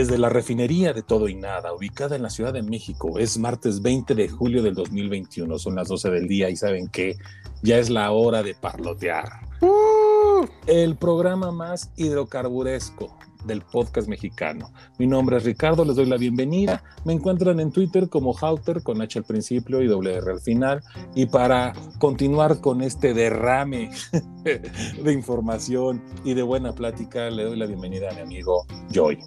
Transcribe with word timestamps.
Desde 0.00 0.16
la 0.16 0.30
refinería 0.30 0.94
de 0.94 1.02
Todo 1.02 1.28
y 1.28 1.34
Nada, 1.34 1.74
ubicada 1.74 2.16
en 2.16 2.22
la 2.22 2.30
Ciudad 2.30 2.54
de 2.54 2.62
México, 2.62 3.18
es 3.18 3.36
martes 3.36 3.82
20 3.82 4.14
de 4.14 4.30
julio 4.30 4.62
del 4.62 4.74
2021, 4.74 5.58
son 5.58 5.74
las 5.74 5.88
12 5.88 6.08
del 6.08 6.26
día 6.26 6.48
y 6.48 6.56
saben 6.56 6.88
que 6.88 7.18
ya 7.62 7.76
es 7.76 7.90
la 7.90 8.10
hora 8.10 8.42
de 8.42 8.54
parlotear. 8.54 9.28
¡Uh! 9.60 10.46
El 10.66 10.96
programa 10.96 11.52
más 11.52 11.92
hidrocarburesco 11.96 13.14
del 13.44 13.60
podcast 13.60 14.08
mexicano. 14.08 14.72
Mi 14.98 15.06
nombre 15.06 15.36
es 15.36 15.44
Ricardo, 15.44 15.84
les 15.84 15.96
doy 15.96 16.06
la 16.06 16.16
bienvenida. 16.16 16.82
Me 17.04 17.12
encuentran 17.12 17.60
en 17.60 17.70
Twitter 17.70 18.08
como 18.08 18.34
Hauter 18.34 18.82
con 18.82 19.02
H 19.02 19.18
al 19.18 19.26
principio 19.26 19.82
y 19.82 19.86
doble 19.86 20.14
R 20.14 20.32
al 20.32 20.40
final. 20.40 20.80
Y 21.14 21.26
para 21.26 21.74
continuar 21.98 22.62
con 22.62 22.80
este 22.80 23.12
derrame 23.12 23.90
de 24.44 25.12
información 25.12 26.02
y 26.24 26.32
de 26.32 26.42
buena 26.42 26.72
plática, 26.72 27.28
le 27.28 27.44
doy 27.44 27.58
la 27.58 27.66
bienvenida 27.66 28.08
a 28.08 28.14
mi 28.14 28.22
amigo 28.22 28.64
Joy. 28.90 29.18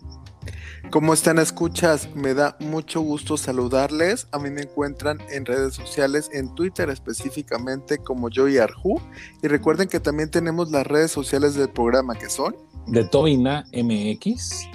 ¿Cómo 0.90 1.14
están 1.14 1.40
escuchas? 1.40 2.10
Me 2.16 2.34
da 2.34 2.56
mucho 2.60 3.02
gusto 3.02 3.36
saludarles. 3.38 4.28
A 4.32 4.40
mí 4.40 4.52
me 4.52 4.62
encuentran 4.62 5.18
en 5.32 5.46
redes 5.46 5.74
sociales, 5.74 6.30
en 6.34 6.54
Twitter 6.54 6.90
específicamente 6.90 7.98
como 7.98 8.30
Joy 8.30 8.60
Arju. 8.60 9.00
Y 9.42 9.48
recuerden 9.48 9.88
que 9.88 10.00
también 10.00 10.30
tenemos 10.30 10.70
las 10.70 10.86
redes 10.86 11.12
sociales 11.12 11.56
del 11.56 11.70
programa 11.70 12.16
que 12.16 12.30
son 12.30 12.56
de 12.88 13.06
Toina 13.06 13.64
MX 13.74 14.68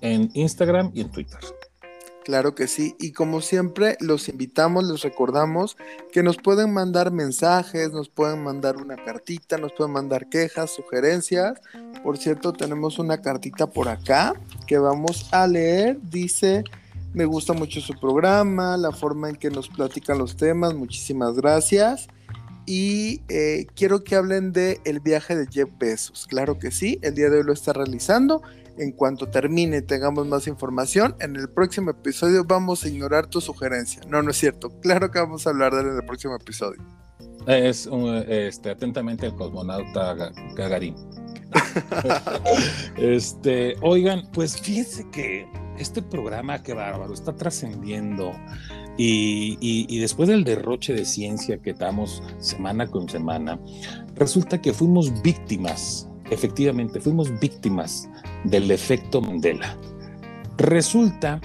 en 0.00 0.30
Instagram 0.34 0.90
y 0.92 1.00
en 1.00 1.10
Twitter. 1.10 1.40
Claro 2.24 2.54
que 2.54 2.68
sí, 2.68 2.96
y 2.98 3.12
como 3.12 3.42
siempre 3.42 3.98
los 4.00 4.30
invitamos, 4.30 4.84
les 4.84 5.02
recordamos 5.02 5.76
que 6.10 6.22
nos 6.22 6.38
pueden 6.38 6.72
mandar 6.72 7.12
mensajes, 7.12 7.92
nos 7.92 8.08
pueden 8.08 8.42
mandar 8.42 8.78
una 8.78 8.96
cartita, 8.96 9.58
nos 9.58 9.72
pueden 9.72 9.92
mandar 9.92 10.30
quejas, 10.30 10.70
sugerencias. 10.70 11.60
Por 12.02 12.16
cierto, 12.16 12.54
tenemos 12.54 12.98
una 12.98 13.20
cartita 13.20 13.66
por 13.66 13.90
acá 13.90 14.32
que 14.66 14.78
vamos 14.78 15.28
a 15.32 15.46
leer. 15.46 15.98
Dice, 16.00 16.64
me 17.12 17.26
gusta 17.26 17.52
mucho 17.52 17.82
su 17.82 17.92
programa, 17.92 18.78
la 18.78 18.92
forma 18.92 19.28
en 19.28 19.36
que 19.36 19.50
nos 19.50 19.68
platican 19.68 20.16
los 20.16 20.34
temas, 20.38 20.72
muchísimas 20.72 21.34
gracias. 21.34 22.08
Y 22.64 23.20
eh, 23.28 23.66
quiero 23.76 24.02
que 24.02 24.16
hablen 24.16 24.52
de 24.52 24.80
el 24.86 25.00
viaje 25.00 25.36
de 25.36 25.46
Jeff 25.46 25.68
Bezos. 25.78 26.26
Claro 26.26 26.58
que 26.58 26.70
sí, 26.70 26.98
el 27.02 27.14
día 27.14 27.28
de 27.28 27.38
hoy 27.38 27.44
lo 27.44 27.52
está 27.52 27.74
realizando 27.74 28.42
en 28.78 28.92
cuanto 28.92 29.28
termine 29.28 29.78
y 29.78 29.82
tengamos 29.82 30.26
más 30.26 30.46
información, 30.46 31.16
en 31.20 31.36
el 31.36 31.48
próximo 31.48 31.90
episodio 31.90 32.44
vamos 32.44 32.84
a 32.84 32.88
ignorar 32.88 33.26
tu 33.26 33.40
sugerencia. 33.40 34.02
No, 34.08 34.22
no 34.22 34.30
es 34.30 34.36
cierto. 34.36 34.70
Claro 34.80 35.10
que 35.10 35.18
vamos 35.18 35.46
a 35.46 35.50
hablar 35.50 35.74
de 35.74 35.82
él 35.82 35.88
en 35.88 35.96
el 35.96 36.04
próximo 36.04 36.36
episodio. 36.36 36.82
Es 37.46 37.88
este, 38.28 38.70
atentamente 38.70 39.26
el 39.26 39.34
cosmonauta 39.34 40.14
Gagarin. 40.56 40.94
este, 42.96 43.76
oigan, 43.82 44.28
pues 44.32 44.60
fíjense 44.60 45.08
que 45.10 45.46
este 45.78 46.02
programa, 46.02 46.62
qué 46.62 46.74
bárbaro, 46.74 47.12
está 47.12 47.34
trascendiendo. 47.34 48.32
Y, 48.96 49.58
y, 49.60 49.98
después 49.98 50.28
del 50.28 50.44
derroche 50.44 50.92
de 50.92 51.04
ciencia 51.04 51.58
que 51.58 51.74
damos 51.74 52.22
semana 52.38 52.86
con 52.86 53.08
semana, 53.08 53.58
resulta 54.14 54.60
que 54.60 54.72
fuimos 54.72 55.20
víctimas, 55.20 56.08
efectivamente, 56.30 57.00
fuimos 57.00 57.40
víctimas 57.40 58.08
del 58.44 58.70
efecto 58.70 59.20
Mandela. 59.20 59.76
Resulta 60.56 61.40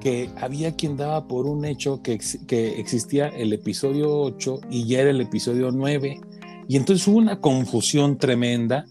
que 0.00 0.30
había 0.40 0.74
quien 0.76 0.96
daba 0.96 1.26
por 1.26 1.46
un 1.46 1.64
hecho 1.64 2.02
que, 2.02 2.18
que 2.46 2.80
existía 2.80 3.28
el 3.28 3.52
episodio 3.52 4.16
8 4.20 4.60
y 4.70 4.86
ya 4.86 5.00
era 5.00 5.10
el 5.10 5.20
episodio 5.20 5.70
9. 5.70 6.20
Y 6.68 6.76
entonces 6.76 7.06
hubo 7.08 7.18
una 7.18 7.40
confusión 7.40 8.18
tremenda, 8.18 8.84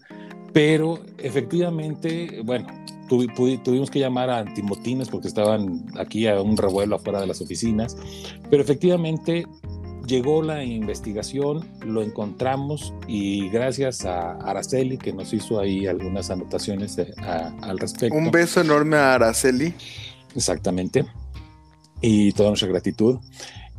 pero 0.52 1.00
efectivamente, 1.18 2.42
bueno, 2.44 2.66
tuvimos 3.08 3.90
que 3.90 4.00
llamar 4.00 4.30
a 4.30 4.38
antimotines 4.38 5.08
porque 5.08 5.28
estaban 5.28 5.86
aquí 5.96 6.26
a 6.26 6.40
un 6.40 6.56
revuelo 6.56 6.96
afuera 6.96 7.20
de 7.20 7.26
las 7.26 7.40
oficinas, 7.40 7.96
pero 8.50 8.62
efectivamente 8.62 9.46
llegó 10.08 10.42
la 10.42 10.64
investigación, 10.64 11.68
lo 11.84 12.02
encontramos 12.02 12.92
y 13.06 13.48
gracias 13.50 14.04
a 14.04 14.32
Araceli 14.38 14.98
que 14.98 15.12
nos 15.12 15.32
hizo 15.32 15.60
ahí 15.60 15.86
algunas 15.86 16.30
anotaciones 16.30 16.96
al 17.18 17.78
respecto. 17.78 18.16
Un 18.16 18.30
beso 18.30 18.60
enorme 18.62 18.96
a 18.96 19.14
Araceli. 19.14 19.74
Exactamente. 20.34 21.04
Y 22.00 22.32
toda 22.32 22.48
nuestra 22.48 22.68
gratitud. 22.68 23.18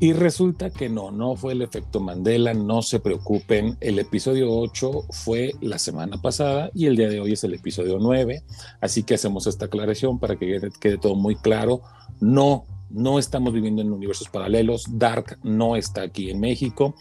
Y 0.01 0.13
resulta 0.13 0.69
que 0.69 0.87
no, 0.87 1.11
no 1.11 1.35
fue 1.35 1.51
el 1.51 1.61
efecto 1.61 1.99
Mandela, 1.99 2.53
no 2.53 2.81
se 2.81 3.01
preocupen. 3.01 3.75
El 3.81 3.99
episodio 3.99 4.49
8 4.49 5.07
fue 5.09 5.55
la 5.59 5.77
semana 5.77 6.21
pasada 6.21 6.71
y 6.73 6.85
el 6.85 6.95
día 6.95 7.09
de 7.09 7.19
hoy 7.19 7.33
es 7.33 7.43
el 7.43 7.53
episodio 7.53 7.97
9. 7.99 8.43
Así 8.79 9.03
que 9.03 9.15
hacemos 9.15 9.45
esta 9.47 9.65
aclaración 9.65 10.17
para 10.19 10.37
que 10.37 10.45
quede, 10.45 10.69
quede 10.79 10.97
todo 10.97 11.15
muy 11.15 11.35
claro. 11.35 11.81
No 12.21 12.65
no 12.89 13.19
estamos 13.19 13.53
viviendo 13.53 13.81
en 13.81 13.91
universos 13.91 14.29
paralelos, 14.29 14.85
Dark 14.89 15.37
no 15.43 15.75
está 15.75 16.03
aquí 16.03 16.29
en 16.29 16.39
México. 16.39 16.95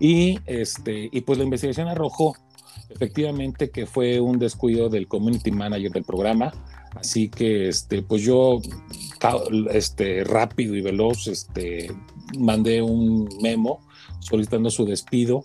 Y, 0.00 0.38
este, 0.46 1.08
y 1.10 1.20
pues 1.22 1.38
la 1.38 1.44
investigación 1.44 1.88
arrojó 1.88 2.36
efectivamente 2.88 3.70
que 3.70 3.86
fue 3.86 4.20
un 4.20 4.38
descuido 4.38 4.88
del 4.88 5.08
community 5.08 5.50
manager 5.50 5.90
del 5.90 6.04
programa, 6.04 6.52
así 6.94 7.28
que 7.28 7.68
este, 7.68 8.02
pues 8.02 8.22
yo 8.22 8.60
este, 9.70 10.24
rápido 10.24 10.74
y 10.74 10.82
veloz 10.82 11.26
este, 11.26 11.90
mandé 12.38 12.82
un 12.82 13.28
memo 13.40 13.80
solicitando 14.20 14.70
su 14.70 14.84
despido. 14.84 15.44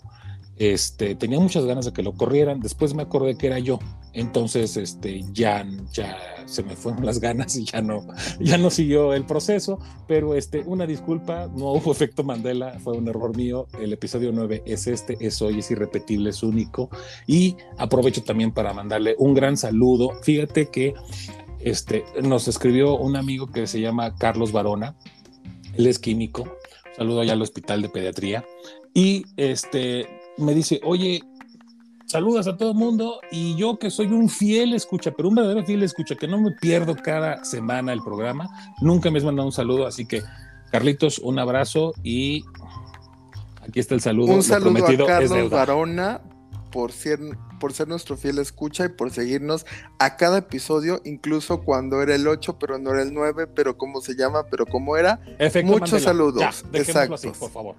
Este, 0.56 1.14
tenía 1.14 1.38
muchas 1.38 1.64
ganas 1.64 1.84
de 1.84 1.92
que 1.92 2.02
lo 2.02 2.14
corrieran, 2.14 2.60
después 2.60 2.92
me 2.92 3.02
acordé 3.02 3.36
que 3.36 3.46
era 3.46 3.60
yo, 3.60 3.78
entonces 4.18 4.76
este, 4.76 5.24
ya, 5.32 5.66
ya 5.92 6.16
se 6.46 6.62
me 6.62 6.74
fueron 6.74 7.04
las 7.04 7.20
ganas 7.20 7.56
y 7.56 7.64
ya 7.64 7.80
no, 7.80 8.06
ya 8.40 8.58
no 8.58 8.70
siguió 8.70 9.14
el 9.14 9.24
proceso, 9.24 9.78
pero 10.06 10.34
este, 10.34 10.60
una 10.60 10.86
disculpa, 10.86 11.48
no 11.56 11.72
hubo 11.72 11.92
efecto 11.92 12.24
Mandela, 12.24 12.78
fue 12.80 12.96
un 12.96 13.06
error 13.08 13.36
mío, 13.36 13.66
el 13.80 13.92
episodio 13.92 14.32
9 14.32 14.62
es 14.66 14.86
este, 14.86 15.16
es 15.20 15.40
hoy, 15.42 15.60
es 15.60 15.70
irrepetible, 15.70 16.30
es 16.30 16.42
único, 16.42 16.90
y 17.26 17.56
aprovecho 17.76 18.22
también 18.24 18.52
para 18.52 18.72
mandarle 18.72 19.14
un 19.18 19.34
gran 19.34 19.56
saludo, 19.56 20.10
fíjate 20.22 20.68
que 20.68 20.94
este, 21.60 22.04
nos 22.22 22.48
escribió 22.48 22.96
un 22.96 23.16
amigo 23.16 23.46
que 23.46 23.66
se 23.66 23.80
llama 23.80 24.16
Carlos 24.16 24.52
Barona, 24.52 24.96
él 25.74 25.86
es 25.86 25.98
químico, 25.98 26.56
saludo 26.96 27.20
allá 27.20 27.34
al 27.34 27.42
Hospital 27.42 27.82
de 27.82 27.88
Pediatría, 27.88 28.44
y 28.94 29.24
este, 29.36 30.08
me 30.38 30.54
dice, 30.54 30.80
oye, 30.82 31.22
saludas 32.08 32.46
a 32.48 32.56
todo 32.56 32.70
el 32.72 32.76
mundo 32.76 33.20
y 33.30 33.54
yo 33.56 33.78
que 33.78 33.90
soy 33.90 34.06
un 34.08 34.28
fiel 34.28 34.74
escucha, 34.74 35.12
pero 35.12 35.28
un 35.28 35.34
verdadero 35.34 35.64
fiel 35.64 35.82
escucha, 35.82 36.16
que 36.16 36.26
no 36.26 36.40
me 36.40 36.52
pierdo 36.52 36.96
cada 36.96 37.44
semana 37.44 37.92
el 37.92 38.02
programa, 38.02 38.48
nunca 38.80 39.10
me 39.10 39.18
has 39.18 39.24
mandado 39.24 39.46
un 39.46 39.52
saludo, 39.52 39.86
así 39.86 40.06
que 40.06 40.22
Carlitos, 40.72 41.18
un 41.18 41.38
abrazo 41.38 41.92
y 42.02 42.44
aquí 43.62 43.80
está 43.80 43.94
el 43.94 44.00
saludo. 44.00 44.32
Un 44.32 44.42
saludo 44.42 44.84
a 45.04 45.06
Carlos 45.06 45.50
Barona 45.50 46.20
por 46.72 46.92
ser, 46.92 47.20
por 47.58 47.72
ser 47.72 47.88
nuestro 47.88 48.16
fiel 48.16 48.38
escucha 48.38 48.86
y 48.86 48.88
por 48.88 49.10
seguirnos 49.10 49.66
a 49.98 50.16
cada 50.16 50.38
episodio, 50.38 51.00
incluso 51.04 51.62
cuando 51.62 52.02
era 52.02 52.14
el 52.14 52.26
8, 52.26 52.58
pero 52.58 52.78
no 52.78 52.90
era 52.90 53.02
el 53.02 53.12
9, 53.12 53.46
pero 53.54 53.76
cómo 53.76 54.00
se 54.00 54.14
llama, 54.14 54.44
pero 54.50 54.66
cómo 54.66 54.96
era. 54.96 55.20
Muchos 55.64 56.02
saludos. 56.02 56.64
Exacto. 56.72 57.14
Así, 57.14 57.28
por 57.38 57.50
favor. 57.50 57.76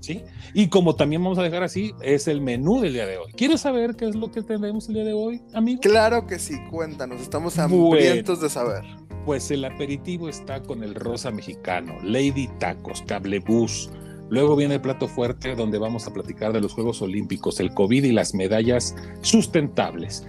¿sí? 0.00 0.22
Y 0.54 0.68
como 0.68 0.96
también 0.96 1.22
vamos 1.22 1.38
a 1.38 1.42
dejar 1.42 1.62
así, 1.62 1.94
es 2.02 2.26
el 2.26 2.40
menú 2.40 2.80
del 2.80 2.94
día 2.94 3.06
de 3.06 3.18
hoy. 3.18 3.32
¿Quieres 3.32 3.60
saber 3.60 3.96
qué 3.96 4.08
es 4.08 4.16
lo 4.16 4.30
que 4.30 4.42
tenemos 4.42 4.88
el 4.88 4.94
día 4.94 5.04
de 5.04 5.12
hoy, 5.12 5.42
amigo? 5.52 5.80
Claro 5.80 6.26
que 6.26 6.38
sí, 6.38 6.58
cuéntanos, 6.70 7.20
estamos 7.20 7.58
hambrientos 7.58 8.40
de 8.40 8.50
saber. 8.50 8.82
Pues 9.24 9.50
el 9.50 9.64
aperitivo 9.64 10.28
está 10.28 10.62
con 10.62 10.82
el 10.82 10.94
rosa 10.94 11.30
mexicano, 11.30 11.98
Lady 12.02 12.48
Tacos, 12.58 13.02
Cable 13.06 13.40
Bus. 13.40 13.90
Luego 14.30 14.54
viene 14.54 14.76
el 14.76 14.80
plato 14.80 15.08
fuerte 15.08 15.56
donde 15.56 15.78
vamos 15.78 16.06
a 16.06 16.12
platicar 16.12 16.52
de 16.52 16.60
los 16.60 16.72
Juegos 16.72 17.02
Olímpicos, 17.02 17.58
el 17.58 17.74
COVID 17.74 18.04
y 18.04 18.12
las 18.12 18.32
medallas 18.32 18.94
sustentables. 19.22 20.24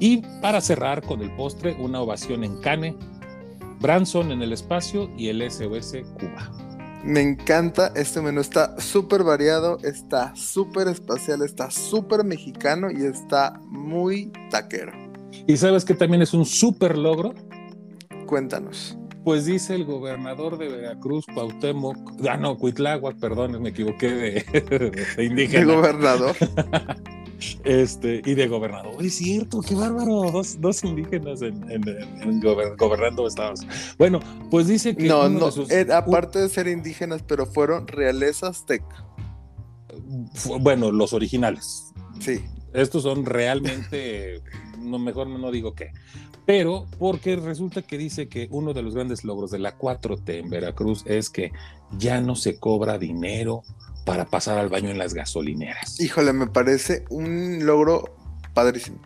Y 0.00 0.22
para 0.40 0.60
cerrar 0.60 1.02
con 1.02 1.20
el 1.20 1.30
postre, 1.36 1.76
una 1.78 2.00
ovación 2.00 2.44
en 2.44 2.60
Cane, 2.60 2.96
Branson 3.78 4.32
en 4.32 4.42
el 4.42 4.52
espacio 4.52 5.10
y 5.18 5.28
el 5.28 5.48
SOS 5.50 5.96
Cuba. 6.18 6.50
Me 7.04 7.20
encanta 7.20 7.92
este 7.94 8.22
menú, 8.22 8.40
está 8.40 8.80
súper 8.80 9.24
variado, 9.24 9.78
está 9.82 10.34
súper 10.36 10.88
espacial, 10.88 11.42
está 11.42 11.70
súper 11.70 12.24
mexicano 12.24 12.90
y 12.90 13.04
está 13.04 13.60
muy 13.66 14.32
taquero. 14.50 14.92
¿Y 15.46 15.56
sabes 15.56 15.84
que 15.84 15.94
también 15.94 16.22
es 16.22 16.32
un 16.32 16.46
súper 16.46 16.96
logro? 16.96 17.34
Cuéntanos. 18.26 18.96
Pues 19.24 19.44
dice 19.46 19.74
el 19.74 19.84
gobernador 19.84 20.58
de 20.58 20.68
Veracruz, 20.68 21.26
Cuauhtémoc, 21.32 21.96
ah 22.28 22.36
no, 22.36 22.58
Cuitláhuac, 22.58 23.18
perdón, 23.18 23.60
me 23.62 23.68
equivoqué 23.68 24.10
de, 24.10 25.02
de 25.16 25.24
indígena. 25.24 25.66
¿De 25.66 25.74
gobernador? 25.74 26.36
Este, 27.64 28.22
y 28.24 28.34
de 28.34 28.46
gobernador. 28.48 29.04
Es 29.04 29.16
cierto, 29.16 29.60
qué 29.62 29.74
bárbaro. 29.74 30.30
Dos, 30.30 30.60
dos 30.60 30.84
indígenas 30.84 31.42
en, 31.42 31.60
gobernando 32.78 33.26
estados. 33.26 33.66
Bueno, 33.98 34.20
pues 34.50 34.68
dice 34.68 34.94
que. 34.96 35.08
No, 35.08 35.28
no, 35.28 35.48
eh, 35.70 35.86
aparte 35.92 36.38
de 36.38 36.48
ser 36.48 36.68
indígenas, 36.68 37.22
pero 37.26 37.46
fueron 37.46 37.86
realeza 37.88 38.48
azteca. 38.48 39.06
Bueno, 40.60 40.92
los 40.92 41.12
originales. 41.12 41.92
Sí. 42.20 42.44
Estos 42.72 43.02
son 43.02 43.26
realmente. 43.26 44.42
no, 44.78 44.98
mejor 44.98 45.26
no 45.28 45.50
digo 45.50 45.74
qué. 45.74 45.90
Pero 46.46 46.86
porque 46.98 47.36
resulta 47.36 47.82
que 47.82 47.98
dice 47.98 48.28
que 48.28 48.48
uno 48.50 48.72
de 48.72 48.82
los 48.82 48.94
grandes 48.94 49.24
logros 49.24 49.50
de 49.50 49.58
la 49.58 49.78
4T 49.78 50.38
en 50.38 50.50
Veracruz 50.50 51.04
es 51.06 51.30
que 51.30 51.52
ya 51.98 52.20
no 52.20 52.34
se 52.34 52.58
cobra 52.58 52.98
dinero 52.98 53.62
para 54.04 54.24
pasar 54.26 54.58
al 54.58 54.68
baño 54.68 54.90
en 54.90 54.98
las 54.98 55.14
gasolineras. 55.14 56.00
Híjole, 56.00 56.32
me 56.32 56.48
parece 56.48 57.04
un 57.10 57.64
logro 57.64 58.16
padrísimo. 58.54 59.00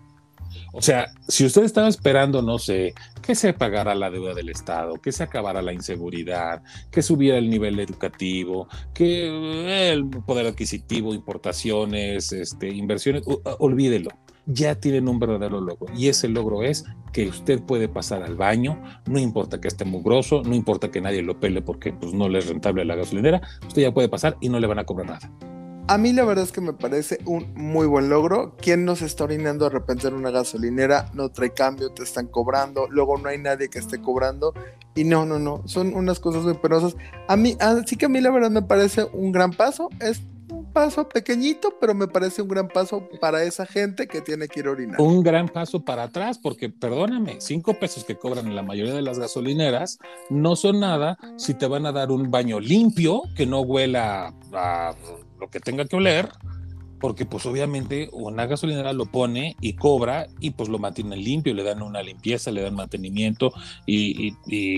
O 0.73 0.83
sea, 0.83 1.07
si 1.27 1.47
usted 1.47 1.65
estaba 1.65 1.89
esperando, 1.89 2.43
no 2.43 2.59
sé, 2.59 2.95
que 3.23 3.35
se 3.35 3.55
pagara 3.55 3.95
la 3.95 4.11
deuda 4.11 4.35
del 4.35 4.51
Estado, 4.51 5.01
que 5.01 5.11
se 5.11 5.23
acabara 5.23 5.63
la 5.63 5.73
inseguridad, 5.73 6.63
que 6.91 7.01
subiera 7.01 7.39
el 7.39 7.49
nivel 7.49 7.81
educativo, 7.81 8.69
que 8.93 9.27
eh, 9.27 9.93
el 9.93 10.07
poder 10.07 10.47
adquisitivo, 10.47 11.15
importaciones, 11.15 12.31
este, 12.33 12.69
inversiones, 12.69 13.23
olvídelo. 13.59 14.11
Ya 14.47 14.77
tienen 14.77 15.09
un 15.09 15.19
verdadero 15.19 15.61
logro. 15.61 15.93
Y 15.95 16.09
ese 16.09 16.29
logro 16.29 16.63
es 16.63 16.85
que 17.13 17.29
usted 17.29 17.63
puede 17.63 17.89
pasar 17.89 18.23
al 18.23 18.37
baño, 18.37 18.81
no 19.07 19.19
importa 19.19 19.61
que 19.61 19.69
esté 19.69 19.85
mugroso, 19.85 20.43
no 20.45 20.55
importa 20.55 20.91
que 20.91 21.01
nadie 21.01 21.23
lo 21.23 21.41
pele 21.41 21.63
porque 21.63 21.93
pues, 21.93 22.13
no 22.13 22.29
le 22.29 22.39
es 22.39 22.49
rentable 22.49 22.85
la 22.85 22.95
gasolinera, 22.95 23.41
usted 23.67 23.83
ya 23.83 23.95
puede 23.95 24.09
pasar 24.09 24.37
y 24.41 24.49
no 24.49 24.61
le 24.61 24.67
van 24.67 24.79
a 24.79 24.85
cobrar 24.85 25.07
nada. 25.09 25.31
A 25.89 25.99
mí 25.99 26.13
la 26.13 26.25
verdad 26.25 26.43
es 26.43 26.51
que 26.51 26.61
me 26.61 26.73
parece 26.73 27.21
un 27.27 27.55
muy 27.55 27.87
buen 27.87 28.09
logro. 28.09 28.57
¿Quién 28.61 28.85
nos 28.85 29.03
está 29.03 29.23
orinando 29.23 29.67
de 29.67 29.71
repente 29.71 30.09
en 30.09 30.15
una 30.15 30.33
gasolinera? 30.33 31.11
No 31.15 31.29
trae 31.29 31.51
cambio, 31.51 31.93
te 31.93 32.03
están 32.03 32.27
cobrando, 32.27 32.89
luego 32.91 33.19
no 33.19 33.29
hay 33.29 33.39
nadie 33.39 33.69
que 33.69 33.79
esté 33.79 34.01
cobrando. 34.03 34.53
Y 34.97 35.05
no, 35.05 35.25
no, 35.25 35.39
no, 35.39 35.63
son 35.67 35.95
unas 35.95 36.19
cosas 36.19 36.43
muy 36.43 36.55
penosas. 36.55 36.97
A 37.29 37.37
mí, 37.37 37.57
así 37.61 37.97
que 37.97 38.07
a 38.07 38.09
mí 38.09 38.21
la 38.21 38.33
verdad 38.33 38.51
me 38.51 38.63
parece 38.63 39.05
un 39.13 39.31
gran 39.31 39.53
paso. 39.53 39.89
Es 40.01 40.23
un 40.51 40.73
paso 40.73 41.09
pequeñito, 41.09 41.75
pero 41.81 41.95
me 41.95 42.09
parece 42.09 42.43
un 42.43 42.49
gran 42.49 42.69
paso 42.69 43.09
para 43.21 43.43
esa 43.43 43.67
gente 43.67 44.07
que 44.07 44.21
tiene 44.21 44.49
que 44.49 44.61
ir 44.61 44.67
a 44.67 44.71
orinar. 44.71 45.01
Un 45.01 45.23
gran 45.23 45.49
paso 45.49 45.85
para 45.85 46.05
atrás, 46.05 46.39
porque 46.39 46.69
perdóname, 46.69 47.37
cinco 47.41 47.75
pesos 47.75 48.05
que 48.05 48.17
cobran 48.17 48.47
en 48.47 48.57
la 48.57 48.63
mayoría 48.63 48.95
de 48.95 49.03
las 49.03 49.19
gasolineras 49.19 49.99
no 50.31 50.57
son 50.57 50.81
nada 50.81 51.19
si 51.37 51.55
te 51.55 51.67
van 51.67 51.87
a 51.87 51.93
dar 51.93 52.11
un 52.11 52.31
baño 52.31 52.61
limpio 52.61 53.23
que 53.35 53.47
no 53.47 53.61
huela 53.61 54.35
a 54.53 54.95
lo 55.41 55.49
que 55.49 55.61
tenga 55.61 55.85
que 55.85 55.97
oler, 55.97 56.31
porque 57.01 57.27
pues 57.27 57.47
obviamente 57.47 58.09
una 58.13 58.47
gasolinera 58.47 58.93
lo 58.93 59.07
pone 59.07 59.57
y 59.61 59.75
cobra 59.75 60.27
y 60.41 60.51
pues 60.51 60.69
lo 60.69 60.79
mantiene 60.79 61.17
limpio, 61.17 61.55
le 61.55 61.63
dan 61.63 61.83
una 61.83 62.03
limpieza, 62.03 62.51
le 62.51 62.63
dan 62.63 62.75
mantenimiento 62.75 63.53
y, 63.87 64.35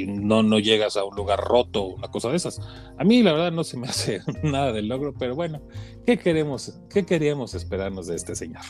no, 0.06 0.42
no 0.42 0.58
llegas 0.58 0.96
a 0.96 1.04
un 1.04 1.14
lugar 1.16 1.40
roto, 1.40 1.84
una 1.84 2.08
cosa 2.08 2.30
de 2.30 2.36
esas. 2.36 2.60
A 2.98 3.04
mí 3.04 3.22
la 3.22 3.32
verdad 3.32 3.52
no 3.52 3.64
se 3.64 3.76
me 3.76 3.88
hace 3.88 4.20
nada 4.42 4.72
del 4.72 4.88
logro, 4.88 5.14
pero 5.18 5.34
bueno, 5.34 5.60
¿qué 6.06 6.18
queremos, 6.18 6.80
qué 6.90 7.04
queríamos 7.04 7.54
esperarnos 7.54 8.06
de 8.06 8.16
este 8.16 8.34
señor? 8.34 8.62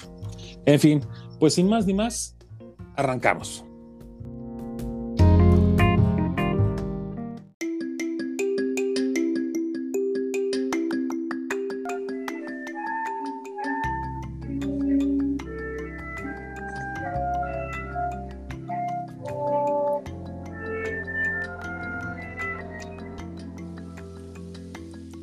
En 0.66 0.80
fin, 0.80 1.00
pues 1.38 1.54
sin 1.54 1.68
más 1.68 1.86
ni 1.86 1.94
más, 1.94 2.36
arrancamos. 2.96 3.64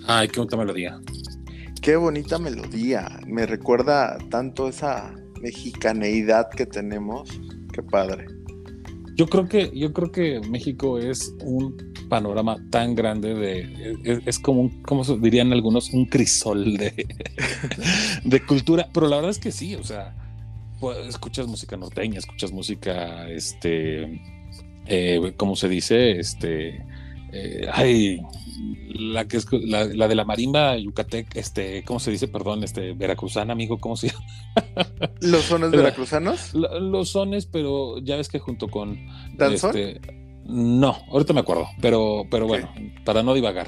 Ay, 0.07 0.27
qué 0.27 0.39
bonita 0.39 0.57
melodía. 0.57 0.99
Qué 1.81 1.95
bonita 1.95 2.37
melodía. 2.37 3.19
Me 3.25 3.45
recuerda 3.45 4.17
tanto 4.29 4.67
esa 4.67 5.13
mexicaneidad 5.41 6.49
que 6.49 6.65
tenemos. 6.65 7.29
Qué 7.73 7.81
padre. 7.81 8.27
Yo 9.15 9.27
creo 9.27 9.47
que, 9.47 9.71
yo 9.73 9.93
creo 9.93 10.11
que 10.11 10.41
México 10.49 10.99
es 10.99 11.33
un 11.41 11.75
panorama 12.09 12.57
tan 12.69 12.93
grande 12.93 13.33
de 13.33 14.21
es, 14.25 14.37
como 14.37 14.61
un, 14.61 14.83
como 14.83 15.03
dirían 15.03 15.51
algunos, 15.51 15.91
un 15.91 16.05
crisol 16.05 16.77
de, 16.77 17.07
de 18.23 18.45
cultura. 18.45 18.87
Pero 18.93 19.07
la 19.07 19.15
verdad 19.15 19.31
es 19.31 19.39
que 19.39 19.51
sí, 19.51 19.75
o 19.75 19.83
sea, 19.83 20.15
pues, 20.79 21.07
escuchas 21.07 21.47
música 21.47 21.77
norteña, 21.77 22.19
escuchas 22.19 22.51
música, 22.51 23.27
este, 23.29 24.21
eh, 24.85 25.33
¿cómo 25.37 25.55
se 25.55 25.69
dice? 25.69 26.19
Este, 26.19 26.85
eh, 27.35 27.67
ay, 27.73 28.21
la 28.87 29.27
que 29.27 29.35
es 29.35 29.45
la, 29.51 29.85
de 29.87 30.15
la 30.15 30.23
marimba 30.23 30.77
yucatec, 30.77 31.35
este, 31.35 31.83
¿cómo 31.83 31.99
se 31.99 32.11
dice? 32.11 32.29
Perdón, 32.29 32.63
este, 32.63 32.93
veracruzana, 32.93 33.51
amigo, 33.51 33.77
¿cómo 33.77 33.97
se 33.97 34.07
llama? 34.07 34.25
¿Los 35.19 35.43
sones 35.43 35.71
veracruzanos? 35.71 36.53
los 36.53 37.09
sones, 37.09 37.45
pero 37.45 37.99
ya 37.99 38.15
ves 38.15 38.29
que 38.29 38.39
junto 38.39 38.69
con. 38.69 38.97
¿Danzón? 39.35 39.77
Este, 39.77 40.01
no, 40.45 40.95
ahorita 41.11 41.33
me 41.33 41.41
acuerdo, 41.41 41.67
pero, 41.81 42.23
pero 42.31 42.47
bueno, 42.47 42.71
para 43.03 43.21
no 43.21 43.33
divagar. 43.33 43.67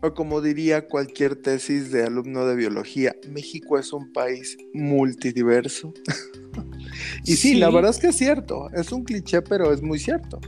O 0.00 0.14
como 0.14 0.40
diría 0.40 0.86
cualquier 0.86 1.34
tesis 1.34 1.90
de 1.90 2.04
alumno 2.04 2.46
de 2.46 2.54
biología, 2.54 3.16
México 3.28 3.76
es 3.76 3.92
un 3.92 4.12
país 4.12 4.56
multidiverso. 4.72 5.92
y 7.24 7.34
sí, 7.34 7.54
la 7.54 7.70
verdad 7.70 7.90
es 7.90 7.98
que 7.98 8.08
es 8.08 8.16
cierto, 8.16 8.68
es 8.72 8.92
un 8.92 9.02
cliché, 9.02 9.42
pero 9.42 9.72
es 9.72 9.82
muy 9.82 9.98
cierto 9.98 10.38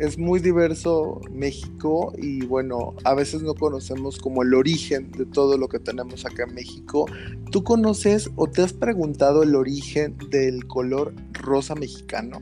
es 0.00 0.18
muy 0.18 0.40
diverso 0.40 1.20
México 1.30 2.14
y 2.16 2.46
bueno, 2.46 2.94
a 3.04 3.14
veces 3.14 3.42
no 3.42 3.54
conocemos 3.54 4.18
como 4.18 4.42
el 4.42 4.54
origen 4.54 5.12
de 5.12 5.26
todo 5.26 5.58
lo 5.58 5.68
que 5.68 5.78
tenemos 5.78 6.24
acá 6.24 6.44
en 6.48 6.54
México. 6.54 7.04
¿Tú 7.50 7.62
conoces 7.62 8.30
o 8.36 8.46
te 8.46 8.62
has 8.62 8.72
preguntado 8.72 9.42
el 9.42 9.54
origen 9.54 10.16
del 10.30 10.66
color 10.66 11.12
rosa 11.32 11.74
mexicano? 11.74 12.40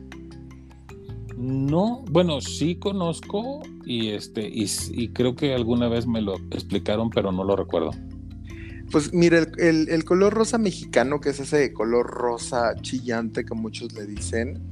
No, 1.36 2.04
bueno, 2.10 2.40
sí 2.40 2.76
conozco 2.76 3.62
y 3.84 4.10
este 4.10 4.48
y 4.48 5.08
creo 5.08 5.34
que 5.34 5.52
alguna 5.52 5.88
vez 5.88 6.06
me 6.06 6.22
lo 6.22 6.34
explicaron, 6.52 7.10
pero 7.10 7.32
no 7.32 7.42
lo 7.42 7.56
recuerdo. 7.56 7.90
Pues 8.90 9.12
mira, 9.12 9.46
el, 9.58 10.04
color 10.04 10.32
rosa 10.32 10.56
mexicano, 10.56 11.20
que 11.20 11.30
es 11.30 11.40
ese 11.40 11.72
color 11.72 12.06
rosa 12.06 12.74
chillante 12.80 13.44
que 13.44 13.54
muchos 13.54 13.92
le 13.92 14.06
dicen, 14.06 14.62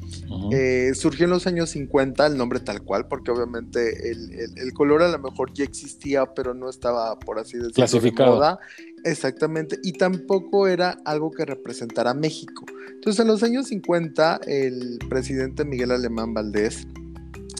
eh, 0.53 0.93
surgió 0.95 1.25
en 1.25 1.31
los 1.31 1.47
años 1.47 1.71
50, 1.71 2.27
el 2.27 2.37
nombre 2.37 2.61
tal 2.61 2.83
cual, 2.83 3.09
porque 3.09 3.31
obviamente 3.31 4.11
el, 4.11 4.73
color 4.73 5.03
a 5.03 5.09
lo 5.09 5.19
mejor 5.19 5.53
ya 5.53 5.65
existía, 5.65 6.27
pero 6.35 6.55
no 6.55 6.71
estaba, 6.71 7.19
por 7.19 7.39
así 7.39 7.59
decirlo, 7.59 7.75
clasificado. 7.75 8.59
Exactamente, 9.05 9.79
y 9.83 9.93
tampoco 9.93 10.67
era 10.67 10.99
algo 11.05 11.31
que 11.31 11.45
representara 11.45 12.15
México. 12.15 12.65
Entonces, 12.95 13.21
en 13.21 13.29
los 13.29 13.43
años 13.43 13.69
50, 13.69 14.41
el 14.47 14.99
presidente 15.09 15.65
Miguel 15.65 15.93
Alemán 15.93 16.35
Valdés 16.35 16.87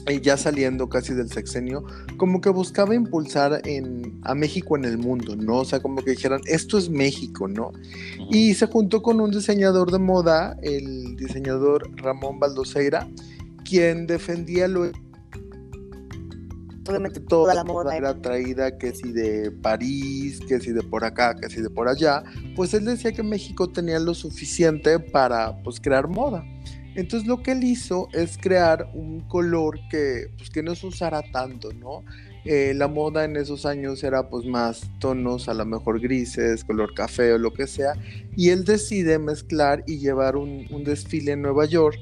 y 0.09 0.21
ya 0.21 0.37
saliendo 0.37 0.89
casi 0.89 1.13
del 1.13 1.29
sexenio, 1.29 1.83
como 2.17 2.41
que 2.41 2.49
buscaba 2.49 2.95
impulsar 2.95 3.61
en, 3.65 4.19
a 4.23 4.35
México 4.35 4.77
en 4.77 4.85
el 4.85 4.97
mundo, 4.97 5.35
¿no? 5.35 5.57
O 5.57 5.65
sea, 5.65 5.79
como 5.79 6.03
que 6.03 6.11
dijeran, 6.11 6.41
esto 6.45 6.77
es 6.77 6.89
México, 6.89 7.47
¿no? 7.47 7.71
Y 8.31 8.53
se 8.53 8.67
juntó 8.67 9.01
con 9.01 9.19
un 9.19 9.31
diseñador 9.31 9.91
de 9.91 9.99
moda, 9.99 10.57
el 10.61 11.15
diseñador 11.15 11.89
Ramón 11.97 12.39
Baldoseira, 12.39 13.07
quien 13.63 14.07
defendía 14.07 14.67
lo... 14.67 14.91
Obviamente 16.87 17.19
toda 17.19 17.53
la 17.53 17.65
moda 17.65 17.97
era 17.97 18.21
traída 18.21 18.77
que 18.77 18.93
si 18.93 19.11
de 19.11 19.51
París, 19.51 20.39
que 20.47 20.61
si 20.61 20.71
de 20.71 20.81
por 20.83 21.03
acá, 21.03 21.35
que 21.35 21.49
si 21.49 21.59
de 21.61 21.69
por 21.69 21.89
allá, 21.89 22.23
pues 22.55 22.73
él 22.73 22.85
decía 22.85 23.11
que 23.11 23.23
México 23.23 23.69
tenía 23.69 23.99
lo 23.99 24.13
suficiente 24.13 24.97
para 24.97 25.61
pues 25.63 25.81
crear 25.81 26.07
moda. 26.07 26.45
Entonces 26.97 27.27
lo 27.27 27.43
que 27.43 27.51
él 27.51 27.63
hizo 27.63 28.09
es 28.11 28.39
crear 28.39 28.89
un 28.95 29.21
color 29.27 29.79
que, 29.91 30.31
pues, 30.35 30.49
que 30.49 30.63
no 30.63 30.73
se 30.73 30.87
usara 30.87 31.21
tanto, 31.31 31.71
¿no? 31.71 32.03
Eh, 32.43 32.73
la 32.73 32.87
moda 32.87 33.23
en 33.23 33.35
esos 33.35 33.67
años 33.67 34.03
era 34.03 34.29
pues 34.29 34.45
más 34.45 34.89
tonos, 34.99 35.47
a 35.47 35.53
lo 35.53 35.63
mejor 35.63 35.99
grises, 35.99 36.63
color 36.63 36.95
café 36.95 37.33
o 37.33 37.37
lo 37.37 37.53
que 37.53 37.67
sea, 37.67 37.93
y 38.35 38.49
él 38.49 38.65
decide 38.65 39.19
mezclar 39.19 39.83
y 39.85 39.99
llevar 39.99 40.37
un, 40.37 40.65
desfile 40.83 41.33
en 41.33 41.43
Nueva 41.43 41.65
York, 41.65 41.99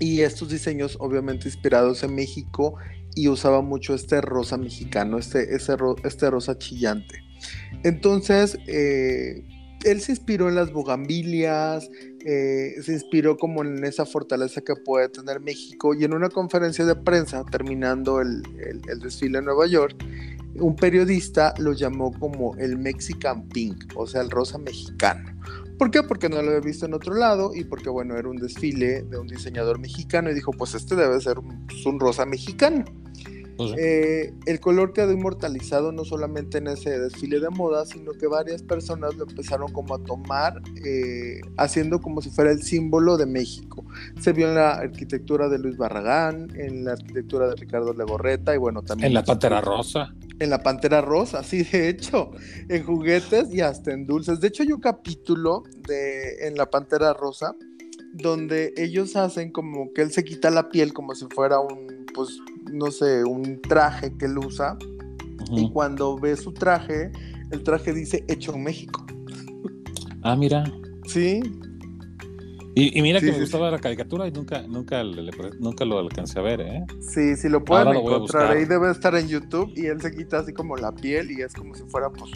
y 0.00 0.22
estos 0.22 0.48
diseños 0.48 0.96
obviamente 0.98 1.46
inspirados 1.46 2.02
en 2.02 2.16
México, 2.16 2.74
y 3.14 3.28
usaba 3.28 3.62
mucho 3.62 3.94
este 3.94 4.20
rosa 4.20 4.56
mexicano, 4.56 5.18
este, 5.18 5.54
este 5.54 6.30
rosa 6.30 6.58
chillante. 6.58 7.22
Entonces, 7.84 8.58
eh, 8.66 9.44
él 9.84 10.00
se 10.00 10.12
inspiró 10.12 10.48
en 10.48 10.54
las 10.54 10.72
bugambilias, 10.72 11.90
eh, 12.24 12.74
se 12.82 12.92
inspiró 12.92 13.36
como 13.36 13.62
en 13.64 13.84
esa 13.84 14.04
fortaleza 14.04 14.60
que 14.60 14.74
puede 14.76 15.08
tener 15.08 15.40
México 15.40 15.94
y 15.94 16.04
en 16.04 16.12
una 16.12 16.28
conferencia 16.28 16.84
de 16.84 16.94
prensa 16.94 17.44
terminando 17.50 18.20
el, 18.20 18.42
desfile 19.00 19.38
en 19.38 19.46
Nueva 19.46 19.66
York, 19.66 19.96
un 20.56 20.76
periodista 20.76 21.54
lo 21.58 21.72
llamó 21.72 22.12
como 22.18 22.54
el 22.56 22.76
Mexican 22.76 23.48
Pink, 23.48 23.92
o 23.94 24.06
sea, 24.06 24.20
el 24.20 24.30
rosa 24.30 24.58
mexicano. 24.58 25.30
¿Por 25.78 25.90
qué? 25.90 26.02
Porque 26.02 26.28
no 26.28 26.42
lo 26.42 26.48
había 26.48 26.60
visto 26.60 26.84
en 26.84 26.92
otro 26.92 27.14
lado 27.14 27.52
y 27.54 27.64
porque, 27.64 27.88
bueno, 27.88 28.14
era 28.16 28.28
un 28.28 28.36
desfile 28.36 29.02
de 29.02 29.18
un 29.18 29.26
diseñador 29.26 29.78
mexicano 29.78 30.30
y 30.30 30.34
dijo, 30.34 30.52
pues 30.52 30.74
este 30.74 30.94
debe 30.94 31.18
ser 31.22 31.38
un, 31.38 31.66
pues, 31.66 31.86
un 31.86 31.98
rosa 31.98 32.26
mexicano. 32.26 32.84
Pues 33.60 33.74
eh, 33.78 34.32
el 34.46 34.58
color 34.58 34.94
quedó 34.94 35.12
inmortalizado 35.12 35.92
no 35.92 36.04
solamente 36.04 36.58
en 36.58 36.68
ese 36.68 36.98
desfile 36.98 37.40
de 37.40 37.50
moda, 37.50 37.84
sino 37.84 38.12
que 38.12 38.26
varias 38.26 38.62
personas 38.62 39.14
lo 39.16 39.24
empezaron 39.28 39.70
como 39.70 39.94
a 39.94 40.02
tomar, 40.02 40.62
eh, 40.84 41.40
haciendo 41.58 42.00
como 42.00 42.22
si 42.22 42.30
fuera 42.30 42.50
el 42.52 42.62
símbolo 42.62 43.18
de 43.18 43.26
México. 43.26 43.84
Se 44.18 44.32
vio 44.32 44.48
en 44.48 44.54
la 44.54 44.72
arquitectura 44.72 45.50
de 45.50 45.58
Luis 45.58 45.76
Barragán, 45.76 46.48
en 46.56 46.84
la 46.84 46.92
arquitectura 46.92 47.48
de 47.48 47.56
Ricardo 47.56 47.92
Legorreta 47.92 48.54
y 48.54 48.58
bueno, 48.58 48.82
también... 48.82 49.08
En 49.08 49.14
la 49.14 49.24
Pantera 49.24 49.60
Rosa. 49.60 50.14
En 50.38 50.48
la 50.48 50.62
Pantera 50.62 51.02
Rosa, 51.02 51.42
sí, 51.42 51.64
de 51.64 51.90
hecho, 51.90 52.30
en 52.68 52.82
juguetes 52.84 53.52
y 53.52 53.60
hasta 53.60 53.92
en 53.92 54.06
dulces. 54.06 54.40
De 54.40 54.48
hecho, 54.48 54.62
hay 54.62 54.72
un 54.72 54.80
capítulo 54.80 55.64
de, 55.86 56.46
en 56.46 56.56
la 56.56 56.70
Pantera 56.70 57.12
Rosa 57.12 57.54
donde 58.12 58.74
ellos 58.76 59.16
hacen 59.16 59.52
como 59.52 59.92
que 59.92 60.02
él 60.02 60.10
se 60.10 60.24
quita 60.24 60.50
la 60.50 60.68
piel 60.68 60.92
como 60.92 61.14
si 61.14 61.26
fuera 61.26 61.60
un, 61.60 62.06
pues, 62.14 62.38
no 62.72 62.90
sé, 62.90 63.24
un 63.24 63.60
traje 63.62 64.16
que 64.16 64.26
él 64.26 64.38
usa. 64.38 64.76
Y 65.52 65.70
cuando 65.70 66.16
ve 66.18 66.36
su 66.36 66.52
traje, 66.52 67.10
el 67.50 67.62
traje 67.62 67.92
dice 67.92 68.24
hecho 68.28 68.54
en 68.54 68.62
México. 68.62 69.04
Ah, 70.22 70.36
mira. 70.36 70.64
Sí. 71.06 71.40
Y, 72.76 73.02
mira 73.02 73.20
que 73.20 73.32
me 73.32 73.40
gustaba 73.40 73.70
la 73.70 73.78
caricatura 73.78 74.28
y 74.28 74.30
nunca, 74.30 74.62
nunca, 74.62 75.02
nunca 75.58 75.84
lo 75.84 75.98
alcancé 75.98 76.38
a 76.38 76.42
ver, 76.42 76.60
¿eh? 76.60 76.84
Sí, 77.00 77.36
sí 77.36 77.48
lo 77.48 77.64
pueden 77.64 77.88
encontrar. 77.96 78.52
Ahí 78.52 78.64
debe 78.64 78.90
estar 78.90 79.14
en 79.16 79.26
YouTube 79.26 79.72
y 79.74 79.86
él 79.86 80.00
se 80.00 80.12
quita 80.12 80.38
así 80.38 80.52
como 80.52 80.76
la 80.76 80.92
piel 80.92 81.32
y 81.32 81.42
es 81.42 81.52
como 81.52 81.74
si 81.74 81.82
fuera 81.84 82.10
pues, 82.10 82.30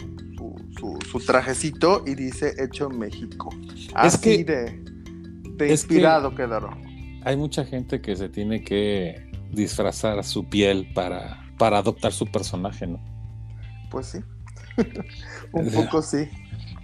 su, 0.77 1.19
trajecito 1.25 2.03
y 2.05 2.15
dice 2.15 2.53
hecho 2.61 2.91
en 2.91 2.99
México. 2.99 3.49
Así 3.93 4.43
de 4.43 4.83
de 5.57 5.71
inspirado 5.71 6.31
que, 6.31 6.37
quedaron. 6.37 6.81
Hay 7.23 7.37
mucha 7.37 7.65
gente 7.65 8.01
que 8.01 8.15
se 8.15 8.29
tiene 8.29 8.63
que 8.63 9.24
disfrazar 9.55 10.23
su 10.23 10.47
piel 10.47 10.91
para, 10.93 11.43
para 11.57 11.79
adoptar 11.79 12.11
su 12.11 12.25
personaje, 12.27 12.87
¿no? 12.87 12.99
Pues 13.89 14.07
sí. 14.07 14.19
Un 15.53 15.71
poco 15.71 16.01
sí. 16.01 16.27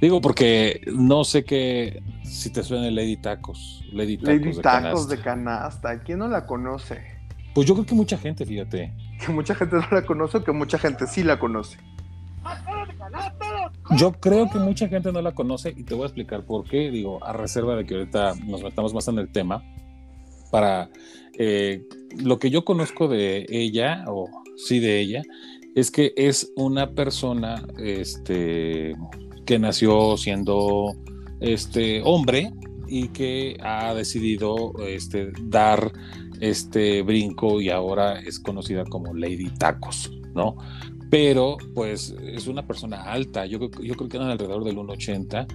Digo, 0.01 0.19
porque 0.19 0.81
no 0.91 1.23
sé 1.23 1.43
qué 1.43 2.01
si 2.23 2.49
te 2.49 2.63
suena 2.63 2.89
Lady 2.89 3.17
Tacos. 3.17 3.83
Lady 3.91 4.17
Tacos, 4.17 4.29
Lady 4.29 4.55
de, 4.55 4.61
Tacos 4.61 4.61
canasta. 4.61 5.15
de 5.15 5.21
canasta. 5.21 5.99
¿Quién 5.99 6.19
no 6.19 6.27
la 6.27 6.47
conoce? 6.47 7.01
Pues 7.53 7.67
yo 7.67 7.75
creo 7.75 7.85
que 7.85 7.95
mucha 7.95 8.17
gente, 8.17 8.45
fíjate. 8.45 8.93
Que 9.23 9.31
mucha 9.31 9.53
gente 9.53 9.75
no 9.75 9.87
la 9.91 10.03
conoce 10.03 10.37
o 10.37 10.43
que 10.43 10.51
mucha 10.51 10.79
gente 10.79 11.05
sí 11.05 11.23
la 11.23 11.37
conoce. 11.37 11.77
Yo 13.97 14.13
creo 14.13 14.49
que 14.49 14.57
mucha 14.57 14.87
gente 14.87 15.11
no 15.11 15.21
la 15.21 15.33
conoce 15.33 15.73
y 15.75 15.83
te 15.83 15.93
voy 15.93 16.03
a 16.03 16.05
explicar 16.07 16.45
por 16.45 16.67
qué. 16.67 16.89
Digo, 16.89 17.23
a 17.23 17.33
reserva 17.33 17.75
de 17.75 17.85
que 17.85 17.95
ahorita 17.95 18.35
nos 18.45 18.63
metamos 18.63 18.93
más 18.93 19.07
en 19.07 19.19
el 19.19 19.31
tema, 19.31 19.63
para 20.49 20.89
eh, 21.37 21.83
lo 22.17 22.39
que 22.39 22.49
yo 22.49 22.65
conozco 22.65 23.07
de 23.07 23.45
ella, 23.49 24.03
o 24.07 24.29
sí 24.55 24.79
de 24.79 24.99
ella, 24.99 25.21
es 25.75 25.91
que 25.91 26.13
es 26.15 26.51
una 26.55 26.91
persona 26.91 27.65
este, 27.77 28.95
que 29.45 29.59
nació 29.59 30.17
siendo 30.17 30.93
este, 31.39 32.01
hombre 32.03 32.51
y 32.87 33.07
que 33.09 33.57
ha 33.61 33.93
decidido 33.93 34.73
este, 34.85 35.31
dar 35.43 35.91
este 36.41 37.01
brinco 37.03 37.61
y 37.61 37.69
ahora 37.69 38.19
es 38.19 38.39
conocida 38.39 38.83
como 38.85 39.13
Lady 39.13 39.49
Tacos, 39.57 40.11
¿no? 40.33 40.57
Pero 41.11 41.57
pues 41.75 42.15
es 42.25 42.47
una 42.47 42.65
persona 42.65 43.03
alta, 43.03 43.45
yo, 43.45 43.59
creo 43.69 44.07
que 44.07 44.17
eran 44.17 44.29
alrededor 44.29 44.63
del 44.63 44.77
1,80 44.77 45.45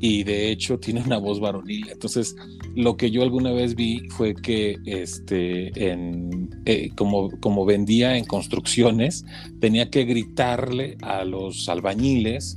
y 0.00 0.24
de 0.24 0.50
hecho 0.50 0.78
tiene 0.78 1.02
una 1.02 1.18
voz 1.18 1.38
varonil. 1.38 1.90
Entonces, 1.90 2.34
lo 2.74 2.96
que 2.96 3.10
yo 3.10 3.22
alguna 3.22 3.52
vez 3.52 3.74
vi 3.74 4.08
fue 4.08 4.34
que 4.34 4.78
este, 4.86 5.90
en, 5.90 6.48
eh, 6.64 6.92
como, 6.96 7.30
como 7.40 7.66
vendía 7.66 8.16
en 8.16 8.24
construcciones, 8.24 9.26
tenía 9.60 9.90
que 9.90 10.04
gritarle 10.04 10.96
a 11.02 11.24
los 11.26 11.68
albañiles 11.68 12.56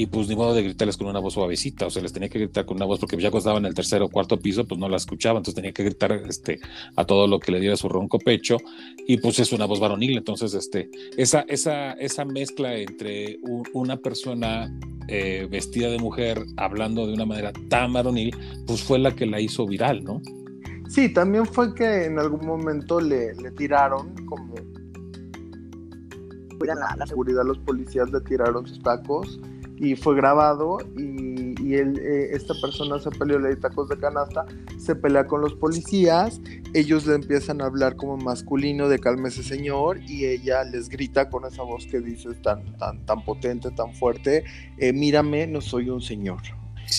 y 0.00 0.06
pues 0.06 0.28
ni 0.28 0.34
modo 0.34 0.54
de 0.54 0.62
gritarles 0.62 0.96
con 0.96 1.08
una 1.08 1.18
voz 1.18 1.34
suavecita, 1.34 1.84
o 1.84 1.90
sea, 1.90 2.00
les 2.00 2.14
tenía 2.14 2.30
que 2.30 2.38
gritar 2.38 2.64
con 2.64 2.78
una 2.78 2.86
voz 2.86 3.00
porque 3.00 3.18
ya 3.18 3.30
cuando 3.30 3.40
estaba 3.40 3.58
en 3.58 3.66
el 3.66 3.74
tercer 3.74 4.00
o 4.00 4.08
cuarto 4.08 4.40
piso, 4.40 4.66
pues 4.66 4.80
no 4.80 4.88
la 4.88 4.96
escuchaba, 4.96 5.36
entonces 5.36 5.56
tenía 5.56 5.72
que 5.72 5.84
gritar 5.84 6.10
este, 6.26 6.58
a 6.96 7.04
todo 7.04 7.26
lo 7.26 7.38
que 7.38 7.52
le 7.52 7.60
diera 7.60 7.76
su 7.76 7.86
ronco 7.86 8.18
pecho 8.18 8.56
y 9.06 9.18
pues 9.18 9.38
es 9.40 9.52
una 9.52 9.66
voz 9.66 9.78
varonil, 9.78 10.16
entonces 10.16 10.54
este, 10.54 10.88
esa, 11.18 11.40
esa, 11.48 11.92
esa 11.92 12.24
mezcla 12.24 12.74
entre 12.76 13.40
una 13.74 13.98
persona 13.98 14.74
eh, 15.06 15.46
vestida 15.50 15.90
de 15.90 15.98
mujer 15.98 16.46
hablando 16.56 17.06
de 17.06 17.12
una 17.12 17.26
manera 17.26 17.52
tan 17.68 17.92
varonil, 17.92 18.34
pues 18.66 18.82
fue 18.82 18.98
la 18.98 19.14
que 19.14 19.26
la 19.26 19.38
hizo 19.38 19.66
viral, 19.66 20.02
¿no? 20.02 20.22
Sí, 20.88 21.12
también 21.12 21.44
fue 21.44 21.74
que 21.74 22.06
en 22.06 22.18
algún 22.18 22.46
momento 22.46 23.02
le, 23.02 23.34
tiraron 23.58 24.14
como... 24.24 24.54
La, 26.64 26.96
la 26.96 27.06
seguridad, 27.06 27.42
los 27.44 27.58
policías 27.58 28.10
le 28.10 28.20
tiraron 28.22 28.66
sus 28.66 28.82
tacos 28.82 29.38
y 29.80 29.96
fue 29.96 30.14
grabado 30.14 30.78
y, 30.96 31.54
y 31.62 31.74
él, 31.74 31.98
eh, 31.98 32.28
esta 32.32 32.52
persona 32.60 32.98
se 32.98 33.10
peleó, 33.10 33.38
le 33.38 33.56
tacos 33.56 33.88
de 33.88 33.98
canasta, 33.98 34.44
se 34.78 34.94
pelea 34.94 35.26
con 35.26 35.40
los 35.40 35.54
policías, 35.54 36.38
ellos 36.74 37.06
le 37.06 37.14
empiezan 37.14 37.62
a 37.62 37.64
hablar 37.64 37.96
como 37.96 38.18
masculino 38.18 38.88
de 38.88 38.98
cálmese 38.98 39.42
señor 39.42 39.98
y 40.06 40.26
ella 40.26 40.64
les 40.64 40.90
grita 40.90 41.30
con 41.30 41.46
esa 41.46 41.62
voz 41.62 41.86
que 41.86 42.00
dices 42.00 42.40
tan, 42.42 42.76
tan, 42.76 43.04
tan 43.06 43.24
potente, 43.24 43.70
tan 43.70 43.94
fuerte, 43.94 44.44
eh, 44.76 44.92
mírame, 44.92 45.46
no 45.46 45.62
soy 45.62 45.88
un 45.88 46.02
señor. 46.02 46.42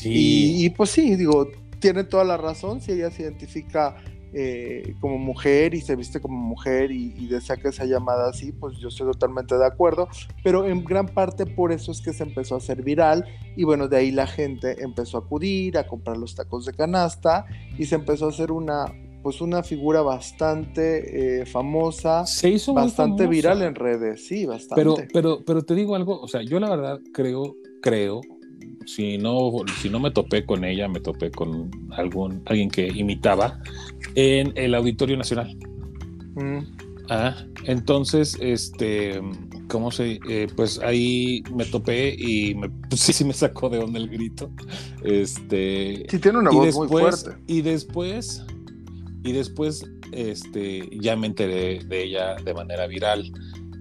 Y, 0.03 0.65
y, 0.65 0.69
pues 0.69 0.89
sí, 0.89 1.15
digo, 1.15 1.49
tiene 1.79 2.03
toda 2.05 2.23
la 2.23 2.37
razón, 2.37 2.81
si 2.81 2.93
ella 2.93 3.11
se 3.11 3.23
identifica 3.23 3.97
eh, 4.33 4.95
como 5.01 5.17
mujer 5.17 5.73
y 5.73 5.81
se 5.81 5.95
viste 5.95 6.21
como 6.21 6.37
mujer 6.37 6.91
y, 6.91 7.27
desea 7.27 7.57
que 7.57 7.71
sea 7.71 7.85
llamada 7.85 8.29
así, 8.29 8.51
pues 8.51 8.77
yo 8.77 8.89
estoy 8.89 9.07
totalmente 9.07 9.57
de 9.57 9.65
acuerdo, 9.65 10.07
pero 10.43 10.65
en 10.65 10.83
gran 10.83 11.07
parte 11.07 11.45
por 11.45 11.71
eso 11.71 11.91
es 11.91 12.01
que 12.01 12.13
se 12.13 12.23
empezó 12.23 12.55
a 12.55 12.57
hacer 12.59 12.81
viral 12.81 13.25
y 13.55 13.63
bueno, 13.63 13.87
de 13.87 13.97
ahí 13.97 14.11
la 14.11 14.27
gente 14.27 14.83
empezó 14.83 15.17
a 15.17 15.21
acudir 15.21 15.77
a 15.77 15.87
comprar 15.87 16.17
los 16.17 16.35
tacos 16.35 16.65
de 16.65 16.73
canasta 16.73 17.45
y 17.77 17.85
se 17.85 17.95
empezó 17.95 18.25
a 18.25 18.29
hacer 18.29 18.51
una 18.51 18.85
pues 19.21 19.39
una 19.39 19.61
figura 19.61 20.01
bastante 20.01 21.41
eh, 21.41 21.45
famosa, 21.45 22.25
se 22.25 22.49
hizo 22.49 22.73
bastante 22.73 23.27
viral 23.27 23.61
en 23.61 23.75
redes, 23.75 24.25
sí, 24.25 24.47
bastante. 24.47 24.75
Pero, 24.75 24.95
pero, 25.13 25.45
pero 25.45 25.61
te 25.61 25.75
digo 25.75 25.95
algo, 25.95 26.19
o 26.19 26.27
sea, 26.27 26.41
yo 26.41 26.59
la 26.59 26.69
verdad 26.69 26.99
creo, 27.13 27.55
creo, 27.81 28.21
si 28.85 29.17
no, 29.17 29.51
si 29.81 29.89
no 29.89 29.99
me 29.99 30.11
topé 30.11 30.45
con 30.45 30.63
ella, 30.63 30.87
me 30.87 30.99
topé 30.99 31.31
con 31.31 31.71
algún, 31.91 32.41
alguien 32.45 32.69
que 32.69 32.87
imitaba 32.87 33.59
en 34.15 34.53
el 34.55 34.75
Auditorio 34.75 35.17
Nacional. 35.17 35.55
Mm. 36.35 36.59
Ah, 37.09 37.35
entonces, 37.65 38.37
este, 38.39 39.21
¿cómo 39.67 39.91
se? 39.91 40.19
Eh, 40.29 40.47
pues 40.55 40.79
ahí 40.79 41.43
me 41.53 41.65
topé 41.65 42.15
y 42.17 42.55
me, 42.55 42.69
pues 42.69 43.01
sí, 43.01 43.11
sí 43.11 43.25
me 43.25 43.33
sacó 43.33 43.69
de 43.69 43.79
onda 43.79 43.99
el 43.99 44.07
grito. 44.07 44.49
Este. 45.03 46.05
Sí, 46.09 46.19
tiene 46.19 46.39
una 46.39 46.51
voz 46.51 46.75
muy 46.75 46.87
fuerte. 46.87 47.31
Y 47.47 47.61
después, 47.61 48.45
y 49.23 49.33
después, 49.33 49.85
este, 50.11 50.89
ya 51.01 51.15
me 51.15 51.27
enteré 51.27 51.79
de 51.83 52.03
ella 52.03 52.35
de 52.35 52.53
manera 52.53 52.87
viral. 52.87 53.31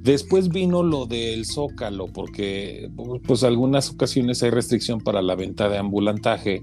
Después 0.02 0.48
vino 0.48 0.82
lo 0.82 1.04
del 1.04 1.44
zócalo, 1.44 2.06
porque 2.06 2.90
pues 3.26 3.44
algunas 3.44 3.90
ocasiones 3.90 4.42
hay 4.42 4.48
restricción 4.48 5.00
para 5.00 5.20
la 5.20 5.34
venta 5.34 5.68
de 5.68 5.76
ambulantaje. 5.76 6.62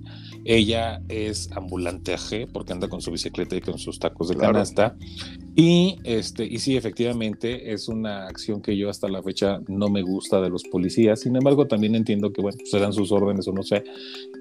Ella 0.49 1.01
es 1.09 1.51
ambulantaje 1.51 2.47
porque 2.47 2.71
anda 2.71 2.87
con 2.87 3.01
su 3.01 3.11
bicicleta 3.11 3.57
y 3.57 3.59
con 3.59 3.77
sus 3.77 3.99
tacos 3.99 4.29
de 4.29 4.37
canasta. 4.37 4.95
Y, 5.57 5.97
este, 6.05 6.45
y 6.45 6.59
sí, 6.59 6.77
efectivamente, 6.77 7.73
es 7.73 7.89
una 7.89 8.27
acción 8.27 8.61
que 8.61 8.77
yo 8.77 8.89
hasta 8.89 9.09
la 9.09 9.21
fecha 9.21 9.59
no 9.67 9.89
me 9.89 10.03
gusta 10.03 10.39
de 10.39 10.49
los 10.49 10.63
policías. 10.63 11.19
Sin 11.19 11.35
embargo, 11.35 11.67
también 11.67 11.95
entiendo 11.95 12.31
que, 12.31 12.41
bueno, 12.41 12.59
se 12.63 12.79
dan 12.79 12.93
sus 12.93 13.11
órdenes 13.11 13.45
o 13.49 13.51
no 13.51 13.61
sé. 13.61 13.83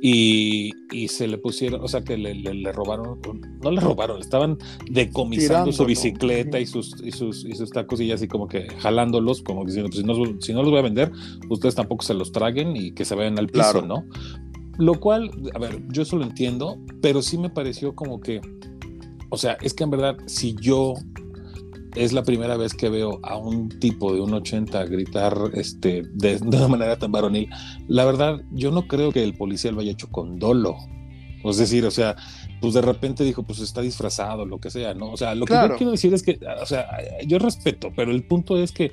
Y, 0.01 0.73
y 0.93 1.09
se 1.09 1.27
le 1.27 1.39
pusieron, 1.39 1.81
o 1.83 1.89
sea, 1.89 2.03
que 2.03 2.17
le, 2.17 2.35
le, 2.35 2.71
robaron, 2.71 3.19
no 3.63 3.71
le 3.73 3.81
robaron, 3.81 4.21
estaban 4.21 4.59
decomisando 4.89 5.73
su 5.73 5.87
bicicleta 5.87 6.61
y, 6.61 6.67
sus, 6.67 7.03
y, 7.03 7.11
sus, 7.11 7.45
y 7.45 7.57
sus 7.57 7.71
tacos 7.71 8.01
y 8.01 8.13
así 8.13 8.29
como 8.29 8.47
que 8.47 8.69
jalándolos, 8.79 9.43
como 9.43 9.65
diciendo, 9.65 9.91
pues 9.91 10.03
si 10.03 10.07
no, 10.07 10.41
si 10.41 10.53
no 10.53 10.63
los 10.63 10.71
voy 10.71 10.79
a 10.79 10.83
vender, 10.83 11.11
ustedes 11.49 11.75
tampoco 11.75 12.05
se 12.05 12.15
los 12.15 12.31
traguen 12.31 12.77
y 12.77 12.93
que 12.93 13.05
se 13.05 13.17
vayan 13.17 13.39
al 13.41 13.49
piso, 13.49 13.83
¿no? 13.83 14.05
Lo 14.78 15.00
cual, 15.00 15.30
a 15.54 15.59
ver, 15.59 15.83
yo 15.88 16.02
eso 16.02 16.16
lo 16.16 16.25
entiendo, 16.25 16.78
pero 17.00 17.23
sí 17.23 17.38
me 17.38 17.50
pareció 17.50 17.95
como 17.95 18.21
que 18.21 18.40
o 19.30 19.37
sea, 19.37 19.56
es 19.61 19.75
que 19.75 19.85
en 19.85 19.90
verdad, 19.90 20.16
si 20.26 20.54
yo 20.61 20.95
es 21.95 22.12
la 22.12 22.23
primera 22.23 22.56
vez 22.56 22.75
que 22.75 22.90
veo 22.90 23.21
a 23.23 23.37
un 23.37 23.68
tipo 23.68 24.12
de 24.12 24.21
un 24.21 24.35
80 24.35 24.85
gritar 24.85 25.37
este, 25.54 26.02
de, 26.12 26.37
una 26.42 26.68
manera 26.68 26.99
tan 26.99 27.11
varonil, 27.11 27.49
la 27.88 28.04
verdad, 28.04 28.40
yo 28.52 28.71
no 28.71 28.87
creo 28.87 29.12
que 29.12 29.23
el 29.23 29.35
policía 29.35 29.73
lo 29.73 29.80
haya 29.80 29.92
hecho 29.92 30.09
con 30.11 30.38
dolo. 30.38 30.76
Es 31.45 31.59
decir, 31.59 31.85
o 31.85 31.90
sea, 31.90 32.16
pues 32.61 32.75
de 32.75 32.83
repente 32.83 33.23
dijo, 33.23 33.45
pues 33.45 33.61
está 33.61 33.80
disfrazado, 33.80 34.47
lo 34.47 34.59
que 34.59 34.71
sea, 34.71 34.95
¿no? 34.95 35.12
O 35.12 35.16
sea, 35.16 35.35
lo 35.35 35.47
que 35.47 35.54
yo 35.54 35.76
quiero 35.76 35.92
decir 35.92 36.12
es 36.12 36.23
que, 36.23 36.40
o 36.61 36.66
sea, 36.66 36.87
yo 37.25 37.38
respeto, 37.38 37.92
pero 37.95 38.11
el 38.11 38.25
punto 38.25 38.59
es 38.59 38.73
que 38.73 38.90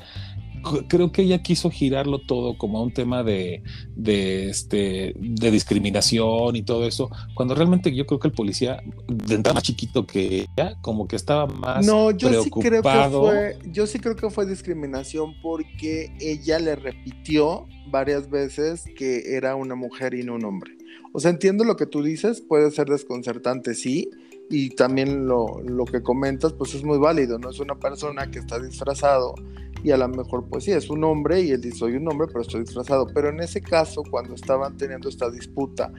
creo 0.87 1.11
que 1.11 1.23
ella 1.23 1.41
quiso 1.41 1.69
girarlo 1.69 2.19
todo 2.19 2.57
como 2.57 2.79
a 2.79 2.83
un 2.83 2.93
tema 2.93 3.23
de, 3.23 3.63
de, 3.95 4.49
este, 4.49 5.13
de 5.15 5.51
discriminación 5.51 6.55
y 6.55 6.63
todo 6.63 6.87
eso, 6.87 7.09
cuando 7.35 7.55
realmente 7.55 7.93
yo 7.93 8.05
creo 8.05 8.19
que 8.19 8.27
el 8.29 8.33
policía, 8.33 8.81
de 9.07 9.35
entrada 9.35 9.55
más 9.55 9.63
chiquito 9.63 10.05
que 10.05 10.47
ella, 10.57 10.75
como 10.81 11.07
que 11.07 11.15
estaba 11.15 11.47
más 11.47 11.85
no, 11.85 12.11
yo 12.11 12.29
preocupado. 12.29 12.51
Sí 12.61 12.69
creo 12.69 12.81
que 12.81 13.59
fue, 13.61 13.71
yo 13.71 13.87
sí 13.87 13.99
creo 13.99 14.15
que 14.15 14.29
fue 14.29 14.45
discriminación 14.45 15.35
porque 15.41 16.11
ella 16.19 16.59
le 16.59 16.75
repitió 16.75 17.67
varias 17.89 18.29
veces 18.29 18.85
que 18.97 19.35
era 19.35 19.55
una 19.55 19.75
mujer 19.75 20.13
y 20.13 20.23
no 20.23 20.35
un 20.35 20.45
hombre. 20.45 20.71
O 21.13 21.19
sea, 21.19 21.29
entiendo 21.29 21.63
lo 21.63 21.75
que 21.75 21.85
tú 21.85 22.01
dices, 22.01 22.41
puede 22.41 22.71
ser 22.71 22.87
desconcertante, 22.87 23.75
sí, 23.75 24.09
y 24.49 24.71
también 24.71 25.27
lo, 25.27 25.61
lo, 25.63 25.85
que 25.85 26.01
comentas, 26.01 26.53
pues 26.53 26.73
es 26.73 26.83
muy 26.83 26.97
válido, 26.97 27.37
¿no? 27.37 27.49
Es 27.49 27.59
una 27.59 27.79
persona 27.79 28.29
que 28.29 28.39
está 28.39 28.59
disfrazado 28.59 29.35
y 29.83 29.91
a 29.91 29.97
lo 29.97 30.07
mejor, 30.07 30.45
pues 30.49 30.63
sí, 30.63 30.71
es 30.71 30.89
un 30.89 31.03
hombre 31.03 31.41
y 31.41 31.51
él 31.51 31.61
dice, 31.61 31.77
soy 31.77 31.95
un 31.97 32.07
hombre, 32.09 32.27
pero 32.27 32.41
estoy 32.41 32.61
disfrazado. 32.61 33.05
Pero 33.13 33.29
en 33.29 33.41
ese 33.41 33.61
caso, 33.61 34.01
cuando 34.09 34.33
estaban 34.33 34.77
teniendo 34.77 35.09
esta 35.09 35.29
disputa, 35.29 35.91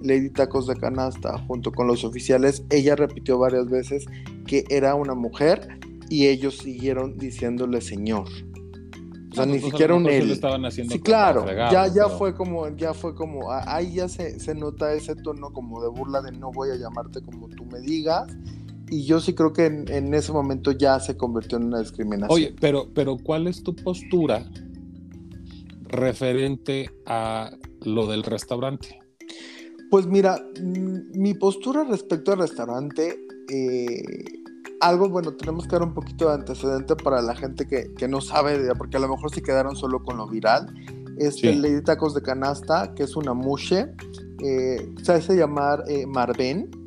Lady 0.00 0.30
Tacos 0.30 0.68
de 0.68 0.76
Canasta, 0.76 1.38
junto 1.46 1.72
con 1.72 1.88
los 1.88 2.04
oficiales, 2.04 2.64
ella 2.70 2.94
repitió 2.94 3.38
varias 3.38 3.68
veces 3.68 4.06
que 4.46 4.64
era 4.68 4.94
una 4.94 5.14
mujer 5.14 5.80
y 6.08 6.28
ellos 6.28 6.58
siguieron 6.58 7.18
diciéndole 7.18 7.80
señor. 7.80 8.28
O 9.32 9.34
sea, 9.34 9.46
ni 9.46 9.58
pues, 9.58 9.72
siquiera 9.72 9.94
un 9.94 10.06
él. 10.06 10.30
estaban 10.30 10.64
haciendo 10.66 10.92
sí, 10.92 11.00
claro, 11.00 11.46
ya, 11.46 11.86
ya 11.88 12.08
fue 12.10 12.34
como, 12.34 12.68
ya 12.76 12.92
fue 12.92 13.14
como, 13.14 13.50
ahí 13.50 13.94
ya 13.94 14.06
se, 14.06 14.38
se 14.38 14.54
nota 14.54 14.92
ese 14.92 15.16
tono 15.16 15.52
como 15.52 15.82
de 15.82 15.88
burla 15.88 16.20
de 16.20 16.32
no 16.32 16.52
voy 16.52 16.68
a 16.70 16.76
llamarte 16.76 17.22
como 17.22 17.48
tú 17.48 17.64
me 17.64 17.80
digas. 17.80 18.26
Y 18.92 19.06
yo 19.06 19.20
sí 19.20 19.32
creo 19.32 19.54
que 19.54 19.64
en, 19.64 19.90
en 19.90 20.12
ese 20.12 20.32
momento 20.32 20.70
ya 20.70 21.00
se 21.00 21.16
convirtió 21.16 21.56
en 21.56 21.64
una 21.64 21.78
discriminación. 21.78 22.30
Oye, 22.30 22.54
pero, 22.60 22.90
pero 22.92 23.16
¿cuál 23.16 23.46
es 23.46 23.62
tu 23.62 23.74
postura 23.74 24.44
referente 25.84 26.90
a 27.06 27.52
lo 27.84 28.06
del 28.06 28.22
restaurante? 28.22 29.00
Pues 29.90 30.06
mira, 30.06 30.44
mi 30.60 31.32
postura 31.32 31.84
respecto 31.84 32.32
al 32.32 32.40
restaurante, 32.40 33.18
eh, 33.48 34.02
algo, 34.80 35.08
bueno, 35.08 35.32
tenemos 35.36 35.64
que 35.64 35.72
dar 35.72 35.84
un 35.84 35.94
poquito 35.94 36.28
de 36.28 36.34
antecedente 36.34 36.94
para 36.94 37.22
la 37.22 37.34
gente 37.34 37.66
que, 37.66 37.94
que 37.94 38.08
no 38.08 38.20
sabe, 38.20 38.74
porque 38.76 38.98
a 38.98 39.00
lo 39.00 39.08
mejor 39.08 39.34
se 39.34 39.40
quedaron 39.40 39.74
solo 39.74 40.02
con 40.02 40.18
lo 40.18 40.28
viral. 40.28 40.66
Es 41.16 41.36
sí. 41.36 41.48
el 41.48 41.62
Lady 41.62 41.82
Tacos 41.82 42.12
de 42.12 42.20
Canasta, 42.20 42.92
que 42.94 43.04
es 43.04 43.16
una 43.16 43.32
mushe, 43.32 43.90
eh, 44.44 44.94
se 45.02 45.12
hace 45.12 45.34
llamar 45.34 45.82
eh, 45.88 46.04
Marben 46.04 46.81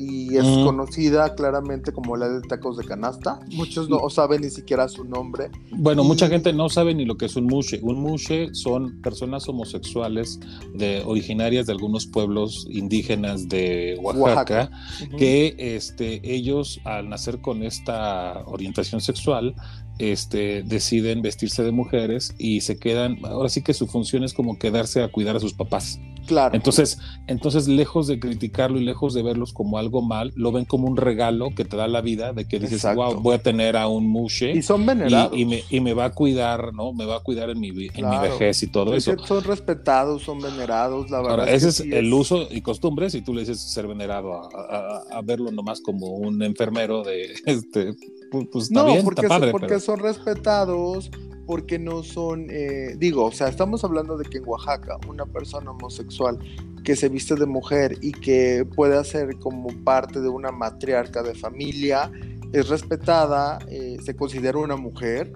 y 0.00 0.34
es 0.38 0.44
mm. 0.46 0.64
conocida 0.64 1.34
claramente 1.34 1.92
como 1.92 2.16
la 2.16 2.26
de 2.26 2.40
tacos 2.40 2.78
de 2.78 2.84
canasta. 2.84 3.38
Muchos 3.52 3.90
no 3.90 4.08
saben 4.08 4.40
ni 4.40 4.48
siquiera 4.48 4.88
su 4.88 5.04
nombre. 5.04 5.50
Bueno, 5.72 6.02
y... 6.02 6.06
mucha 6.06 6.26
gente 6.26 6.54
no 6.54 6.70
sabe 6.70 6.94
ni 6.94 7.04
lo 7.04 7.18
que 7.18 7.26
es 7.26 7.36
un 7.36 7.44
mushe. 7.44 7.80
Un 7.82 8.00
mushe 8.00 8.48
son 8.54 9.02
personas 9.02 9.46
homosexuales 9.46 10.40
de, 10.72 11.02
originarias 11.04 11.66
de 11.66 11.72
algunos 11.72 12.06
pueblos 12.06 12.66
indígenas 12.70 13.46
de 13.50 13.98
Oaxaca, 14.00 14.24
Oaxaca. 14.24 14.70
Uh 14.70 15.04
-huh. 15.04 15.16
que 15.18 15.54
este, 15.58 16.20
ellos 16.24 16.80
al 16.84 17.10
nacer 17.10 17.42
con 17.42 17.62
esta 17.62 18.42
orientación 18.46 19.02
sexual 19.02 19.54
este, 20.00 20.62
deciden 20.62 21.20
vestirse 21.20 21.62
de 21.62 21.72
mujeres 21.72 22.34
y 22.38 22.62
se 22.62 22.78
quedan, 22.78 23.18
ahora 23.24 23.50
sí 23.50 23.62
que 23.62 23.74
su 23.74 23.86
función 23.86 24.24
es 24.24 24.32
como 24.32 24.58
quedarse 24.58 25.02
a 25.02 25.08
cuidar 25.08 25.36
a 25.36 25.40
sus 25.40 25.52
papás. 25.52 26.00
Claro. 26.26 26.54
Entonces, 26.54 26.98
entonces, 27.26 27.66
lejos 27.66 28.06
de 28.06 28.20
criticarlo 28.20 28.78
y 28.78 28.84
lejos 28.84 29.14
de 29.14 29.22
verlos 29.22 29.52
como 29.52 29.78
algo 29.78 30.00
mal, 30.00 30.32
lo 30.36 30.52
ven 30.52 30.64
como 30.64 30.86
un 30.86 30.96
regalo 30.96 31.50
que 31.54 31.64
te 31.64 31.76
da 31.76 31.88
la 31.88 32.00
vida, 32.00 32.32
de 32.32 32.46
que 32.46 32.58
dices, 32.60 32.84
Exacto. 32.84 33.02
wow, 33.02 33.20
voy 33.20 33.34
a 33.34 33.42
tener 33.42 33.76
a 33.76 33.88
un 33.88 34.06
mushe. 34.06 34.52
Y 34.52 34.62
son 34.62 34.86
venerados. 34.86 35.36
Y, 35.36 35.42
y, 35.42 35.44
me, 35.44 35.62
y, 35.68 35.80
me, 35.80 35.92
va 35.92 36.06
a 36.06 36.10
cuidar, 36.12 36.72
¿no? 36.72 36.92
Me 36.92 37.04
va 37.04 37.16
a 37.16 37.20
cuidar 37.20 37.50
en 37.50 37.58
mi, 37.58 37.68
en 37.68 37.88
claro. 37.88 38.22
mi 38.22 38.28
vejez 38.28 38.62
y 38.62 38.68
todo 38.68 38.94
es 38.94 39.08
eso. 39.08 39.26
Son 39.26 39.42
respetados, 39.42 40.22
son 40.22 40.40
venerados, 40.40 41.10
la 41.10 41.18
verdad. 41.18 41.40
Ahora, 41.40 41.50
ese 41.50 41.70
es, 41.70 41.76
sí 41.76 41.88
es 41.88 41.94
el 41.94 42.12
uso 42.12 42.46
y 42.50 42.60
costumbre, 42.60 43.10
si 43.10 43.22
tú 43.22 43.34
le 43.34 43.40
dices 43.40 43.60
ser 43.60 43.86
venerado 43.86 44.34
a, 44.34 44.48
a, 44.54 45.18
a, 45.18 45.22
verlo 45.22 45.50
nomás 45.50 45.80
como 45.80 46.14
un 46.14 46.42
enfermero 46.42 47.02
de, 47.02 47.32
este, 47.46 47.94
pues, 48.30 48.46
pues 48.50 48.64
está 48.64 48.82
no, 48.82 48.86
bien, 48.86 49.04
porque, 49.04 49.22
está 49.22 49.28
padre, 49.28 49.50
porque 49.50 49.66
pero... 49.66 49.80
son 49.80 49.98
respetados, 49.98 51.10
porque 51.46 51.78
no 51.78 52.02
son, 52.02 52.46
eh, 52.50 52.94
digo, 52.96 53.24
o 53.24 53.32
sea, 53.32 53.48
estamos 53.48 53.82
hablando 53.84 54.16
de 54.16 54.24
que 54.24 54.38
en 54.38 54.44
Oaxaca 54.46 54.98
una 55.08 55.26
persona 55.26 55.70
homosexual 55.72 56.38
que 56.84 56.96
se 56.96 57.08
viste 57.08 57.34
de 57.34 57.46
mujer 57.46 57.98
y 58.00 58.12
que 58.12 58.66
puede 58.76 58.96
hacer 58.96 59.36
como 59.38 59.68
parte 59.84 60.20
de 60.20 60.28
una 60.28 60.50
matriarca 60.50 61.22
de 61.22 61.34
familia 61.34 62.10
es 62.52 62.68
respetada, 62.68 63.58
eh, 63.68 63.96
se 64.02 64.16
considera 64.16 64.58
una 64.58 64.76
mujer 64.76 65.32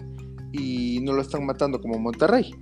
y 0.53 1.01
no 1.03 1.13
lo 1.13 1.23
están 1.23 1.45
matando 1.45 1.81
como 1.81 1.99
Monterrey. 1.99 2.55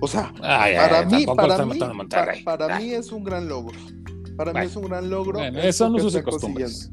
O 0.00 0.08
sea, 0.08 0.32
ay, 0.42 0.74
para 0.74 0.98
ay, 1.00 1.06
mí, 1.06 1.26
para 1.26 1.64
mí, 1.64 1.78
para, 2.08 2.34
para 2.44 2.78
mí 2.78 2.92
es 2.92 3.12
un 3.12 3.22
gran 3.22 3.48
logro. 3.48 3.78
Para 4.36 4.50
bueno, 4.52 4.60
mí 4.60 4.66
es 4.66 4.76
un 4.76 4.84
gran 4.84 5.10
logro. 5.10 5.38
Bueno, 5.38 5.72
son 5.72 5.94
usos 5.94 6.16
y 6.16 6.22
costumbres. 6.22 6.90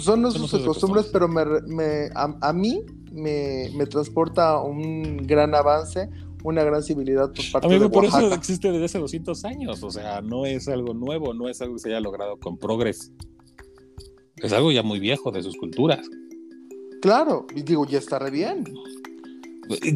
Pues 0.00 0.06
son 0.06 0.24
usos 0.24 0.58
y 0.58 0.64
costumbres, 0.64 1.10
pero 1.12 1.28
me, 1.28 1.44
me, 1.66 2.08
a, 2.14 2.34
a 2.40 2.52
mí 2.54 2.82
me, 3.12 3.70
me, 3.76 3.84
transporta 3.84 4.58
un 4.62 5.18
gran 5.26 5.54
avance, 5.54 6.08
una 6.42 6.64
gran 6.64 6.82
civilidad 6.82 7.30
por 7.34 7.44
parte 7.52 7.66
Amigo, 7.66 7.84
de 7.84 7.90
por 7.90 8.04
Oaxaca. 8.04 8.24
eso 8.24 8.34
existe 8.34 8.72
desde 8.72 8.86
hace 8.86 8.98
200 8.98 9.44
años, 9.44 9.82
o 9.82 9.90
sea, 9.90 10.22
no 10.22 10.46
es 10.46 10.68
algo 10.68 10.94
nuevo, 10.94 11.34
no 11.34 11.50
es 11.50 11.60
algo 11.60 11.74
que 11.74 11.80
se 11.80 11.88
haya 11.90 12.00
logrado 12.00 12.38
con 12.38 12.56
progres. 12.56 13.12
Es 14.36 14.54
algo 14.54 14.72
ya 14.72 14.82
muy 14.82 15.00
viejo 15.00 15.30
de 15.32 15.42
sus 15.42 15.54
culturas. 15.58 16.08
Claro, 17.02 17.46
y 17.54 17.60
digo, 17.60 17.84
ya 17.86 17.98
está 17.98 18.18
re 18.18 18.30
bien. 18.30 18.64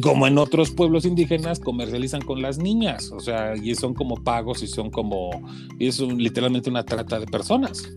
Como 0.03 0.27
en 0.27 0.37
otros 0.37 0.69
pueblos 0.69 1.05
indígenas 1.05 1.59
comercializan 1.59 2.21
con 2.21 2.43
las 2.43 2.59
niñas, 2.59 3.11
o 3.11 3.19
sea, 3.19 3.55
y 3.55 3.73
son 3.73 3.95
como 3.95 4.23
pagos 4.23 4.61
y 4.61 4.67
son 4.67 4.91
como, 4.91 5.31
y 5.79 5.87
es 5.87 5.99
un, 5.99 6.21
literalmente 6.21 6.69
una 6.69 6.85
trata 6.85 7.19
de 7.19 7.25
personas. 7.25 7.89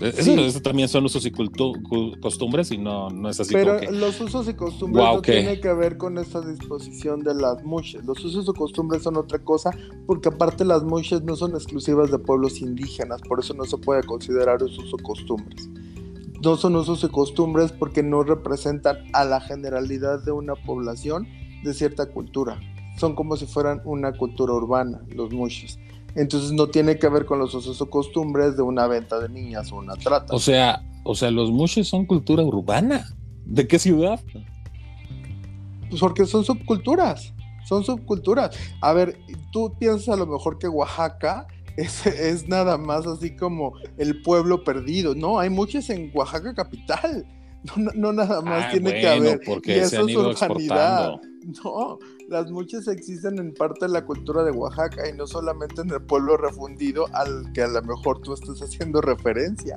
Eso, 0.00 0.22
sí. 0.22 0.40
eso, 0.40 0.60
también 0.62 0.88
son 0.88 1.04
usos 1.04 1.26
y 1.26 1.30
costumbres 1.30 2.70
y 2.70 2.78
no, 2.78 3.10
no 3.10 3.28
es 3.28 3.38
así. 3.38 3.52
Pero 3.52 3.78
que... 3.78 3.90
los 3.90 4.20
usos 4.20 4.48
y 4.48 4.54
costumbres 4.54 5.04
wow, 5.04 5.16
no 5.16 5.22
¿qué? 5.22 5.32
tiene 5.32 5.60
que 5.60 5.72
ver 5.74 5.98
con 5.98 6.16
esta 6.16 6.40
disposición 6.40 7.20
de 7.20 7.34
las 7.34 7.62
mushes. 7.64 8.04
Los 8.04 8.24
usos 8.24 8.46
y 8.48 8.58
costumbres 8.58 9.02
son 9.02 9.16
otra 9.16 9.38
cosa, 9.40 9.70
porque 10.06 10.30
aparte 10.30 10.64
las 10.64 10.82
mushes 10.84 11.22
no 11.22 11.36
son 11.36 11.52
exclusivas 11.52 12.10
de 12.10 12.18
pueblos 12.18 12.60
indígenas, 12.60 13.20
por 13.22 13.40
eso 13.40 13.52
no 13.54 13.64
se 13.64 13.76
puede 13.76 14.02
considerar 14.02 14.62
usos 14.62 14.92
o 14.92 14.96
costumbres. 14.98 15.68
No 16.42 16.56
son 16.56 16.76
usos 16.76 17.04
y 17.04 17.08
costumbres 17.08 17.70
porque 17.70 18.02
no 18.02 18.22
representan 18.22 18.96
a 19.12 19.24
la 19.26 19.40
generalidad 19.42 20.24
de 20.24 20.32
una 20.32 20.54
población 20.54 21.28
de 21.62 21.74
cierta 21.74 22.06
cultura. 22.06 22.58
Son 22.98 23.14
como 23.14 23.36
si 23.36 23.44
fueran 23.44 23.82
una 23.84 24.12
cultura 24.12 24.54
urbana, 24.54 25.02
los 25.14 25.32
mushes. 25.32 25.78
Entonces 26.14 26.52
no 26.52 26.68
tiene 26.68 26.98
que 26.98 27.08
ver 27.08 27.24
con 27.24 27.38
los 27.38 27.54
usos 27.54 27.80
o 27.80 27.90
costumbres 27.90 28.56
de 28.56 28.62
una 28.62 28.86
venta 28.86 29.20
de 29.20 29.28
niñas 29.28 29.70
o 29.72 29.76
una 29.76 29.94
trata. 29.94 30.34
O 30.34 30.38
sea, 30.38 30.82
o 31.04 31.14
sea, 31.14 31.30
los 31.30 31.50
mushes 31.50 31.88
son 31.88 32.06
cultura 32.06 32.42
urbana. 32.42 33.06
¿De 33.44 33.66
qué 33.66 33.78
ciudad? 33.78 34.20
Pues 35.88 36.00
porque 36.00 36.26
son 36.26 36.44
subculturas. 36.44 37.32
Son 37.66 37.84
subculturas. 37.84 38.56
A 38.80 38.92
ver, 38.92 39.18
tú 39.52 39.72
piensas 39.78 40.08
a 40.10 40.16
lo 40.16 40.26
mejor 40.26 40.58
que 40.58 40.68
Oaxaca 40.68 41.46
es, 41.76 42.06
es 42.06 42.48
nada 42.48 42.76
más 42.76 43.06
así 43.06 43.36
como 43.36 43.74
el 43.96 44.22
pueblo 44.22 44.64
perdido. 44.64 45.14
No, 45.14 45.38
hay 45.38 45.50
muchos 45.50 45.88
en 45.90 46.10
Oaxaca 46.14 46.54
capital. 46.54 47.26
No, 47.76 47.90
no, 47.94 48.12
nada 48.14 48.40
más 48.40 48.64
ah, 48.64 48.70
tiene 48.70 48.90
bueno, 48.90 49.00
que 49.00 49.08
haber. 49.08 49.40
Porque 49.44 49.76
y 49.76 49.78
eso 49.80 49.90
se 49.90 49.96
han 49.98 50.08
ido 50.08 50.30
es 50.30 50.42
urbanidad. 50.42 51.14
exportando. 51.14 51.30
No, 51.64 51.98
las 52.30 52.50
muchas 52.50 52.86
existen 52.86 53.38
en 53.38 53.52
parte 53.52 53.86
de 53.86 53.92
la 53.92 54.04
cultura 54.04 54.44
de 54.44 54.52
Oaxaca 54.52 55.08
y 55.08 55.12
no 55.16 55.26
solamente 55.26 55.82
en 55.82 55.90
el 55.90 56.00
pueblo 56.00 56.36
refundido 56.36 57.06
al 57.12 57.52
que 57.52 57.62
a 57.62 57.66
lo 57.68 57.82
mejor 57.82 58.20
tú 58.22 58.32
estás 58.32 58.62
haciendo 58.62 59.00
referencia. 59.00 59.76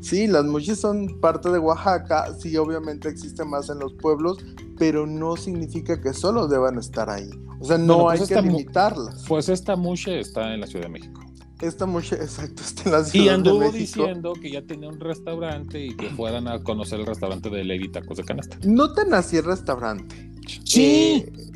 Sí, 0.00 0.26
las 0.26 0.44
muchas 0.44 0.78
son 0.78 1.20
parte 1.20 1.50
de 1.50 1.58
Oaxaca, 1.58 2.34
sí, 2.38 2.56
obviamente 2.56 3.08
existe 3.08 3.44
más 3.44 3.70
en 3.70 3.78
los 3.78 3.94
pueblos, 3.94 4.38
pero 4.78 5.06
no 5.06 5.36
significa 5.36 6.00
que 6.00 6.12
solo 6.12 6.48
deban 6.48 6.78
estar 6.78 7.08
ahí. 7.08 7.30
O 7.60 7.64
sea, 7.64 7.78
no 7.78 8.02
bueno, 8.02 8.18
pues 8.18 8.30
hay 8.30 8.36
que 8.36 8.42
limitarlas. 8.42 9.24
Pues 9.26 9.48
esta 9.48 9.76
muche 9.76 10.20
está 10.20 10.52
en 10.52 10.60
la 10.60 10.66
Ciudad 10.66 10.86
de 10.86 10.90
México. 10.90 11.22
Esta 11.60 11.86
mucha, 11.86 12.16
exacto, 12.20 12.62
está 12.62 12.82
en 12.84 12.92
la 12.92 13.04
Ciudad 13.04 13.24
y 13.24 13.28
anduvo 13.28 13.60
de 13.60 13.72
México. 13.72 14.00
diciendo 14.02 14.32
que 14.34 14.50
ya 14.50 14.62
tenía 14.62 14.88
un 14.88 15.00
restaurante 15.00 15.84
y 15.84 15.96
que 15.96 16.10
fueran 16.10 16.48
a 16.48 16.62
conocer 16.62 17.00
el 17.00 17.06
restaurante 17.06 17.48
de 17.48 17.64
Lady 17.64 17.88
Tacos 17.90 18.18
de 18.18 18.24
Canasta. 18.24 18.58
No 18.64 18.92
tan 18.92 19.14
así 19.14 19.36
el 19.36 19.44
restaurante. 19.44 20.30
Sí. 20.64 21.24
Eh, 21.26 21.52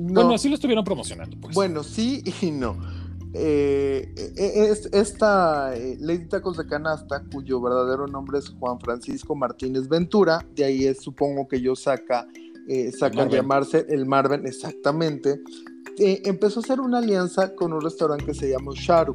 no. 0.00 0.14
Bueno, 0.14 0.34
así 0.34 0.48
lo 0.48 0.54
estuvieron 0.54 0.84
promocionando. 0.84 1.36
Pues. 1.40 1.54
Bueno, 1.54 1.82
sí 1.82 2.22
y 2.42 2.50
no. 2.50 2.76
Eh, 3.32 4.12
es, 4.36 4.86
esta 4.92 5.76
eh, 5.76 5.96
Lady 6.00 6.26
Tacos 6.26 6.56
de 6.56 6.66
Canasta, 6.66 7.22
cuyo 7.32 7.60
verdadero 7.60 8.08
nombre 8.08 8.38
es 8.38 8.48
Juan 8.48 8.80
Francisco 8.80 9.36
Martínez 9.36 9.88
Ventura, 9.88 10.44
de 10.56 10.64
ahí 10.64 10.86
es, 10.86 11.00
supongo 11.00 11.46
que 11.46 11.60
yo 11.60 11.76
saca, 11.76 12.26
eh, 12.68 12.90
saca 12.90 13.22
el 13.22 13.28
llamarse 13.28 13.86
el 13.88 14.06
Marven, 14.06 14.46
exactamente. 14.46 15.40
Eh, 15.98 16.22
empezó 16.24 16.60
a 16.60 16.62
hacer 16.62 16.80
una 16.80 16.98
alianza 16.98 17.54
con 17.54 17.72
un 17.72 17.80
restaurante 17.80 18.24
que 18.24 18.34
se 18.34 18.50
llama 18.50 18.72
Sharu, 18.74 19.14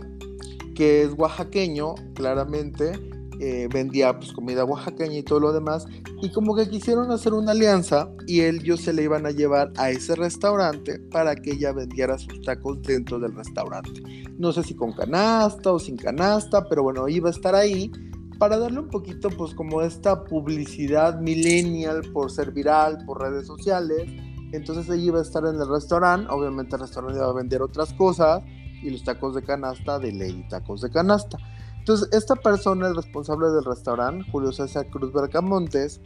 que 0.76 1.04
es 1.04 1.14
oaxaqueño, 1.18 1.96
claramente, 2.14 2.94
eh, 3.40 3.68
vendía 3.72 4.18
pues 4.18 4.32
comida 4.32 4.66
oaxaqueña 4.66 5.18
y 5.18 5.24
todo 5.24 5.40
lo 5.40 5.54
demás, 5.54 5.86
y 6.22 6.32
como 6.32 6.56
que 6.56 6.70
quisieron 6.70 7.12
hacer 7.12 7.34
una 7.34 7.52
alianza 7.52 8.10
y 8.28 8.42
ellos 8.42 8.82
se 8.82 8.94
le 8.94 9.04
iban 9.04 9.26
a 9.26 9.32
llevar 9.32 9.72
a 9.78 9.90
ese 9.90 10.16
restaurante 10.16 11.00
para 11.12 11.36
que 11.36 11.52
ella 11.52 11.72
vendiera 11.72 12.18
sus 12.18 12.42
tacos 12.42 12.82
dentro 12.82 13.20
del 13.20 13.36
restaurante. 13.36 14.02
No 14.38 14.52
sé 14.52 14.64
si 14.64 14.76
con 14.76 14.94
canasta 14.94 15.72
o 15.72 15.80
sin 15.80 15.98
canasta, 15.98 16.68
pero 16.68 16.84
bueno, 16.84 17.08
iba 17.08 17.30
a 17.30 17.32
estar 17.32 17.56
ahí 17.56 17.92
para 18.38 18.58
darle 18.58 18.80
un 18.80 18.90
poquito 18.90 19.30
pues 19.30 19.54
como 19.54 19.82
esta 19.82 20.24
publicidad 20.26 21.20
millennial 21.20 22.02
por 22.14 22.32
ser 22.32 22.52
viral, 22.52 22.98
por 23.06 23.22
redes 23.22 23.48
sociales. 23.48 24.04
Entonces 24.52 24.88
ella 24.90 25.04
iba 25.04 25.20
a 25.20 25.24
estar 25.24 25.46
en 25.46 25.56
el 25.56 25.68
restaurante, 25.68 26.28
obviamente 26.32 26.76
el 26.76 26.82
restaurante 26.82 27.18
iba 27.18 27.30
a 27.30 27.34
vender 27.34 27.62
otras 27.62 27.94
cosas 27.94 28.44
y 28.82 28.90
los 28.90 29.04
tacos 29.04 29.36
de 29.36 29.42
canasta 29.42 30.00
de 30.00 30.12
ley 30.12 30.46
tacos 30.50 30.82
de 30.82 30.90
canasta. 30.90 31.38
Entonces, 31.86 32.10
esta 32.14 32.34
persona, 32.36 32.88
el 32.88 32.96
responsable 32.96 33.50
del 33.50 33.64
restaurante, 33.64 34.26
Julio 34.32 34.52
César 34.52 34.90
Cruz 34.90 35.14
Bercamontes, 35.14 36.02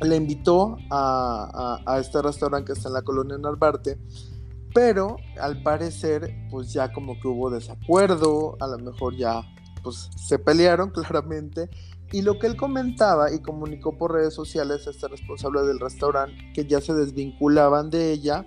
le 0.00 0.16
invitó 0.16 0.78
a, 0.90 1.98
este 2.00 2.22
restaurante 2.22 2.68
que 2.68 2.72
está 2.72 2.88
en 2.88 2.94
la 2.94 3.02
colonia 3.02 3.36
Narvarte, 3.36 3.98
pero 4.72 5.18
al 5.38 5.62
parecer, 5.62 6.34
pues 6.50 6.72
ya 6.72 6.90
como 6.90 7.20
que 7.20 7.28
hubo 7.28 7.50
desacuerdo, 7.50 8.56
a 8.60 8.66
lo 8.66 8.78
mejor 8.78 9.14
ya 9.14 9.42
pues 9.82 10.08
se 10.16 10.38
pelearon 10.38 10.88
claramente. 10.94 11.68
Y 12.10 12.22
lo 12.22 12.38
que 12.38 12.46
él 12.46 12.56
comentaba 12.56 13.30
y 13.30 13.42
comunicó 13.42 13.98
por 13.98 14.14
redes 14.14 14.32
sociales 14.32 14.86
a 14.86 14.90
este 14.90 15.06
responsable 15.06 15.66
del 15.66 15.80
restaurante, 15.80 16.50
que 16.54 16.64
ya 16.64 16.80
se 16.80 16.94
desvinculaban 16.94 17.90
de 17.90 18.10
ella, 18.10 18.46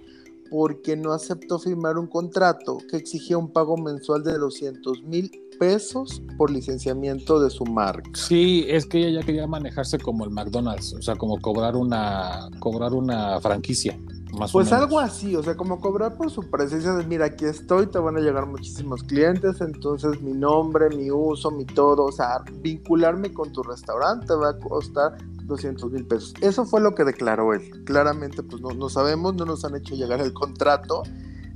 porque 0.49 0.97
no 0.97 1.13
aceptó 1.13 1.59
firmar 1.59 1.99
un 1.99 2.07
contrato 2.07 2.79
que 2.89 2.97
exigía 2.97 3.37
un 3.37 3.53
pago 3.53 3.77
mensual 3.77 4.23
de 4.23 4.39
200 4.39 5.03
mil 5.03 5.29
pesos 5.59 6.21
por 6.37 6.51
licenciamiento 6.51 7.39
de 7.39 7.49
su 7.49 7.65
marca. 7.65 8.09
Sí, 8.13 8.65
es 8.67 8.85
que 8.85 8.99
ella 8.99 9.21
ya 9.21 9.25
quería 9.25 9.47
manejarse 9.47 9.97
como 9.99 10.25
el 10.25 10.31
McDonald's, 10.31 10.93
o 10.93 11.01
sea, 11.01 11.15
como 11.15 11.39
cobrar 11.39 11.75
una, 11.75 12.49
cobrar 12.59 12.93
una 12.93 13.39
franquicia. 13.41 13.99
Más 14.37 14.51
pues 14.51 14.71
algo 14.71 14.99
así, 14.99 15.35
o 15.35 15.41
sea, 15.41 15.55
como 15.55 15.79
cobrar 15.79 16.15
por 16.15 16.29
su 16.29 16.41
presencia 16.49 16.93
de, 16.93 17.05
mira, 17.05 17.25
aquí 17.25 17.45
estoy, 17.45 17.87
te 17.87 17.97
van 17.97 18.17
a 18.17 18.19
llegar 18.19 18.45
muchísimos 18.45 19.01
clientes, 19.03 19.61
entonces 19.61 20.21
mi 20.21 20.33
nombre, 20.33 20.89
mi 20.95 21.09
uso, 21.09 21.49
mi 21.49 21.65
todo, 21.65 22.05
o 22.05 22.11
sea, 22.11 22.43
vincularme 22.61 23.33
con 23.33 23.51
tu 23.51 23.63
restaurante 23.63 24.33
va 24.35 24.49
a 24.49 24.59
costar 24.59 25.17
200 25.47 25.91
mil 25.91 26.05
pesos. 26.05 26.33
Eso 26.41 26.65
fue 26.65 26.81
lo 26.81 26.93
que 26.93 27.03
declaró 27.03 27.53
él. 27.53 27.83
Claramente, 27.85 28.43
pues 28.43 28.61
no, 28.61 28.69
no 28.69 28.89
sabemos, 28.89 29.33
no 29.35 29.45
nos 29.45 29.65
han 29.65 29.75
hecho 29.75 29.95
llegar 29.95 30.19
el 30.21 30.33
contrato. 30.33 31.03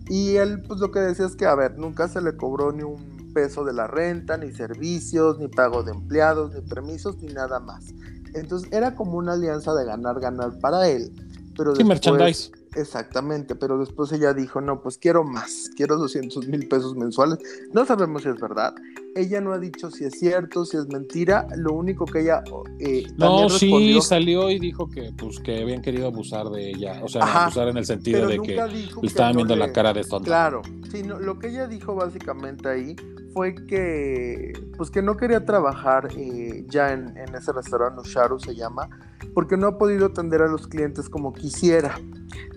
Y 0.09 0.37
él, 0.37 0.61
pues 0.67 0.79
lo 0.79 0.91
que 0.91 0.99
decía 0.99 1.25
es 1.25 1.35
que, 1.35 1.45
a 1.45 1.55
ver, 1.55 1.77
nunca 1.77 2.07
se 2.07 2.21
le 2.21 2.35
cobró 2.35 2.71
ni 2.71 2.83
un 2.83 3.20
peso 3.33 3.63
de 3.63 3.73
la 3.73 3.87
renta, 3.87 4.37
ni 4.37 4.51
servicios, 4.51 5.39
ni 5.39 5.47
pago 5.47 5.83
de 5.83 5.91
empleados, 5.91 6.53
ni 6.53 6.61
permisos, 6.61 7.17
ni 7.17 7.33
nada 7.33 7.59
más. 7.59 7.93
Entonces 8.33 8.71
era 8.71 8.95
como 8.95 9.17
una 9.17 9.33
alianza 9.33 9.73
de 9.73 9.85
ganar, 9.85 10.19
ganar 10.19 10.57
para 10.59 10.87
él. 10.87 11.11
Pero 11.57 11.75
sí, 11.75 11.83
merchandise. 11.83 12.51
Exactamente, 12.75 13.55
pero 13.55 13.77
después 13.77 14.11
ella 14.13 14.33
dijo, 14.33 14.61
no, 14.61 14.81
pues 14.81 14.97
quiero 14.97 15.25
más, 15.25 15.69
quiero 15.75 15.97
200 15.97 16.47
mil 16.47 16.67
pesos 16.69 16.95
mensuales. 16.95 17.39
No 17.73 17.85
sabemos 17.85 18.23
si 18.23 18.29
es 18.29 18.39
verdad. 18.39 18.73
Ella 19.15 19.41
no 19.41 19.51
ha 19.51 19.59
dicho 19.59 19.91
si 19.91 20.05
es 20.05 20.13
cierto, 20.17 20.65
si 20.65 20.77
es 20.77 20.87
mentira. 20.87 21.47
Lo 21.57 21.73
único 21.73 22.05
que 22.05 22.21
ella... 22.21 22.43
Eh, 22.79 23.05
no, 23.17 23.49
sí, 23.49 23.99
salió 24.01 24.49
y 24.49 24.59
dijo 24.59 24.89
que, 24.89 25.11
pues, 25.17 25.39
que 25.39 25.61
habían 25.61 25.81
querido 25.81 26.07
abusar 26.07 26.49
de 26.49 26.69
ella. 26.69 27.01
O 27.03 27.07
sea, 27.07 27.23
abusar 27.43 27.67
en 27.67 27.77
el 27.77 27.85
sentido 27.85 28.27
de 28.27 28.39
que 28.39 28.55
le 28.55 29.07
estaban 29.07 29.35
viendo 29.35 29.55
la 29.55 29.71
cara 29.71 29.93
de 29.93 30.03
tonto. 30.03 30.25
Claro, 30.25 30.61
sí, 30.89 31.03
lo 31.03 31.39
que 31.39 31.49
ella 31.49 31.67
dijo 31.67 31.95
básicamente 31.95 32.69
ahí 32.69 32.95
fue 33.33 33.55
que, 33.67 34.53
pues 34.77 34.91
que 34.91 35.01
no 35.01 35.15
quería 35.17 35.45
trabajar 35.45 36.09
eh, 36.17 36.65
ya 36.67 36.91
en, 36.91 37.15
en 37.17 37.35
ese 37.35 37.51
restaurante, 37.53 38.01
Usharu 38.01 38.39
se 38.39 38.55
llama, 38.55 38.89
porque 39.33 39.57
no 39.57 39.67
ha 39.67 39.77
podido 39.77 40.07
atender 40.07 40.41
a 40.41 40.47
los 40.47 40.67
clientes 40.67 41.09
como 41.09 41.33
quisiera 41.33 41.97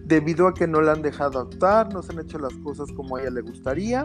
debido 0.04 0.46
a 0.46 0.54
que 0.54 0.66
no 0.66 0.80
la 0.80 0.92
han 0.92 1.02
dejado 1.02 1.40
actuar, 1.40 1.92
no 1.92 2.02
se 2.02 2.12
han 2.12 2.20
hecho 2.20 2.38
las 2.38 2.54
cosas 2.54 2.90
como 2.92 3.16
a 3.16 3.22
ella 3.22 3.30
le 3.30 3.40
gustaría 3.40 4.04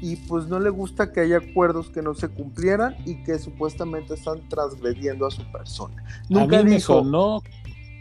y 0.00 0.16
pues 0.16 0.46
no 0.46 0.60
le 0.60 0.70
gusta 0.70 1.12
que 1.12 1.20
haya 1.20 1.38
acuerdos 1.38 1.90
que 1.90 2.02
no 2.02 2.14
se 2.14 2.28
cumplieran 2.28 2.96
y 3.04 3.22
que 3.24 3.38
supuestamente 3.38 4.14
están 4.14 4.48
transgrediendo 4.48 5.26
a 5.26 5.30
su 5.30 5.42
persona. 5.50 6.04
Nunca 6.28 6.60
a 6.60 6.62
mí 6.62 6.70
dijo, 6.70 7.02
no 7.02 7.42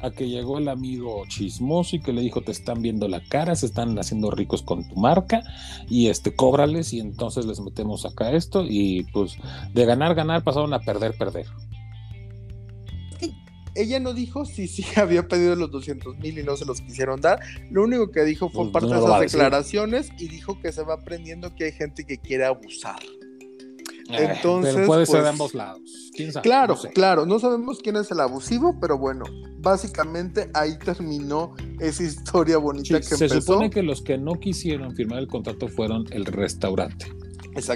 a 0.01 0.11
que 0.11 0.27
llegó 0.27 0.57
el 0.57 0.67
amigo 0.67 1.23
chismoso 1.27 1.95
y 1.95 2.01
que 2.01 2.13
le 2.13 2.21
dijo 2.21 2.41
te 2.41 2.51
están 2.51 2.81
viendo 2.81 3.07
la 3.07 3.21
cara, 3.21 3.55
se 3.55 3.65
están 3.65 3.97
haciendo 3.97 4.29
ricos 4.29 4.61
con 4.61 4.87
tu 4.87 4.95
marca 4.95 5.41
y 5.89 6.07
este 6.07 6.35
cóbrales 6.35 6.93
y 6.93 6.99
entonces 6.99 7.45
les 7.45 7.59
metemos 7.59 8.05
acá 8.05 8.31
esto 8.31 8.63
y 8.67 9.03
pues 9.13 9.37
de 9.73 9.85
ganar 9.85 10.15
ganar 10.15 10.43
pasaron 10.43 10.73
a 10.73 10.79
perder 10.79 11.17
perder 11.17 11.45
ella 13.75 13.99
no 13.99 14.13
dijo 14.13 14.45
si 14.45 14.67
sí 14.67 14.85
había 14.95 15.27
pedido 15.27 15.55
los 15.55 15.71
200 15.71 16.17
mil 16.17 16.39
y 16.39 16.43
no 16.43 16.57
se 16.57 16.65
los 16.65 16.81
quisieron 16.81 17.21
dar. 17.21 17.39
Lo 17.69 17.83
único 17.83 18.11
que 18.11 18.23
dijo 18.23 18.49
fue 18.49 18.71
pues 18.71 18.73
parte 18.73 18.95
de 18.95 19.05
esas 19.05 19.19
declaraciones 19.19 20.09
y 20.17 20.27
dijo 20.27 20.59
que 20.59 20.71
se 20.71 20.83
va 20.83 20.95
aprendiendo 20.95 21.53
que 21.55 21.65
hay 21.65 21.71
gente 21.71 22.05
que 22.05 22.17
quiere 22.17 22.45
abusar. 22.45 22.99
Eh, 24.09 24.33
Entonces, 24.35 24.85
puede 24.85 25.05
ser 25.05 25.15
de 25.15 25.21
pues, 25.21 25.31
ambos 25.31 25.53
lados. 25.55 26.11
Claro, 26.43 26.77
claro. 26.93 27.25
No 27.25 27.39
sabemos 27.39 27.79
quién 27.79 27.95
es 27.95 28.11
el 28.11 28.19
abusivo, 28.19 28.77
pero 28.79 28.99
bueno, 28.99 29.25
básicamente 29.59 30.49
ahí 30.53 30.77
terminó 30.77 31.55
esa 31.79 32.03
historia 32.03 32.57
bonita 32.57 32.99
que 32.99 33.03
se 33.03 33.15
empezó. 33.15 33.35
Se 33.35 33.41
supone 33.41 33.69
que 33.71 33.81
los 33.81 34.03
que 34.03 34.17
no 34.17 34.33
quisieron 34.33 34.95
firmar 34.95 35.19
el 35.19 35.27
contrato 35.27 35.67
fueron 35.67 36.05
el 36.11 36.25
restaurante. 36.25 37.07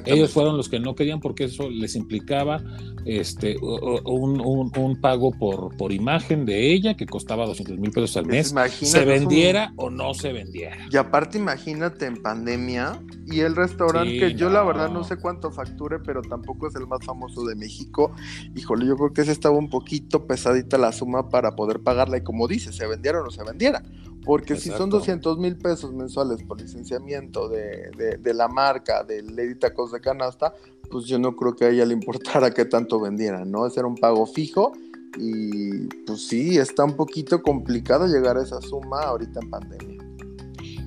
Ellos 0.06 0.32
fueron 0.32 0.58
los 0.58 0.70
que 0.70 0.80
no 0.80 0.96
querían 0.96 1.20
porque 1.20 1.46
eso 1.46 1.70
les 1.70 1.96
implicaba 1.96 2.62
este, 3.06 3.58
un, 3.60 5.00
pago 5.02 5.32
por, 5.32 5.76
por 5.78 5.92
imagen 5.92 6.46
de 6.46 6.72
ella 6.74 6.96
que 6.96 7.06
costaba 7.06 7.46
200 7.46 7.78
mil 7.78 7.92
pesos 7.92 8.18
al 8.18 8.26
mes. 8.26 8.54
se 8.82 9.06
vendiera 9.06 9.74
o 9.78 9.89
no 9.89 10.13
se 10.13 10.34
vendiera. 10.34 10.78
Y 10.92 10.98
aparte 10.98 11.38
imagínate 11.38 12.06
en 12.06 12.22
pandemia 12.22 13.02
y 13.26 13.42
el 13.42 13.56
restaurante 13.56 14.20
que 14.20 14.34
yo 14.36 14.50
la 14.50 14.63
verdad 14.63 14.89
no 14.89 15.04
sé 15.04 15.18
cuánto 15.18 15.52
facture, 15.52 16.00
pero 16.00 16.22
tampoco 16.22 16.68
es 16.68 16.76
el 16.76 16.88
más 16.88 17.06
famoso 17.06 17.46
de 17.46 17.56
México. 17.56 18.12
Híjole, 18.56 18.86
yo 18.86 18.96
creo 18.96 19.13
que 19.13 19.22
ese 19.22 19.32
estaba 19.32 19.58
un 19.58 19.70
poquito 19.70 20.26
pesadita 20.28 20.78
la 20.78 20.92
suma 20.92 21.30
para 21.30 21.56
poder 21.56 21.82
pagarla 21.82 22.18
y 22.18 22.22
como 22.22 22.48
dice, 22.48 22.74
se 22.74 22.88
vendiera 22.88 23.22
o 23.22 23.24
no 23.24 23.32
se 23.32 23.44
vendiera. 23.44 23.84
Porque 24.24 24.56
si 24.56 24.70
son 24.70 24.90
200 24.90 25.38
mil 25.38 25.58
pesos 25.58 25.94
mensuales 25.94 26.44
por 26.44 26.60
licenciamiento 26.62 27.48
de, 27.48 28.18
de, 28.20 28.34
la 28.34 28.48
marca 28.48 29.04
de 29.04 29.24
Lady 29.24 29.56
Tacos 29.56 29.92
de 29.92 30.02
Canasta, 30.02 30.54
pues 30.92 31.06
yo 31.06 31.18
no 31.18 31.36
creo 31.36 31.56
que 31.56 31.66
a 31.66 31.70
ella 31.70 31.86
le 31.86 31.94
importara 31.94 32.52
que 32.52 32.66
tanto 32.66 33.00
vendieran, 33.00 33.50
¿no? 33.50 33.66
Ese 33.66 33.80
era 33.80 33.88
un 33.88 33.96
pago 33.96 34.26
fijo 34.26 34.74
y 35.18 35.88
pues 36.06 36.28
sí, 36.28 36.58
está 36.58 36.84
un 36.84 36.96
poquito 36.96 37.42
complicado 37.42 38.08
llegar 38.08 38.38
a 38.38 38.44
esa 38.44 38.62
suma 38.62 39.02
ahorita 39.02 39.40
en 39.42 39.50
pandemia 39.50 40.10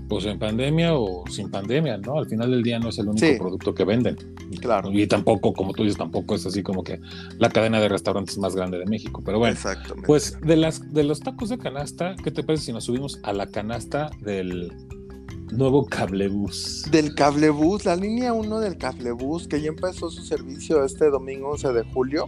pues 0.08 0.24
en 0.26 0.38
pandemia 0.38 0.94
o 0.94 1.24
sin 1.30 1.50
pandemia, 1.50 1.96
¿no? 1.98 2.18
Al 2.18 2.26
final 2.26 2.50
del 2.50 2.62
día 2.62 2.78
no 2.78 2.90
es 2.90 2.98
el 2.98 3.08
único 3.08 3.38
producto 3.38 3.74
que 3.74 3.84
venden. 3.84 4.16
Claro. 4.60 4.90
Y 4.92 5.06
tampoco, 5.06 5.52
como 5.52 5.72
tú 5.72 5.82
dices, 5.82 5.98
tampoco 5.98 6.34
es 6.34 6.46
así 6.46 6.62
como 6.62 6.84
que 6.84 7.00
la 7.38 7.48
cadena 7.48 7.80
de 7.80 7.88
restaurantes 7.88 8.36
más 8.38 8.54
grande 8.54 8.78
de 8.78 8.86
México. 8.86 9.22
Pero 9.24 9.38
bueno, 9.38 9.58
pues 10.06 10.38
de, 10.40 10.56
las, 10.56 10.92
de 10.92 11.04
los 11.04 11.20
tacos 11.20 11.48
de 11.48 11.58
canasta, 11.58 12.14
¿qué 12.22 12.30
te 12.30 12.42
parece 12.42 12.66
si 12.66 12.72
nos 12.72 12.84
subimos 12.84 13.20
a 13.22 13.32
la 13.32 13.46
canasta 13.46 14.10
del 14.20 14.72
nuevo 15.50 15.86
cablebús? 15.86 16.86
Del 16.90 17.14
cablebús, 17.14 17.84
la 17.84 17.96
línea 17.96 18.32
1 18.32 18.60
del 18.60 18.76
cablebús, 18.76 19.48
que 19.48 19.60
ya 19.60 19.68
empezó 19.68 20.10
su 20.10 20.24
servicio 20.24 20.84
este 20.84 21.10
domingo 21.10 21.50
11 21.52 21.72
de 21.72 21.82
julio. 21.84 22.26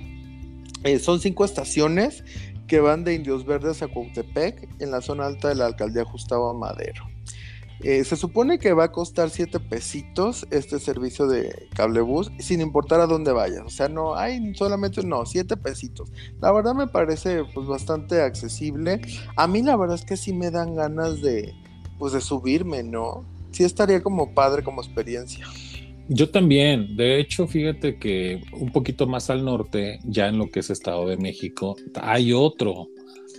Eh, 0.84 0.98
son 0.98 1.20
cinco 1.20 1.44
estaciones 1.44 2.24
que 2.66 2.80
van 2.80 3.04
de 3.04 3.14
Indios 3.14 3.44
Verdes 3.44 3.82
a 3.82 3.88
Cuautepec, 3.88 4.68
en 4.80 4.90
la 4.90 5.00
zona 5.00 5.26
alta 5.26 5.48
de 5.48 5.54
la 5.54 5.66
alcaldía 5.66 6.04
Gustavo 6.04 6.54
Madero. 6.54 7.13
Eh, 7.80 8.04
se 8.04 8.16
supone 8.16 8.58
que 8.58 8.72
va 8.72 8.84
a 8.84 8.92
costar 8.92 9.30
7 9.30 9.60
pesitos 9.60 10.46
este 10.50 10.78
servicio 10.78 11.26
de 11.26 11.68
cablebús, 11.74 12.30
sin 12.38 12.60
importar 12.60 13.00
a 13.00 13.06
dónde 13.06 13.32
vayas. 13.32 13.62
O 13.66 13.70
sea, 13.70 13.88
no 13.88 14.14
hay 14.14 14.54
solamente, 14.54 15.02
no, 15.04 15.26
7 15.26 15.56
pesitos. 15.56 16.12
La 16.40 16.52
verdad 16.52 16.74
me 16.74 16.86
parece 16.86 17.44
pues 17.52 17.66
bastante 17.66 18.22
accesible. 18.22 19.00
A 19.36 19.46
mí 19.46 19.62
la 19.62 19.76
verdad 19.76 19.96
es 19.96 20.04
que 20.04 20.16
sí 20.16 20.32
me 20.32 20.50
dan 20.50 20.74
ganas 20.74 21.20
de, 21.20 21.52
pues 21.98 22.12
de 22.12 22.20
subirme, 22.20 22.82
¿no? 22.82 23.24
Sí 23.50 23.64
estaría 23.64 24.02
como 24.02 24.34
padre 24.34 24.62
como 24.62 24.80
experiencia. 24.80 25.46
Yo 26.08 26.28
también, 26.28 26.96
de 26.96 27.18
hecho, 27.18 27.46
fíjate 27.46 27.98
que 27.98 28.42
un 28.52 28.70
poquito 28.70 29.06
más 29.06 29.30
al 29.30 29.42
norte, 29.42 30.00
ya 30.04 30.28
en 30.28 30.36
lo 30.36 30.50
que 30.50 30.60
es 30.60 30.68
Estado 30.68 31.06
de 31.08 31.16
México, 31.16 31.76
hay 31.94 32.34
otro, 32.34 32.88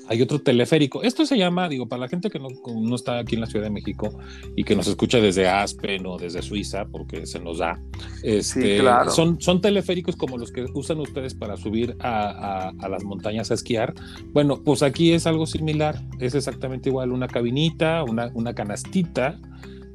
hay 0.07 0.21
otro 0.21 0.39
teleférico. 0.39 1.03
Esto 1.03 1.25
se 1.25 1.37
llama, 1.37 1.69
digo, 1.69 1.87
para 1.87 2.01
la 2.01 2.07
gente 2.07 2.29
que 2.29 2.39
no, 2.39 2.49
no, 2.67 2.95
está 2.95 3.19
aquí 3.19 3.35
en 3.35 3.41
la 3.41 3.47
Ciudad 3.47 3.65
de 3.65 3.71
México 3.71 4.17
y 4.55 4.63
que 4.63 4.75
nos 4.75 4.87
escucha 4.87 5.19
desde 5.19 5.47
Aspen 5.47 6.05
o 6.05 6.17
desde 6.17 6.41
Suiza, 6.41 6.85
porque 6.85 7.25
se 7.25 7.39
nos 7.39 7.59
da, 7.59 7.79
este, 8.23 8.81
son, 9.09 9.41
son 9.41 9.61
teleféricos 9.61 10.15
como 10.15 10.37
los 10.37 10.51
que 10.51 10.65
usan 10.73 10.99
ustedes 10.99 11.33
para 11.33 11.57
subir 11.57 11.95
a, 11.99 12.71
a, 12.79 12.89
las 12.89 13.03
montañas 13.03 13.51
a 13.51 13.55
esquiar. 13.55 13.93
Bueno, 14.31 14.61
pues 14.63 14.83
aquí 14.83 15.13
es 15.13 15.27
algo 15.27 15.45
similar, 15.45 16.01
es 16.19 16.35
exactamente 16.35 16.89
igual, 16.89 17.11
una 17.11 17.27
cabinita, 17.27 18.03
una, 18.03 18.31
una 18.33 18.53
canastita 18.53 19.39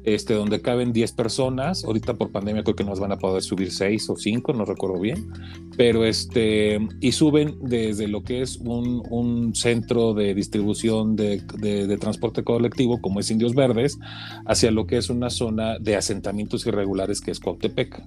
este, 0.03 0.33
donde 0.33 0.61
caben 0.61 0.93
10 0.93 1.11
personas. 1.13 1.83
Ahorita 1.83 2.13
por 2.15 2.31
pandemia 2.31 2.63
creo 2.63 2.75
que 2.75 2.83
nos 2.83 2.99
van 2.99 3.11
a 3.11 3.17
poder 3.17 3.41
subir 3.41 3.71
6 3.71 4.09
o 4.09 4.15
5, 4.15 4.53
no 4.53 4.65
recuerdo 4.65 4.99
bien. 4.99 5.31
Pero 5.77 6.05
este, 6.05 6.79
y 6.99 7.11
suben 7.11 7.57
desde 7.61 8.07
lo 8.07 8.23
que 8.23 8.41
es 8.41 8.57
un, 8.57 9.51
centro 9.53 10.13
de 10.13 10.33
distribución 10.33 11.15
de, 11.15 11.97
transporte 11.99 12.43
colectivo, 12.43 13.01
como 13.01 13.19
es 13.19 13.29
Indios 13.31 13.53
Verdes, 13.53 13.99
hacia 14.45 14.71
lo 14.71 14.87
que 14.87 14.97
es 14.97 15.09
una 15.09 15.29
zona 15.29 15.77
de 15.79 15.95
asentamientos 15.95 16.65
irregulares 16.65 17.21
que 17.21 17.31
es 17.31 17.39
Cuautepec 17.39 18.03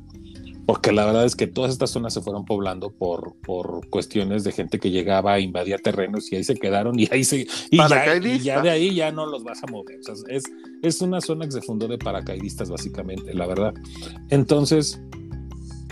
porque 0.67 0.93
la 0.93 1.05
verdad 1.07 1.25
es 1.25 1.37
que 1.37 1.47
todas 1.47 1.73
estas 1.73 1.91
zonas 1.91 2.15
se 2.15 2.21
fueron 2.21 2.45
poblando 2.45 2.91
por, 2.91 3.35
por 3.45 3.89
cuestiones 3.91 4.45
de 4.45 4.53
gente 4.53 4.79
que 4.79 4.91
llegaba, 4.91 5.39
invadía 5.41 5.79
terrenos 5.79 6.31
y 6.33 6.37
ahí 6.37 6.45
se 6.45 6.55
quedaron 6.55 6.99
y 6.99 7.09
ahí 7.11 7.25
se 7.25 7.47
y 7.71 7.77
ya, 7.77 8.17
y 8.17 8.39
ya, 8.39 8.61
de 8.63 8.71
ahí 8.71 8.95
ya 8.95 9.13
no 9.13 9.27
los 9.27 9.45
vas 9.45 9.63
a 9.63 9.67
mover. 9.67 9.99
O 10.01 10.03
sea, 10.03 10.15
es, 10.29 10.45
es 10.83 11.01
una 11.01 11.21
zona 11.21 11.45
que 11.47 11.53
se 11.53 11.63
fundó 11.63 11.89
de 11.89 11.99
paracaidistas 11.99 12.71
básicamente, 12.71 13.35
la 13.35 13.47
verdad. 13.47 13.75
Entonces, 14.31 15.01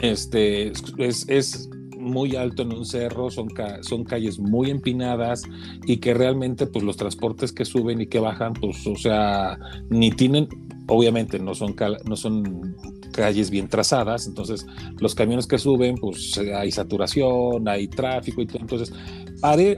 este 0.01 0.73
es, 0.99 1.29
es 1.29 1.69
muy 2.03 2.37
alto 2.37 2.63
en 2.63 2.73
un 2.73 2.85
cerro, 2.85 3.31
son, 3.31 3.49
ca 3.49 3.83
son 3.83 4.05
calles 4.05 4.39
muy 4.39 4.71
empinadas 4.71 5.45
y 5.87 5.99
que 5.99 6.13
realmente 6.15 6.67
pues 6.67 6.85
los 6.85 6.97
transportes 6.97 7.53
que 7.53 7.65
suben 7.65 8.01
y 8.01 8.07
que 8.07 8.19
bajan, 8.19 8.53
pues 8.55 8.87
o 8.87 8.97
sea, 8.97 9.59
ni 9.89 10.11
tienen, 10.11 10.49
obviamente 10.89 11.39
no 11.39 11.55
son, 11.55 11.75
no 12.05 12.17
son 12.17 12.77
calles 13.13 13.51
bien 13.51 13.69
trazadas, 13.69 14.27
entonces 14.27 14.67
los 14.99 15.15
camiones 15.15 15.47
que 15.47 15.59
suben, 15.59 15.97
pues 15.97 16.39
hay 16.39 16.71
saturación, 16.71 17.69
hay 17.69 17.89
tráfico 17.89 18.43
y 18.43 18.47
todo, 18.47 18.61
entonces 18.61 18.93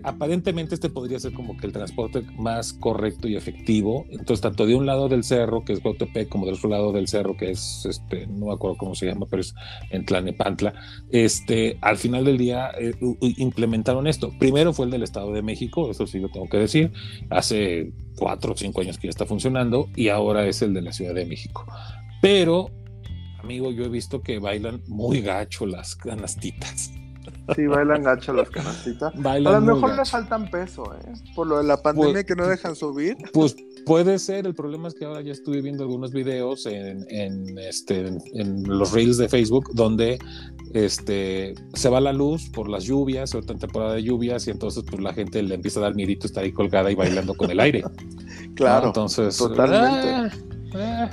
aparentemente 0.02 0.74
este 0.74 0.90
podría 0.90 1.18
ser 1.18 1.32
como 1.32 1.56
que 1.56 1.66
el 1.66 1.72
transporte 1.72 2.22
más 2.38 2.74
correcto 2.74 3.28
y 3.28 3.36
efectivo, 3.36 4.04
entonces 4.10 4.42
tanto 4.42 4.66
de 4.66 4.74
un 4.74 4.84
lado 4.84 5.08
del 5.08 5.24
cerro, 5.24 5.64
que 5.64 5.72
es 5.72 5.82
Guatepec, 5.82 6.28
como 6.28 6.44
del 6.44 6.56
otro 6.56 6.68
lado 6.68 6.92
del 6.92 7.08
cerro, 7.08 7.36
que 7.36 7.50
es, 7.50 7.86
este, 7.88 8.26
no 8.26 8.46
me 8.46 8.52
acuerdo 8.52 8.76
cómo 8.76 8.94
se 8.94 9.06
llama, 9.06 9.26
pero 9.30 9.40
es 9.40 9.54
en 9.90 10.04
Tlanepantla, 10.04 10.74
este, 11.10 11.78
al 11.80 11.96
final 11.96 12.24
del 12.24 12.36
día 12.36 12.72
eh, 12.78 12.92
implementaron 13.20 14.06
esto. 14.06 14.32
Primero 14.38 14.72
fue 14.74 14.84
el 14.84 14.90
del 14.90 15.02
Estado 15.02 15.32
de 15.32 15.42
México, 15.42 15.90
eso 15.90 16.06
sí 16.06 16.18
lo 16.18 16.28
tengo 16.28 16.48
que 16.48 16.58
decir, 16.58 16.92
hace 17.30 17.92
cuatro 18.16 18.52
o 18.52 18.56
cinco 18.56 18.82
años 18.82 18.98
que 18.98 19.06
ya 19.06 19.10
está 19.10 19.24
funcionando, 19.24 19.88
y 19.96 20.08
ahora 20.08 20.46
es 20.46 20.60
el 20.60 20.74
de 20.74 20.82
la 20.82 20.92
Ciudad 20.94 21.14
de 21.14 21.26
México. 21.26 21.66
Pero 22.22 22.70
amigo, 23.44 23.70
yo 23.70 23.84
he 23.84 23.88
visto 23.88 24.22
que 24.22 24.38
bailan 24.38 24.82
muy 24.88 25.20
gacho 25.20 25.66
las 25.66 25.94
canastitas. 25.94 26.90
Sí, 27.54 27.66
bailan 27.66 28.02
gacho 28.02 28.32
las 28.32 28.50
canastitas. 28.50 29.12
a 29.24 29.38
lo 29.38 29.60
mejor 29.60 29.96
le 29.96 30.04
faltan 30.04 30.50
peso, 30.50 30.94
¿eh? 30.94 31.12
Por 31.34 31.46
lo 31.46 31.58
de 31.58 31.64
la 31.64 31.80
pandemia 31.80 32.12
pues, 32.12 32.24
que 32.24 32.34
no 32.34 32.46
dejan 32.46 32.74
subir. 32.74 33.16
Pues 33.32 33.54
puede 33.84 34.18
ser. 34.18 34.46
El 34.46 34.54
problema 34.54 34.88
es 34.88 34.94
que 34.94 35.04
ahora 35.04 35.20
ya 35.20 35.32
estuve 35.32 35.60
viendo 35.60 35.84
algunos 35.84 36.12
videos 36.12 36.66
en, 36.66 37.06
este, 37.58 38.06
en, 38.34 38.62
los 38.64 38.92
reels 38.92 39.18
de 39.18 39.28
Facebook 39.28 39.70
donde 39.74 40.18
este, 40.72 41.54
se 41.74 41.88
va 41.88 42.00
la 42.00 42.12
luz 42.12 42.48
por 42.50 42.68
las 42.68 42.84
lluvias, 42.84 43.34
ahorita 43.34 43.52
en 43.52 43.58
temporada 43.58 43.94
de 43.94 44.02
lluvias, 44.02 44.46
y 44.46 44.50
entonces 44.50 44.84
pues 44.88 45.02
la 45.02 45.12
gente 45.12 45.42
le 45.42 45.54
empieza 45.54 45.80
a 45.80 45.84
dar 45.84 45.94
miedito 45.94 46.26
estar 46.26 46.44
ahí 46.44 46.52
colgada 46.52 46.90
y 46.90 46.94
bailando 46.94 47.34
con 47.34 47.50
el 47.50 47.60
aire. 47.60 47.84
Claro, 48.56 48.88
entonces, 48.88 49.36
totalmente. 49.36 50.10
Ah, 50.10 50.30
ah, 50.74 51.10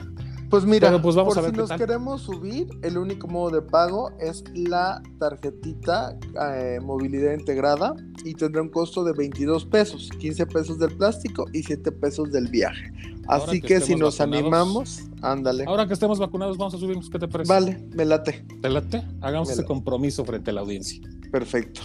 pues 0.52 0.66
mira, 0.66 1.02
pues 1.02 1.16
vamos 1.16 1.34
por 1.34 1.44
a 1.44 1.48
ver 1.48 1.52
si 1.52 1.58
nos 1.58 1.72
queremos 1.72 2.24
subir, 2.24 2.68
el 2.82 2.98
único 2.98 3.26
modo 3.30 3.52
de 3.52 3.62
pago 3.62 4.12
es 4.20 4.44
la 4.54 5.02
tarjetita 5.18 6.18
eh, 6.56 6.80
movilidad 6.84 7.34
integrada 7.34 7.96
y 8.26 8.34
tendrá 8.34 8.62
un 8.62 8.68
costo 8.68 9.06
de 9.06 9.14
22 9.14 9.66
pesos, 9.66 10.10
15 10.20 10.46
pesos 10.48 10.78
del 10.78 10.96
plástico 10.98 11.46
y 11.54 11.64
7 11.64 11.94
pesos 11.94 12.34
del 12.34 12.50
viaje. 12.50 12.92
Así 13.30 13.62
que, 13.62 13.80
si 13.80 13.96
nos 13.96 14.20
animamos, 14.20 15.04
ándale. 15.22 15.64
Ahora 15.66 15.88
que 15.88 15.94
estemos 15.94 16.20
vacunados, 16.20 16.58
vamos 16.58 16.74
a 16.74 16.78
subirnos, 16.78 17.10
¿qué 17.10 17.18
te 17.18 17.30
parece? 17.30 17.48
Vale, 17.48 17.88
me 17.96 18.04
late. 18.04 18.46
¿Te 18.62 18.70
late? 18.70 19.08
Hagamos 19.22 19.50
ese 19.50 19.64
compromiso 19.64 20.26
frente 20.26 20.52
a 20.52 20.54
la 20.54 20.62
audiencia. 20.62 21.02
Perfecto. 21.32 21.82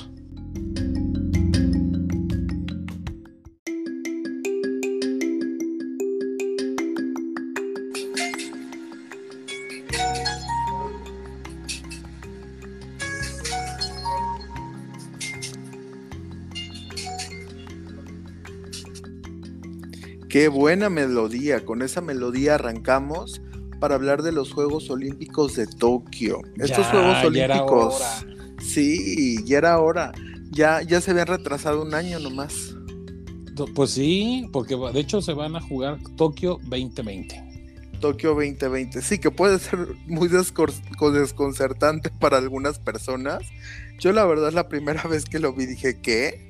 Qué 20.37 20.49
buena 20.49 20.91
melodía. 20.91 21.65
Con 21.65 21.81
esa 21.81 22.03
melodía 22.03 22.57
arrancamos 22.57 23.41
para 23.81 23.95
hablar 23.95 24.21
de 24.21 24.33
los 24.33 24.53
Juegos 24.53 24.91
Olímpicos 24.91 25.57
de 25.57 25.67
Tokio. 25.67 26.43
Estos 26.59 26.87
Juegos 26.89 27.25
Olímpicos. 27.25 28.03
sí, 28.61 29.43
ya 29.47 29.57
era 29.57 29.79
hora. 29.79 30.13
Ya, 30.51 30.83
ya 30.83 31.01
se 31.01 31.13
habían 31.13 31.29
retrasado 31.29 31.81
un 31.81 31.95
año 31.95 32.19
nomás. 32.19 32.77
Pues 33.75 33.93
sí, 33.93 34.47
porque 34.53 34.77
de 34.77 35.01
hecho 35.01 35.23
se 35.23 35.33
van 35.33 35.57
a 35.57 35.63
jugar 35.63 36.01
Tokio 36.19 36.59
2020. 36.65 37.43
Tokio 38.03 38.35
2020. 38.35 39.01
Sí, 39.01 39.19
que 39.19 39.31
puede 39.31 39.59
ser 39.59 39.79
muy 40.07 40.29
desconcertante 40.29 42.11
para 42.11 42.37
algunas 42.37 42.79
personas. 42.79 43.41
Yo 43.99 44.13
la 44.13 44.27
verdad 44.27 44.53
la 44.53 44.69
primera 44.69 45.03
vez 45.09 45.25
que 45.25 45.39
lo 45.39 45.55
vi 45.55 45.65
dije, 45.65 45.99
¿qué? 46.03 46.46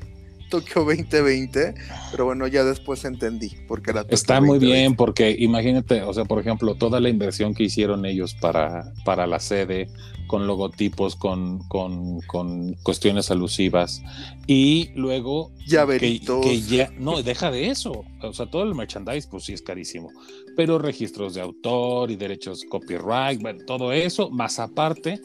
Tokio 0.49 0.85
2020, 0.85 1.75
pero 2.11 2.25
bueno, 2.25 2.47
ya 2.47 2.65
después 2.65 3.05
entendí 3.05 3.53
porque 3.69 3.91
era 3.91 4.05
Está 4.09 4.41
muy 4.41 4.59
bien 4.59 4.97
porque 4.97 5.35
imagínate, 5.39 6.03
o 6.03 6.13
sea, 6.13 6.25
por 6.25 6.41
ejemplo, 6.41 6.75
toda 6.75 7.01
la 7.01 7.09
inversión 7.09 7.55
que 7.55 7.65
hicieron 7.65 8.07
ellos 8.07 8.35
para, 8.35 8.93
para 9.05 9.27
la 9.27 9.41
sede, 9.41 9.89
con 10.27 10.47
logotipos, 10.47 11.17
con, 11.17 11.61
con, 11.69 12.21
con 12.23 12.75
cuestiones 12.83 13.31
alusivas 13.31 14.03
y 14.47 14.91
luego 14.95 15.53
ya 15.67 15.87
que, 15.87 16.21
que, 16.21 16.61
ya 16.61 16.91
no 16.99 17.23
deja 17.23 17.51
de 17.51 17.69
eso, 17.69 18.05
o 18.23 18.33
sea, 18.33 18.47
todo 18.47 18.63
el 18.65 18.75
merchandise 18.75 19.29
pues 19.29 19.45
sí 19.45 19.53
es 19.53 19.63
carísimo, 19.63 20.11
pero 20.57 20.79
registros 20.79 21.35
de 21.35 21.41
autor 21.41 22.11
y 22.11 22.17
derechos 22.17 22.65
copyright, 22.69 23.41
bueno, 23.41 23.65
todo 23.67 23.93
eso, 23.93 24.31
más 24.31 24.59
aparte 24.59 25.21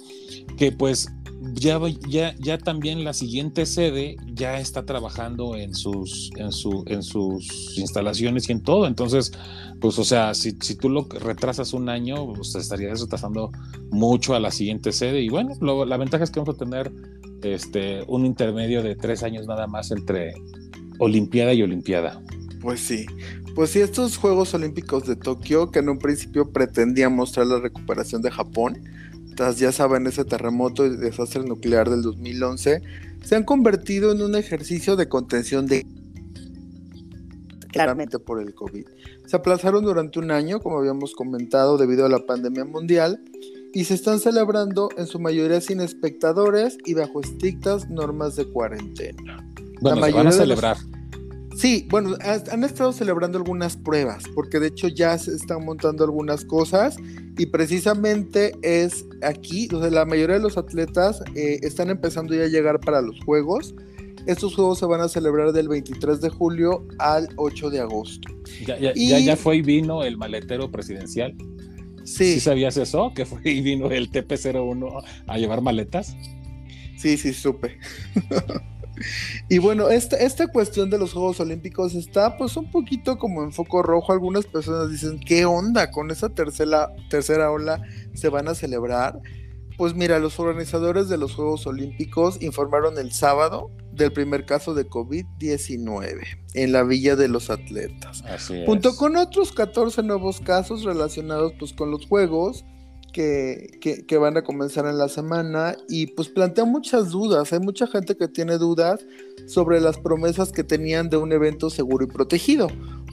que 0.57 0.71
pues 0.71 1.07
ya, 1.41 1.79
ya, 2.07 2.35
ya 2.37 2.57
también 2.59 3.03
la 3.03 3.13
siguiente 3.13 3.65
sede 3.65 4.15
ya 4.33 4.59
está 4.59 4.85
trabajando 4.85 5.55
en 5.55 5.73
sus, 5.73 6.31
en, 6.37 6.51
su, 6.51 6.83
en 6.87 7.01
sus 7.01 7.77
instalaciones 7.77 8.47
y 8.47 8.51
en 8.51 8.61
todo. 8.61 8.85
Entonces, 8.85 9.31
pues, 9.79 9.97
o 9.97 10.03
sea, 10.03 10.35
si, 10.35 10.55
si 10.61 10.75
tú 10.75 10.89
lo 10.89 11.07
retrasas 11.09 11.73
un 11.73 11.89
año, 11.89 12.31
pues 12.33 12.53
estarías 12.55 13.01
retrasando 13.01 13.51
mucho 13.89 14.35
a 14.35 14.39
la 14.39 14.51
siguiente 14.51 14.91
sede. 14.91 15.21
Y 15.21 15.29
bueno, 15.29 15.55
la 15.85 15.97
ventaja 15.97 16.23
es 16.23 16.29
que 16.29 16.39
vamos 16.39 16.55
a 16.55 16.59
tener 16.59 16.91
este, 17.41 18.03
un 18.07 18.25
intermedio 18.25 18.83
de 18.83 18.95
tres 18.95 19.23
años 19.23 19.47
nada 19.47 19.65
más 19.65 19.89
entre 19.91 20.35
Olimpiada 20.99 21.53
y 21.53 21.63
Olimpiada. 21.63 22.21
Pues 22.61 22.79
sí, 22.81 23.07
pues 23.55 23.71
sí, 23.71 23.79
estos 23.79 24.17
Juegos 24.17 24.53
Olímpicos 24.53 25.07
de 25.07 25.15
Tokio, 25.15 25.71
que 25.71 25.79
en 25.79 25.89
un 25.89 25.97
principio 25.97 26.51
pretendían 26.51 27.15
mostrar 27.15 27.47
la 27.47 27.59
recuperación 27.59 28.21
de 28.21 28.29
Japón, 28.29 28.83
ya 29.55 29.71
saben, 29.71 30.07
ese 30.07 30.25
terremoto 30.25 30.85
y 30.85 30.95
desastre 30.97 31.43
nuclear 31.43 31.89
del 31.89 32.01
2011, 32.01 32.81
se 33.23 33.35
han 33.35 33.43
convertido 33.43 34.11
en 34.11 34.21
un 34.21 34.35
ejercicio 34.35 34.95
de 34.95 35.07
contención 35.07 35.65
de 35.67 35.85
claramente 37.71 38.19
por 38.19 38.41
el 38.41 38.53
COVID. 38.53 38.85
Se 39.25 39.35
aplazaron 39.37 39.83
durante 39.83 40.19
un 40.19 40.31
año, 40.31 40.59
como 40.59 40.77
habíamos 40.77 41.13
comentado, 41.13 41.77
debido 41.77 42.05
a 42.05 42.09
la 42.09 42.25
pandemia 42.25 42.65
mundial, 42.65 43.23
y 43.73 43.85
se 43.85 43.93
están 43.93 44.19
celebrando 44.19 44.89
en 44.97 45.07
su 45.07 45.19
mayoría 45.19 45.61
sin 45.61 45.79
espectadores 45.79 46.77
y 46.85 46.93
bajo 46.93 47.21
estrictas 47.21 47.89
normas 47.89 48.35
de 48.35 48.45
cuarentena. 48.45 49.47
Bueno, 49.79 50.03
se 50.03 50.11
van 50.11 50.27
a 50.27 50.31
celebrar. 50.31 50.77
Sí, 51.55 51.85
bueno, 51.89 52.15
han 52.21 52.63
estado 52.63 52.93
celebrando 52.93 53.37
algunas 53.37 53.75
pruebas, 53.75 54.23
porque 54.33 54.59
de 54.59 54.67
hecho 54.67 54.87
ya 54.87 55.17
se 55.17 55.35
están 55.35 55.65
montando 55.65 56.03
algunas 56.03 56.45
cosas 56.45 56.95
y 57.37 57.45
precisamente 57.47 58.53
es 58.61 59.05
aquí, 59.21 59.67
donde 59.67 59.91
la 59.91 60.05
mayoría 60.05 60.37
de 60.37 60.41
los 60.41 60.57
atletas 60.57 61.21
eh, 61.35 61.59
están 61.61 61.89
empezando 61.89 62.33
ya 62.33 62.43
a 62.43 62.47
llegar 62.47 62.79
para 62.79 63.01
los 63.01 63.19
Juegos. 63.25 63.75
Estos 64.27 64.55
Juegos 64.55 64.79
se 64.79 64.85
van 64.85 65.01
a 65.01 65.09
celebrar 65.09 65.51
del 65.51 65.67
23 65.67 66.21
de 66.21 66.29
julio 66.29 66.87
al 66.99 67.27
8 67.35 67.69
de 67.69 67.79
agosto. 67.79 68.31
Ya, 68.65 68.79
ya, 68.79 68.93
ya, 68.93 69.35
fue 69.35 69.57
y 69.57 69.61
vino 69.61 70.03
el 70.03 70.17
maletero 70.17 70.71
presidencial. 70.71 71.35
Sí. 72.03 72.35
¿Sí 72.35 72.39
sabías 72.39 72.77
eso? 72.77 73.11
Que 73.13 73.25
fue 73.25 73.39
y 73.43 73.61
vino 73.61 73.91
el 73.91 74.09
TP-01 74.09 75.03
a 75.27 75.37
llevar 75.37 75.61
maletas. 75.61 76.15
Sí, 76.97 77.17
sí, 77.17 77.33
supe. 77.33 77.77
Y 79.49 79.57
bueno, 79.57 79.89
esta, 79.89 80.17
esta 80.17 80.47
cuestión 80.47 80.89
de 80.89 80.97
los 80.97 81.13
Juegos 81.13 81.39
Olímpicos 81.39 81.95
está 81.95 82.37
pues 82.37 82.55
un 82.57 82.71
poquito 82.71 83.17
como 83.17 83.43
en 83.43 83.51
foco 83.51 83.83
rojo. 83.83 84.13
Algunas 84.13 84.45
personas 84.45 84.89
dicen, 84.89 85.19
¿qué 85.19 85.45
onda 85.45 85.91
con 85.91 86.11
esa 86.11 86.29
tercera, 86.29 86.89
tercera 87.09 87.51
ola? 87.51 87.81
¿Se 88.13 88.29
van 88.29 88.47
a 88.47 88.55
celebrar? 88.55 89.19
Pues 89.77 89.95
mira, 89.95 90.19
los 90.19 90.39
organizadores 90.39 91.09
de 91.09 91.17
los 91.17 91.33
Juegos 91.33 91.65
Olímpicos 91.65 92.41
informaron 92.41 92.97
el 92.97 93.11
sábado 93.11 93.71
del 93.91 94.13
primer 94.13 94.45
caso 94.45 94.73
de 94.73 94.87
COVID-19 94.87 96.21
en 96.53 96.71
la 96.71 96.83
Villa 96.83 97.15
de 97.15 97.27
los 97.27 97.49
Atletas. 97.49 98.23
Así 98.23 98.63
Junto 98.65 98.89
es. 98.89 98.95
con 98.95 99.15
otros 99.17 99.51
14 99.51 100.03
nuevos 100.03 100.39
casos 100.39 100.83
relacionados 100.83 101.53
pues 101.57 101.73
con 101.73 101.91
los 101.91 102.05
juegos 102.05 102.63
que, 103.11 103.77
que- 103.81 104.05
que 104.05 104.17
van 104.17 104.37
a 104.37 104.43
comenzar 104.43 104.85
en 104.85 104.97
la 104.97 105.07
semana 105.09 105.75
y 105.89 106.07
pues 106.07 106.29
plantea 106.29 106.65
muchas 106.65 107.09
dudas. 107.11 107.51
Hay 107.53 107.59
mucha 107.59 107.87
gente 107.87 108.15
que 108.17 108.27
tiene 108.27 108.57
dudas 108.57 109.05
sobre 109.47 109.79
las 109.81 109.97
promesas 109.97 110.51
que 110.51 110.63
tenían 110.63 111.09
de 111.09 111.17
un 111.17 111.31
evento 111.31 111.69
seguro 111.69 112.05
y 112.05 112.07
protegido. 112.07 112.67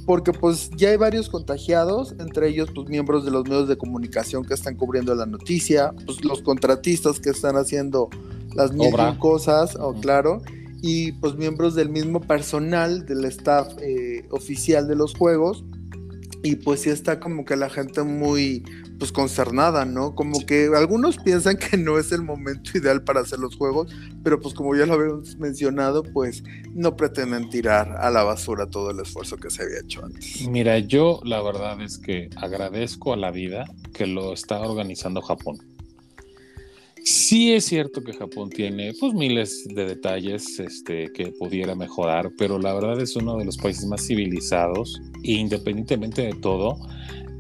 Porque 0.07 0.33
pues 0.33 0.71
ya 0.77 0.89
hay 0.89 0.97
varios 0.97 1.29
contagiados, 1.29 2.15
entre 2.19 2.49
ellos 2.49 2.71
pues 2.75 2.89
miembros 2.89 3.27
de 3.27 3.31
los 3.31 3.45
medios 3.45 3.69
de 3.69 3.77
comunicación 3.77 4.43
que 4.43 4.55
están 4.55 4.75
cubriendo 4.77 5.15
la 5.15 5.27
noticia, 5.27 5.93
pues 6.07 6.25
los 6.25 6.41
contratistas 6.41 7.21
que 7.21 7.29
están 7.29 7.57
haciendo 7.57 8.09
las 8.55 8.73
un 8.73 9.19
cosas, 9.19 9.77
oh, 9.79 9.91
Ujú. 9.91 10.01
claro, 10.01 10.41
y 10.81 11.13
pues 11.13 11.35
miembros 11.35 11.75
del 11.75 11.91
mismo 11.91 12.21
personal 12.21 13.05
del 13.05 13.25
staff 13.27 13.69
eh, 13.83 14.25
oficial 14.31 14.89
de 14.89 14.97
los 14.97 15.15
juegos 15.15 15.65
y 16.43 16.57
pues 16.57 16.83
sí 16.83 16.91
está 16.91 17.21
como 17.21 17.45
que 17.45 17.57
la 17.57 17.69
gente 17.69 18.03
muy 18.03 18.63
pues 18.99 19.13
concernada, 19.13 19.85
¿no? 19.85 20.15
Como 20.15 20.45
que 20.45 20.71
algunos 20.75 21.19
piensan 21.19 21.57
que 21.57 21.77
no 21.77 21.99
es 21.99 22.13
el 22.13 22.23
momento 22.23 22.77
ideal 22.77 23.03
para 23.03 23.21
hacer 23.21 23.39
los 23.39 23.57
juegos, 23.57 23.93
pero 24.25 24.41
pues 24.41 24.55
como 24.55 24.75
ya 24.75 24.87
lo 24.87 24.95
habíamos 24.95 25.37
mencionado, 25.37 26.03
pues 26.03 26.43
no 26.75 26.97
pretenden 26.97 27.49
tirar 27.49 27.97
a 27.99 28.11
la 28.11 28.25
basura 28.25 28.69
todo 28.69 28.91
el 28.91 29.01
esfuerzo 29.01 29.37
que 29.37 29.51
se 29.51 29.63
había 29.63 29.81
hecho 29.81 30.05
antes. 30.05 30.49
Mira, 30.49 30.79
yo 30.79 31.21
la 31.25 31.41
verdad 31.43 31.81
es 31.81 31.99
que 31.99 32.29
agradezco 32.37 33.13
a 33.13 33.17
la 33.17 33.31
vida 33.31 33.67
que 33.93 34.07
lo 34.07 34.33
está 34.33 34.61
organizando 34.61 35.23
Japón. 35.23 35.59
Sí 37.11 37.55
es 37.55 37.65
cierto 37.65 38.03
que 38.05 38.13
Japón 38.13 38.51
tiene 38.51 38.93
pues 38.93 39.15
miles 39.15 39.67
de 39.67 39.87
detalles 39.87 40.61
este, 40.61 41.11
que 41.11 41.33
pudiera 41.33 41.75
mejorar, 41.75 42.31
pero 42.37 42.59
la 42.59 42.75
verdad 42.75 43.01
es 43.01 43.17
uno 43.17 43.39
de 43.39 43.47
los 43.47 43.57
países 43.57 43.87
más 43.87 44.07
civilizados 44.07 45.01
e 45.25 45.33
independientemente 45.33 46.21
de 46.21 46.35
todo, 46.35 46.77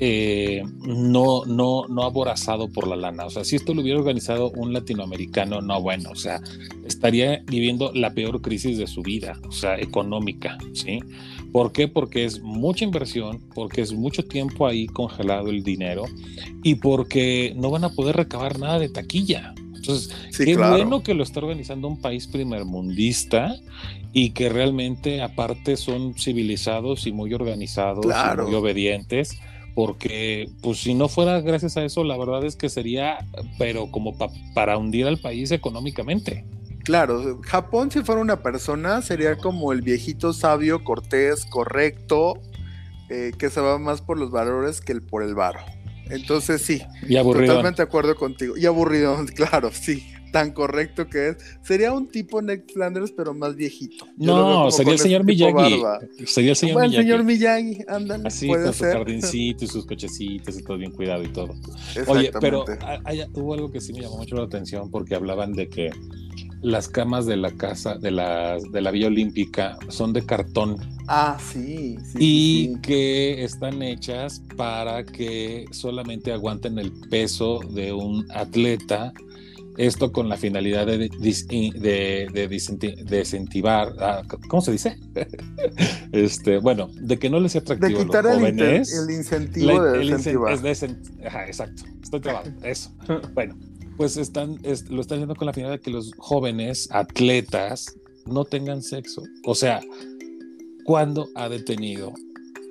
eh, 0.00 0.62
no, 0.86 1.44
no, 1.44 1.86
no 1.88 2.02
aborazado 2.04 2.70
por 2.70 2.86
la 2.86 2.96
lana. 2.96 3.26
O 3.26 3.30
sea, 3.30 3.44
si 3.44 3.56
esto 3.56 3.74
lo 3.74 3.82
hubiera 3.82 3.98
organizado 3.98 4.50
un 4.50 4.72
latinoamericano, 4.72 5.60
no 5.60 5.80
bueno, 5.82 6.10
o 6.10 6.16
sea, 6.16 6.40
estaría 6.86 7.42
viviendo 7.46 7.92
la 7.94 8.12
peor 8.14 8.40
crisis 8.40 8.78
de 8.78 8.86
su 8.86 9.02
vida, 9.02 9.38
o 9.48 9.52
sea, 9.52 9.78
económica, 9.78 10.56
¿sí? 10.72 11.00
¿Por 11.52 11.72
qué? 11.72 11.88
Porque 11.88 12.24
es 12.24 12.40
mucha 12.42 12.84
inversión, 12.84 13.40
porque 13.54 13.80
es 13.80 13.92
mucho 13.92 14.24
tiempo 14.24 14.66
ahí 14.66 14.86
congelado 14.86 15.48
el 15.50 15.62
dinero 15.64 16.04
y 16.62 16.76
porque 16.76 17.54
no 17.56 17.70
van 17.70 17.84
a 17.84 17.88
poder 17.90 18.16
recabar 18.16 18.58
nada 18.58 18.78
de 18.78 18.88
taquilla. 18.90 19.54
Entonces, 19.74 20.14
Sí, 20.30 20.44
qué 20.44 20.54
claro. 20.56 20.76
bueno 20.76 21.02
que 21.02 21.14
lo 21.14 21.22
está 21.22 21.40
organizando 21.40 21.88
un 21.88 22.00
país 22.00 22.26
primermundista 22.26 23.56
y 24.12 24.30
que 24.30 24.48
realmente 24.48 25.22
aparte 25.22 25.76
son 25.76 26.14
civilizados 26.14 27.06
y 27.06 27.12
muy 27.12 27.32
organizados 27.32 28.04
Claro. 28.04 28.42
y 28.44 28.46
muy 28.48 28.54
obedientes. 28.56 29.38
Porque, 29.78 30.50
pues, 30.60 30.80
si 30.80 30.92
no 30.92 31.08
fuera 31.08 31.40
gracias 31.40 31.76
a 31.76 31.84
eso, 31.84 32.02
la 32.02 32.16
verdad 32.16 32.44
es 32.44 32.56
que 32.56 32.68
sería, 32.68 33.24
pero 33.60 33.92
como 33.92 34.18
pa- 34.18 34.28
para 34.52 34.76
hundir 34.76 35.06
al 35.06 35.18
país 35.18 35.52
económicamente. 35.52 36.44
Claro, 36.82 37.40
Japón 37.42 37.88
si 37.92 38.02
fuera 38.02 38.20
una 38.20 38.42
persona 38.42 39.02
sería 39.02 39.36
como 39.36 39.70
el 39.72 39.82
viejito 39.82 40.32
sabio, 40.32 40.82
cortés, 40.82 41.44
correcto, 41.44 42.40
eh, 43.08 43.30
que 43.38 43.50
se 43.50 43.60
va 43.60 43.78
más 43.78 44.00
por 44.00 44.18
los 44.18 44.32
valores 44.32 44.80
que 44.80 44.90
el 44.90 45.00
por 45.00 45.22
el 45.22 45.36
varo. 45.36 45.60
Entonces 46.10 46.60
sí, 46.60 46.82
Y 47.08 47.14
aburrido. 47.16 47.52
Totalmente 47.54 47.80
de 47.82 47.86
acuerdo 47.86 48.16
contigo. 48.16 48.56
Y 48.56 48.66
aburrido, 48.66 49.16
claro, 49.36 49.70
sí. 49.72 50.02
Tan 50.32 50.52
correcto 50.52 51.08
que 51.08 51.30
es. 51.30 51.36
Sería 51.62 51.92
un 51.92 52.06
tipo 52.08 52.42
Ned 52.42 52.60
Flanders, 52.72 53.12
pero 53.12 53.32
más 53.34 53.56
viejito. 53.56 54.06
Yo 54.16 54.36
No, 54.36 54.70
sería 54.70 54.92
el 54.92 54.98
señor 54.98 55.24
Miyagi. 55.24 55.80
Sería 56.26 56.50
el 56.50 56.56
señor 56.56 56.74
Bueno, 56.74 56.84
el 56.86 56.90
Miyagi. 56.90 57.08
señor 57.08 57.24
Miyagi, 57.24 57.84
ándale, 57.88 58.26
Así, 58.28 58.46
puede 58.48 58.64
con 58.64 58.74
su 58.74 58.84
jardincito 58.84 59.64
y 59.64 59.68
sus 59.68 59.86
cochecitos 59.86 60.58
y 60.58 60.62
todo 60.62 60.76
bien 60.76 60.92
cuidado 60.92 61.22
y 61.22 61.28
todo. 61.28 61.54
Oye, 62.06 62.30
pero 62.40 62.64
hay- 63.04 63.24
hubo 63.34 63.54
algo 63.54 63.70
que 63.70 63.80
sí 63.80 63.92
me 63.92 64.00
llamó 64.00 64.18
mucho 64.18 64.36
la 64.36 64.42
atención 64.44 64.90
porque 64.90 65.14
hablaban 65.14 65.52
de 65.52 65.68
que 65.68 65.90
las 66.60 66.88
camas 66.88 67.24
de 67.26 67.36
la 67.36 67.52
casa, 67.52 67.94
de 67.98 68.10
la, 68.10 68.58
de 68.72 68.80
la 68.80 68.90
Villa 68.90 69.06
Olímpica, 69.06 69.78
son 69.88 70.12
de 70.12 70.26
cartón 70.26 70.76
Ah, 71.06 71.38
sí, 71.40 71.96
sí. 72.12 72.18
y 72.18 72.64
sí. 72.74 72.80
que 72.82 73.44
están 73.44 73.80
hechas 73.82 74.42
para 74.56 75.04
que 75.04 75.66
solamente 75.70 76.32
aguanten 76.32 76.78
el 76.78 76.92
peso 77.08 77.60
de 77.70 77.92
un 77.92 78.26
atleta. 78.32 79.12
Esto 79.78 80.10
con 80.12 80.28
la 80.28 80.36
finalidad 80.36 80.86
de, 80.86 80.98
de, 80.98 81.08
de 82.34 82.48
de 83.04 83.18
incentivar, 83.20 83.94
ah, 84.00 84.22
¿cómo 84.48 84.60
se 84.60 84.72
dice? 84.72 84.98
este, 86.12 86.58
bueno, 86.58 86.88
de 86.94 87.18
que 87.18 87.30
no 87.30 87.40
les 87.40 87.52
sea 87.52 87.60
De 87.62 87.74
atractivo 87.74 88.00
a 88.00 88.04
los 88.04 88.06
quitar 88.06 88.26
el, 88.26 88.32
inter- 88.48 88.66
jóvenes. 88.66 88.92
el 88.98 89.10
incentivo 89.14 89.72
La- 89.82 89.92
de 89.92 90.00
el 90.02 90.08
incen- 90.08 90.12
incentivar. 90.18 90.52
es 90.52 90.62
de 90.62 90.70
incen- 90.72 91.26
Ajá, 91.26 91.46
exacto. 91.46 91.82
Estoy 92.02 92.20
trabado. 92.20 92.50
Eso. 92.64 92.90
Bueno, 93.34 93.56
pues 93.96 94.16
están, 94.16 94.58
es- 94.64 94.88
lo 94.90 95.00
están 95.00 95.18
haciendo 95.18 95.36
con 95.36 95.46
la 95.46 95.52
finalidad 95.52 95.78
de 95.78 95.82
que 95.84 95.90
los 95.90 96.12
jóvenes 96.18 96.88
atletas 96.90 97.94
no 98.26 98.44
tengan 98.44 98.82
sexo. 98.82 99.22
O 99.44 99.54
sea, 99.54 99.80
¿cuándo 100.84 101.28
ha 101.34 101.48
detenido 101.48 102.12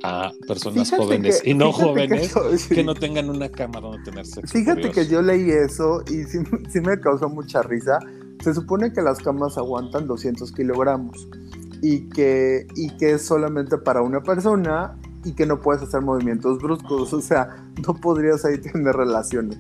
a 0.04 0.32
personas 0.48 0.90
Fíjate 0.90 1.04
jóvenes 1.04 1.42
que- 1.42 1.50
y 1.50 1.54
no 1.54 1.68
que 1.76 1.84
jóvenes 1.84 2.34
sí. 2.58 2.76
que 2.76 2.84
no 2.84 2.94
tengan 2.96 3.30
una 3.30 3.50
cama 3.50 3.80
donde 3.80 4.04
tener 4.04 4.26
sexo? 4.26 4.52
Fíjate 4.58 4.82
por 4.84 4.92
que 4.92 5.08
yo 5.08 5.22
leí 5.22 5.50
eso 5.50 6.04
y 6.08 6.24
sí, 6.24 6.40
sí 6.70 6.82
me 6.82 7.00
causó 7.00 7.30
mucha 7.30 7.62
risa. 7.64 8.00
Se 8.44 8.54
supone 8.54 8.94
que 8.94 9.02
las 9.02 9.20
camas 9.20 9.58
aguantan 9.58 10.06
200 10.08 10.52
kilogramos 10.52 11.28
y 11.82 12.08
que, 12.10 12.68
y 12.76 12.96
que 12.98 13.14
es 13.14 13.24
solamente 13.24 13.78
para 13.78 14.02
una 14.02 14.22
persona 14.22 14.96
y 15.26 15.34
que 15.34 15.46
no 15.46 15.60
puedes 15.60 15.82
hacer 15.84 16.02
movimientos 16.02 16.60
bruscos, 16.60 17.12
o 17.14 17.22
sea, 17.22 17.50
no 17.86 17.94
podrías 17.96 18.46
ahí 18.46 18.58
tener 18.60 18.96
relaciones. 18.96 19.58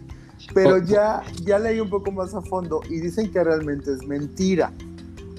Pero 0.53 0.77
ya, 0.77 1.23
ya 1.43 1.57
leí 1.59 1.79
un 1.79 1.89
poco 1.89 2.11
más 2.11 2.33
a 2.35 2.41
fondo 2.41 2.81
y 2.89 2.99
dicen 2.99 3.31
que 3.31 3.43
realmente 3.43 3.91
es 3.91 4.05
mentira. 4.07 4.71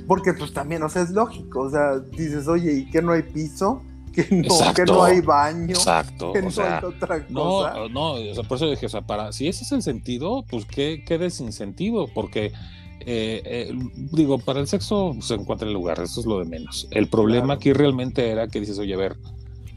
Porque 0.09 0.33
pues 0.33 0.53
también, 0.53 0.83
o 0.83 0.89
sea, 0.89 1.03
es 1.03 1.11
lógico, 1.11 1.61
o 1.61 1.71
sea, 1.71 1.99
dices, 1.99 2.49
oye, 2.49 2.73
¿y 2.73 2.91
que 2.91 3.01
no 3.01 3.13
hay 3.13 3.23
piso? 3.23 3.83
Que 4.15 4.27
no, 4.31 4.75
que 4.75 4.85
no 4.85 5.05
hay 5.05 5.21
baño, 5.21 5.77
Exacto. 5.77 6.33
que 6.33 6.41
O 6.41 6.43
no 6.43 6.51
sea, 6.51 6.79
hay 6.79 6.85
otra 6.85 7.27
cosa. 7.27 7.75
No, 7.75 7.89
no, 7.89 8.13
o 8.13 8.35
sea, 8.35 8.43
por 8.45 8.57
eso 8.57 8.69
dije, 8.69 8.87
o 8.87 8.89
sea, 8.89 9.03
para, 9.03 9.33
si 9.33 9.49
ese 9.49 9.65
es 9.65 9.73
el 9.73 9.83
sentido, 9.83 10.45
pues 10.49 10.65
qué, 10.65 11.05
qué 11.07 11.19
desincentivo, 11.19 12.09
porque 12.15 12.53
eh, 13.01 13.43
eh, 13.45 13.73
digo, 13.95 14.39
para 14.39 14.61
el 14.61 14.67
sexo 14.67 15.17
se 15.21 15.35
encuentra 15.35 15.67
el 15.69 15.75
lugar, 15.75 16.01
eso 16.01 16.21
es 16.21 16.27
lo 16.27 16.39
de 16.41 16.45
menos. 16.45 16.89
El 16.91 17.09
problema 17.09 17.47
Claro. 17.47 17.59
aquí 17.59 17.73
realmente 17.73 18.29
era 18.29 18.49
que 18.49 18.61
dices, 18.61 18.79
oye, 18.79 18.95
a 18.95 18.99
ver, 18.99 19.17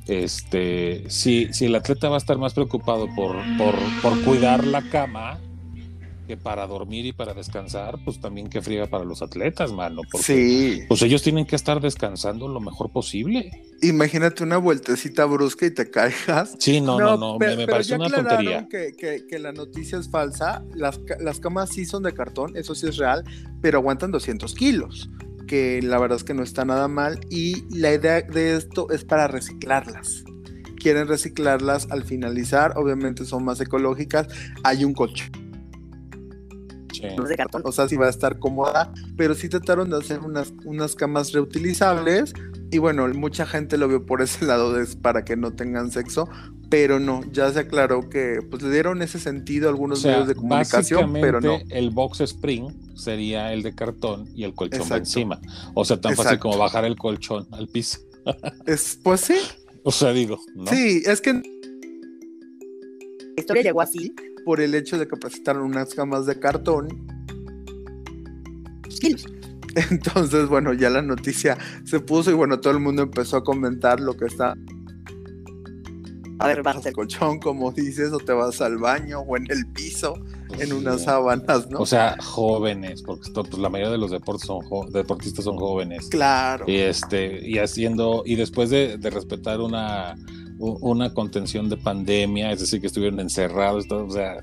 este, 0.07 1.09
si, 1.09 1.53
si 1.53 1.65
el 1.65 1.75
atleta 1.75 2.09
va 2.09 2.15
a 2.15 2.17
estar 2.17 2.37
más 2.37 2.53
preocupado 2.53 3.07
por, 3.15 3.35
por, 3.57 3.75
por 4.01 4.21
cuidar 4.23 4.65
la 4.65 4.81
cama 4.81 5.39
que 6.31 6.37
para 6.37 6.65
dormir 6.65 7.05
y 7.05 7.11
para 7.11 7.33
descansar, 7.33 7.99
pues 8.05 8.21
también 8.21 8.47
qué 8.49 8.61
friega 8.61 8.87
para 8.87 9.03
los 9.03 9.21
atletas, 9.21 9.73
mano, 9.73 10.01
porque 10.09 10.25
sí. 10.25 10.83
pues 10.87 11.01
ellos 11.01 11.21
tienen 11.21 11.45
que 11.45 11.57
estar 11.57 11.81
descansando 11.81 12.47
lo 12.47 12.61
mejor 12.61 12.89
posible. 12.89 13.51
Imagínate 13.81 14.43
una 14.43 14.55
vueltecita 14.57 15.25
brusca 15.25 15.65
y 15.65 15.71
te 15.71 15.89
caigas. 15.91 16.55
Sí, 16.57 16.79
no, 16.79 16.97
no, 16.97 17.17
no, 17.17 17.37
pe- 17.37 17.47
me, 17.47 17.51
me 17.57 17.65
pero 17.65 17.71
parece 17.73 17.89
ya 17.89 17.95
una 17.97 18.09
tontería. 18.09 18.67
Que, 18.69 18.93
que- 18.97 19.27
que 19.27 19.39
la 19.39 19.51
noticia 19.51 19.97
es 19.97 20.09
falsa. 20.09 20.63
Las, 20.73 21.01
las 21.19 21.41
camas 21.41 21.69
sí 21.69 21.83
son 21.85 22.03
de 22.03 22.13
cartón, 22.13 22.55
eso 22.55 22.75
sí 22.75 22.87
es 22.87 22.95
real, 22.95 23.25
pero 23.61 23.79
aguantan 23.79 24.11
200 24.11 24.55
kilos, 24.55 25.09
que 25.47 25.81
la 25.81 25.99
verdad 25.99 26.15
es 26.15 26.23
que 26.23 26.33
no 26.33 26.43
está 26.43 26.63
nada 26.63 26.87
mal. 26.87 27.19
Y 27.29 27.65
la 27.77 27.93
idea 27.93 28.21
de 28.21 28.55
esto 28.55 28.89
es 28.89 29.03
para 29.03 29.27
reciclarlas. 29.27 30.23
Quieren 30.77 31.09
reciclarlas 31.09 31.91
al 31.91 32.05
finalizar, 32.05 32.77
obviamente 32.77 33.25
son 33.25 33.43
más 33.43 33.59
ecológicas. 33.59 34.27
Hay 34.63 34.85
un 34.85 34.93
colchón 34.93 35.29
Sí. 37.01 37.29
de 37.29 37.35
cartón, 37.35 37.61
o 37.65 37.71
sea, 37.71 37.87
sí 37.87 37.95
va 37.95 38.07
a 38.07 38.09
estar 38.09 38.39
cómoda, 38.39 38.91
pero 39.17 39.33
sí 39.33 39.49
trataron 39.49 39.89
de 39.89 39.97
hacer 39.97 40.19
unas, 40.19 40.53
unas 40.65 40.95
camas 40.95 41.31
reutilizables 41.31 42.33
y 42.71 42.77
bueno, 42.77 43.07
mucha 43.09 43.45
gente 43.45 43.77
lo 43.77 43.87
vio 43.87 44.05
por 44.05 44.21
ese 44.21 44.45
lado 44.45 44.73
de 44.73 44.85
para 44.97 45.25
que 45.25 45.35
no 45.35 45.53
tengan 45.53 45.91
sexo, 45.91 46.29
pero 46.69 46.99
no, 46.99 47.21
ya 47.31 47.51
se 47.51 47.59
aclaró 47.59 48.09
que 48.09 48.39
pues 48.49 48.63
le 48.63 48.71
dieron 48.71 49.01
ese 49.01 49.19
sentido 49.19 49.67
a 49.67 49.71
O 49.71 49.73
algunos 49.73 50.01
sea, 50.01 50.11
medios 50.11 50.27
de 50.29 50.35
comunicación, 50.35 51.13
pero 51.13 51.41
no. 51.41 51.59
El 51.69 51.89
box 51.89 52.21
spring 52.21 52.71
sería 52.95 53.51
el 53.51 53.61
de 53.61 53.75
cartón 53.75 54.29
y 54.33 54.45
el 54.45 54.53
colchón 54.53 54.81
Exacto. 54.81 55.03
encima. 55.03 55.41
O 55.73 55.83
sea, 55.83 55.99
tan 55.99 56.15
fácil 56.15 56.39
como 56.39 56.57
bajar 56.57 56.85
el 56.85 56.95
colchón 56.95 57.47
al 57.51 57.67
piso. 57.67 57.99
Es, 58.67 58.99
pues 59.03 59.21
sí, 59.21 59.35
O 59.83 59.91
sea, 59.91 60.13
digo, 60.13 60.39
¿no? 60.55 60.67
sí, 60.67 61.01
es 61.05 61.19
que 61.21 61.33
La 61.33 61.41
historia 63.35 63.63
llegó 63.63 63.81
así. 63.81 64.13
Por 64.43 64.61
el 64.61 64.75
hecho 64.75 64.97
de 64.97 65.07
que 65.07 65.17
presentaron 65.17 65.63
unas 65.63 65.93
camas 65.93 66.25
de 66.25 66.39
cartón, 66.39 67.07
kilos. 68.99 69.25
entonces 69.89 70.47
bueno, 70.47 70.73
ya 70.73 70.89
la 70.89 71.01
noticia 71.01 71.57
se 71.85 71.99
puso 71.99 72.31
y 72.31 72.33
bueno, 72.33 72.59
todo 72.59 72.73
el 72.73 72.79
mundo 72.79 73.03
empezó 73.03 73.37
a 73.37 73.43
comentar 73.43 73.99
lo 73.99 74.15
que 74.15 74.25
está 74.25 74.55
a 76.41 76.47
ver, 76.47 76.63
bajas 76.63 76.87
el 76.87 76.93
colchón, 76.93 77.39
como 77.39 77.71
dices, 77.71 78.11
o 78.11 78.17
te 78.17 78.33
vas 78.33 78.61
al 78.61 78.79
baño 78.79 79.19
o 79.19 79.37
en 79.37 79.45
el 79.51 79.67
piso, 79.67 80.15
en 80.57 80.73
unas 80.73 81.03
sábanas, 81.03 81.69
¿no? 81.69 81.81
O 81.81 81.85
sea, 81.85 82.17
jóvenes, 82.19 83.03
porque 83.03 83.27
esto, 83.27 83.43
pues, 83.43 83.59
la 83.59 83.69
mayoría 83.69 83.91
de 83.91 83.99
los 83.99 84.09
deportes 84.09 84.47
son 84.47 84.91
deportistas 84.91 85.45
son 85.45 85.57
jóvenes. 85.57 86.07
Claro. 86.09 86.65
Y 86.67 86.77
este, 86.77 87.47
y 87.47 87.59
haciendo, 87.59 88.23
y 88.25 88.37
después 88.37 88.71
de, 88.71 88.97
respetar 89.03 89.61
una 89.61 90.15
una 90.61 91.13
contención 91.13 91.69
de 91.69 91.77
pandemia, 91.77 92.51
es 92.51 92.59
decir, 92.59 92.79
que 92.79 92.87
estuvieron 92.87 93.19
encerrados, 93.19 93.87
todo, 93.87 94.05
o 94.05 94.11
sea, 94.11 94.37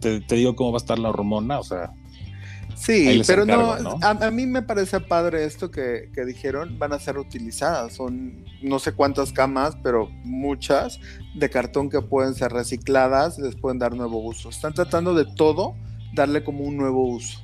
te, 0.00 0.20
te, 0.20 0.34
digo 0.36 0.54
cómo 0.54 0.72
va 0.72 0.76
a 0.76 0.84
estar 0.84 0.98
la 0.98 1.08
hormona, 1.08 1.58
o 1.58 1.64
sea, 1.64 1.92
Sí, 2.76 3.22
pero 3.26 3.46
no, 3.46 3.74
A, 4.02 4.30
mí 4.30 4.46
me 4.46 4.60
parece 4.60 5.00
padre 5.00 5.44
esto 5.44 5.70
que, 5.70 6.10
dijeron, 6.26 6.78
van 6.78 6.92
a 6.92 6.98
ser 6.98 7.18
utilizadas, 7.18 7.94
son 7.94 8.44
no 8.62 8.78
sé 8.78 8.92
cuántas 8.92 9.32
camas, 9.32 9.76
pero 9.82 10.08
muchas 10.24 11.00
de 11.34 11.48
cartón 11.48 11.88
que 11.88 12.02
pueden 12.02 12.34
ser 12.34 12.52
recicladas, 12.52 13.38
les 13.38 13.56
pueden 13.56 13.78
dar 13.78 13.94
nuevo 13.94 14.18
uso. 14.18 14.50
Están 14.50 14.74
tratando 14.74 15.14
de 15.14 15.24
todo 15.24 15.74
darle 16.14 16.44
como 16.44 16.64
un 16.64 16.76
nuevo 16.76 17.06
uso. 17.06 17.40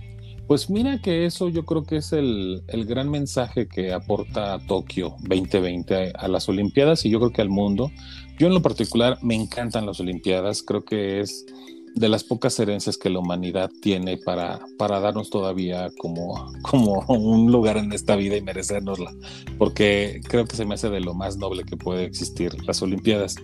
Pues 0.53 0.69
mira 0.69 1.01
que 1.01 1.25
eso 1.25 1.49
yo 1.49 1.65
creo 1.65 1.83
que 1.83 1.97
es 1.97 2.13
el, 2.13 2.63
el 2.69 2.85
gran 2.85 3.11
mensaje 3.11 3.67
que 3.67 3.95
aporta 3.95 4.59
Tokio 4.69 5.17
2020 5.23 6.13
a 6.15 6.29
las 6.29 6.47
Olimpiadas 6.47 7.07
y 7.07 7.09
yo 7.09 7.21
creo 7.21 7.33
que 7.33 7.41
al 7.41 7.49
mundo. 7.49 7.91
Yo 8.39 8.49
en 8.49 8.53
lo 8.53 8.61
particular 8.61 9.17
me 9.23 9.35
encantan 9.35 9.87
las 9.87 9.99
Olimpiadas, 9.99 10.63
creo 10.63 10.85
que 10.85 11.21
es 11.21 11.47
de 11.95 12.09
las 12.11 12.23
pocas 12.23 12.59
herencias 12.59 12.99
que 12.99 13.09
la 13.09 13.21
humanidad 13.21 13.71
tiene 13.81 14.19
para, 14.19 14.61
para 14.77 15.01
darnos 15.01 15.31
todavía 15.31 15.91
como, 15.99 16.53
como 16.63 17.01
un 17.09 17.51
lugar 17.51 17.79
en 17.79 17.91
esta 17.93 18.15
vida 18.17 18.37
y 18.37 18.43
merecérnosla, 18.43 19.11
porque 19.57 20.21
creo 20.29 20.45
que 20.45 20.57
se 20.57 20.67
me 20.67 20.75
hace 20.75 20.91
de 20.91 21.01
lo 21.01 21.15
más 21.15 21.39
noble 21.39 21.65
que 21.65 21.79
puede 21.79 22.05
existir 22.05 22.53
las 22.67 22.83
Olimpiadas, 22.83 23.37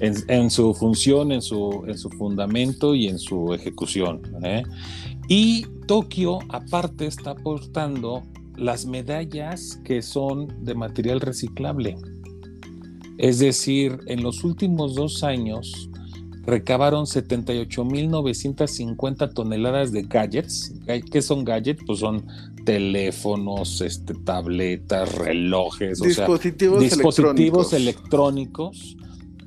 en, 0.00 0.50
su 0.50 0.74
función, 0.74 1.32
en 1.32 1.40
su, 1.40 1.84
en 1.86 1.96
su 1.96 2.10
fundamento 2.10 2.94
y 2.94 3.08
en 3.08 3.18
su 3.18 3.54
ejecución. 3.54 4.22
¿eh? 4.42 4.62
Y 5.28 5.66
Tokio, 5.86 6.40
aparte, 6.48 7.06
está 7.06 7.30
aportando 7.30 8.24
las 8.56 8.86
medallas 8.86 9.80
que 9.84 10.02
son 10.02 10.64
de 10.64 10.74
material 10.74 11.20
reciclable. 11.20 11.96
Es 13.18 13.38
decir, 13.38 14.00
en 14.06 14.22
los 14.22 14.42
últimos 14.44 14.94
dos 14.94 15.22
años, 15.24 15.90
recabaron 16.46 17.06
78.950 17.06 19.32
toneladas 19.32 19.92
de 19.92 20.02
gadgets. 20.02 20.74
¿Qué 21.10 21.22
son 21.22 21.42
gadgets? 21.44 21.82
Pues 21.86 22.00
son 22.00 22.26
teléfonos, 22.64 23.80
este, 23.80 24.12
tabletas, 24.14 25.14
relojes, 25.14 26.00
dispositivos, 26.00 26.80
dispositivos 26.80 27.72
electrónicos. 27.72 28.96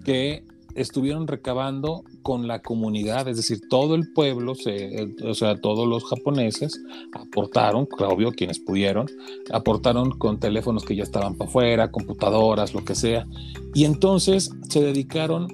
que 0.06 0.46
estuvieron 0.78 1.28
recabando 1.28 2.04
con 2.22 2.48
la 2.48 2.62
comunidad, 2.62 3.28
es 3.28 3.38
decir, 3.38 3.60
todo 3.70 3.96
el 3.96 4.14
pueblo, 4.14 4.54
o 4.54 5.34
sea, 5.34 5.60
todos 5.60 5.88
los 5.88 6.06
japoneses 6.06 6.82
aportaron, 7.14 7.88
obvio, 8.00 8.32
quienes 8.32 8.60
pudieron, 8.60 9.08
aportaron 9.52 10.12
con 10.12 10.40
teléfonos 10.40 10.86
que 10.86 10.96
ya 10.96 11.04
estaban 11.04 11.36
para 11.36 11.50
afuera, 11.50 11.92
computadoras, 11.92 12.74
lo 12.74 12.86
que 12.86 12.96
sea, 12.96 13.26
y 13.74 13.86
entonces 13.86 14.52
se 14.70 14.82
dedicaron 14.82 15.48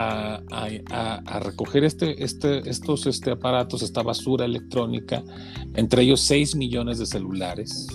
a, 0.00 1.40
recoger 1.40 1.84
este, 1.84 2.24
este, 2.24 2.68
estos 2.68 3.06
este, 3.06 3.32
aparatos, 3.32 3.82
esta 3.82 4.02
basura 4.02 4.44
electrónica, 4.44 5.22
entre 5.74 6.02
ellos 6.02 6.20
6 6.22 6.56
millones 6.56 6.98
de 6.98 7.06
celulares, 7.06 7.86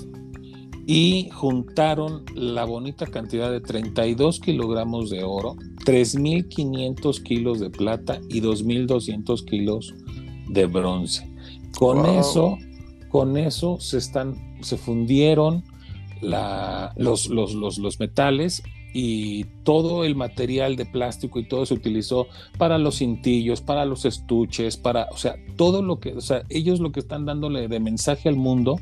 y 0.87 1.29
juntaron 1.31 2.23
la 2.35 2.63
bonita 2.63 3.07
cantidad 3.07 3.51
de 3.51 3.59
32 3.59 4.39
kilogramos 4.39 5.09
de 5.09 5.23
oro, 5.23 5.55
3.500 5.85 7.23
kilos 7.23 7.59
de 7.59 7.69
plata 7.71 8.19
y 8.29 8.41
2.200 8.41 9.45
kilos 9.45 9.95
de 10.47 10.65
bronce. 10.67 11.27
Con 11.77 12.05
eso, 12.05 12.57
con 13.09 13.35
eso 13.37 13.79
se 13.79 13.97
están, 13.97 14.57
se 14.61 14.77
fundieron 14.77 15.63
los, 16.21 17.27
los, 17.29 17.53
los, 17.55 17.77
los 17.77 17.99
metales 17.99 18.63
y 18.93 19.43
todo 19.63 20.05
el 20.05 20.15
material 20.15 20.75
de 20.77 20.85
plástico 20.85 21.39
y 21.39 21.47
todo 21.47 21.65
se 21.65 21.73
utilizó 21.73 22.27
para 22.57 22.77
los 22.77 22.99
cintillos, 22.99 23.59
para 23.59 23.85
los 23.85 24.05
estuches, 24.05 24.77
para, 24.77 25.07
o 25.11 25.17
sea, 25.17 25.35
todo 25.57 25.81
lo 25.81 25.99
que, 25.99 26.13
o 26.13 26.21
sea, 26.21 26.43
ellos 26.49 26.79
lo 26.79 26.91
que 26.91 27.01
están 27.01 27.25
dándole 27.25 27.67
de 27.67 27.79
mensaje 27.79 28.29
al 28.29 28.37
mundo 28.37 28.77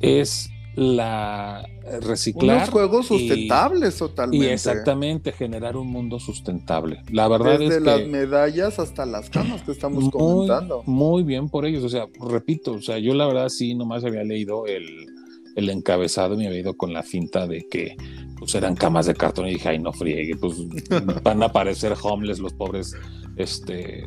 es 0.00 0.50
la 0.76 1.66
reciclar 2.02 2.56
unos 2.58 2.70
juegos 2.70 3.06
sustentables 3.06 3.96
totalmente. 3.96 4.46
y 4.46 4.50
exactamente 4.50 5.32
generar 5.32 5.76
un 5.76 5.88
mundo 5.88 6.20
sustentable. 6.20 7.02
La 7.10 7.28
verdad 7.28 7.58
desde 7.58 7.76
es 7.76 7.82
las 7.82 8.06
medallas 8.06 8.78
hasta 8.78 9.06
las 9.06 9.30
camas 9.30 9.62
que 9.62 9.72
estamos 9.72 10.10
comentando. 10.10 10.82
muy 10.84 11.22
bien 11.22 11.48
por 11.48 11.64
ellos 11.64 11.82
o 11.82 11.88
sea 11.88 12.06
repito 12.20 12.72
o 12.72 12.82
sea 12.82 12.98
yo 12.98 13.14
la 13.14 13.26
verdad 13.26 13.48
sí 13.48 13.74
nomás 13.74 14.04
había 14.04 14.22
leído 14.22 14.66
el 14.66 15.06
el 15.56 15.70
encabezado 15.70 16.34
y 16.34 16.38
me 16.38 16.46
había 16.46 16.60
ido 16.60 16.76
con 16.76 16.92
la 16.92 17.02
finta 17.02 17.46
de 17.46 17.66
que 17.68 17.96
pues 18.38 18.54
eran 18.54 18.76
camas 18.76 19.06
de 19.06 19.14
cartón 19.14 19.48
y 19.48 19.54
dije, 19.54 19.70
ay, 19.70 19.78
no 19.78 19.92
friegue, 19.92 20.36
pues 20.36 20.54
van 21.22 21.42
a 21.42 21.46
aparecer 21.46 21.94
homeless 22.00 22.38
los 22.38 22.52
pobres 22.52 22.94
este, 23.36 24.04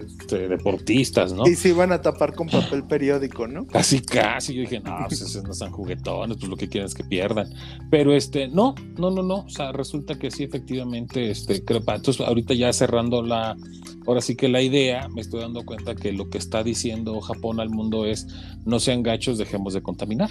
este, 0.00 0.48
deportistas, 0.48 1.32
¿no? 1.32 1.46
Y 1.46 1.54
se 1.54 1.70
iban 1.70 1.92
a 1.92 2.00
tapar 2.00 2.34
con 2.34 2.48
papel 2.48 2.84
periódico, 2.84 3.46
¿no? 3.46 3.66
Casi, 3.66 4.00
casi. 4.00 4.54
Yo 4.54 4.62
dije, 4.62 4.80
no, 4.80 4.96
pues 5.08 5.20
esos 5.20 5.42
no 5.44 5.52
son 5.52 5.70
juguetones, 5.72 6.38
pues 6.38 6.48
lo 6.48 6.56
que 6.56 6.68
quieren 6.68 6.86
es 6.86 6.94
que 6.94 7.04
pierdan. 7.04 7.48
Pero 7.90 8.14
este, 8.14 8.48
no, 8.48 8.74
no, 8.98 9.10
no, 9.10 9.22
no. 9.22 9.40
O 9.40 9.50
sea, 9.50 9.72
resulta 9.72 10.18
que 10.18 10.30
sí, 10.30 10.44
efectivamente, 10.44 11.30
este, 11.30 11.64
creo, 11.64 11.82
entonces 11.86 12.20
ahorita 12.20 12.54
ya 12.54 12.72
cerrando 12.72 13.22
la, 13.22 13.56
ahora 14.06 14.22
sí 14.22 14.36
que 14.36 14.48
la 14.48 14.62
idea, 14.62 15.08
me 15.08 15.20
estoy 15.20 15.40
dando 15.40 15.64
cuenta 15.64 15.94
que 15.94 16.12
lo 16.12 16.30
que 16.30 16.38
está 16.38 16.62
diciendo 16.62 17.20
Japón 17.20 17.60
al 17.60 17.68
mundo 17.68 18.06
es, 18.06 18.26
no 18.64 18.80
sean 18.80 19.02
gachos, 19.02 19.36
dejemos 19.36 19.74
de 19.74 19.82
contaminar. 19.82 20.30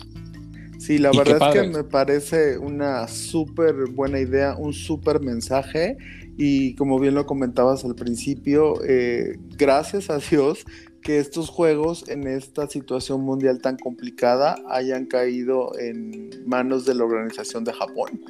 Sí, 0.86 1.00
la 1.00 1.10
verdad 1.12 1.56
es 1.56 1.62
que 1.62 1.68
me 1.68 1.84
parece 1.84 2.60
una 2.60 3.08
súper 3.08 3.90
buena 3.90 4.20
idea, 4.20 4.56
un 4.56 4.72
súper 4.72 5.20
mensaje 5.20 5.98
y 6.38 6.76
como 6.76 7.00
bien 7.00 7.16
lo 7.16 7.26
comentabas 7.26 7.84
al 7.86 7.96
principio, 7.96 8.76
eh, 8.88 9.40
gracias 9.58 10.12
a 10.12 10.20
Dios 10.20 10.64
que 11.02 11.18
estos 11.18 11.50
juegos 11.50 12.08
en 12.08 12.28
esta 12.28 12.68
situación 12.68 13.22
mundial 13.22 13.62
tan 13.64 13.78
complicada 13.78 14.58
hayan 14.70 15.08
caído 15.08 15.72
en 15.80 16.30
manos 16.46 16.86
de 16.86 16.94
la 16.94 17.06
organización 17.06 17.64
de 17.64 17.74
Japón. 17.74 18.22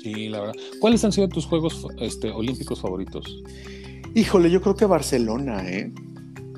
Sí, 0.00 0.28
la 0.28 0.38
verdad. 0.40 0.54
¿Cuáles 0.78 1.04
han 1.04 1.10
sido 1.10 1.28
tus 1.28 1.46
juegos 1.46 1.84
este, 1.98 2.30
olímpicos 2.30 2.80
favoritos? 2.80 3.42
Híjole, 4.14 4.52
yo 4.52 4.60
creo 4.60 4.76
que 4.76 4.84
Barcelona, 4.84 5.68
¿eh? 5.68 5.92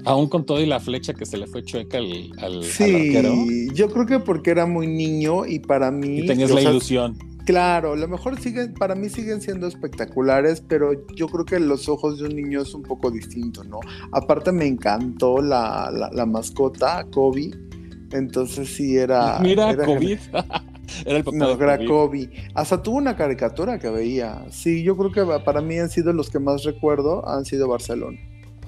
Aún 0.07 0.28
con 0.28 0.46
todo 0.46 0.61
y 0.61 0.66
la 0.66 0.80
flecha 0.80 1.14
que 1.14 1.26
se 1.26 1.36
le 1.36 1.46
fue 1.46 1.64
chueca 1.64 1.98
al, 1.98 2.30
al, 2.38 2.62
sí, 2.62 3.68
yo 3.74 3.90
creo 3.90 4.07
que 4.07 4.20
porque 4.20 4.52
era 4.52 4.64
muy 4.64 4.86
niño 4.86 5.44
y 5.46 5.59
para 5.59 5.90
mí... 5.90 6.20
Y 6.20 6.26
tenías 6.26 6.50
la 6.50 6.62
ilusión. 6.62 7.18
Claro, 7.46 7.92
a 7.92 7.96
lo 7.96 8.09
mejor 8.09 8.40
siguen, 8.40 8.74
para 8.74 8.96
mí 8.96 9.09
siguen 9.09 9.40
siendo 9.40 9.68
espectaculares, 9.68 10.64
pero 10.66 10.92
yo 11.14 11.28
creo 11.28 11.44
que 11.44 11.61
los 11.61 11.88
ojos 11.88 12.18
de 12.18 12.26
un 12.26 12.34
niño 12.34 12.61
es 12.61 12.74
un 12.74 12.82
poco 12.82 13.09
distinto, 13.11 13.62
¿no? 13.62 13.78
Aparte 14.11 14.50
me 14.50 14.66
encantó 14.66 15.40
la, 15.40 15.88
la, 16.12 16.26
mascota, 16.26 17.04
Kobe, 17.12 17.52
entonces 18.11 18.68
sí 18.68 18.96
era... 18.96 19.38
Mira, 19.42 19.76
Kobe. 19.84 20.18
era 21.04 21.18
el 21.18 21.24
papá 21.24 21.36
no, 21.36 21.50
era 21.52 21.84
Kobe. 21.84 22.30
Hasta 22.54 22.82
tuvo 22.82 22.96
una 22.96 23.14
caricatura 23.16 23.78
que 23.78 23.90
veía. 23.90 24.44
Sí, 24.50 24.82
yo 24.82 24.96
creo 24.96 25.12
que 25.12 25.40
para 25.44 25.61
mí 25.61 25.78
han 25.78 25.88
sido 25.88 26.12
los 26.12 26.30
que 26.30 26.40
más 26.40 26.64
recuerdo, 26.64 27.28
han 27.28 27.44
sido 27.44 27.68
Barcelona. 27.68 28.18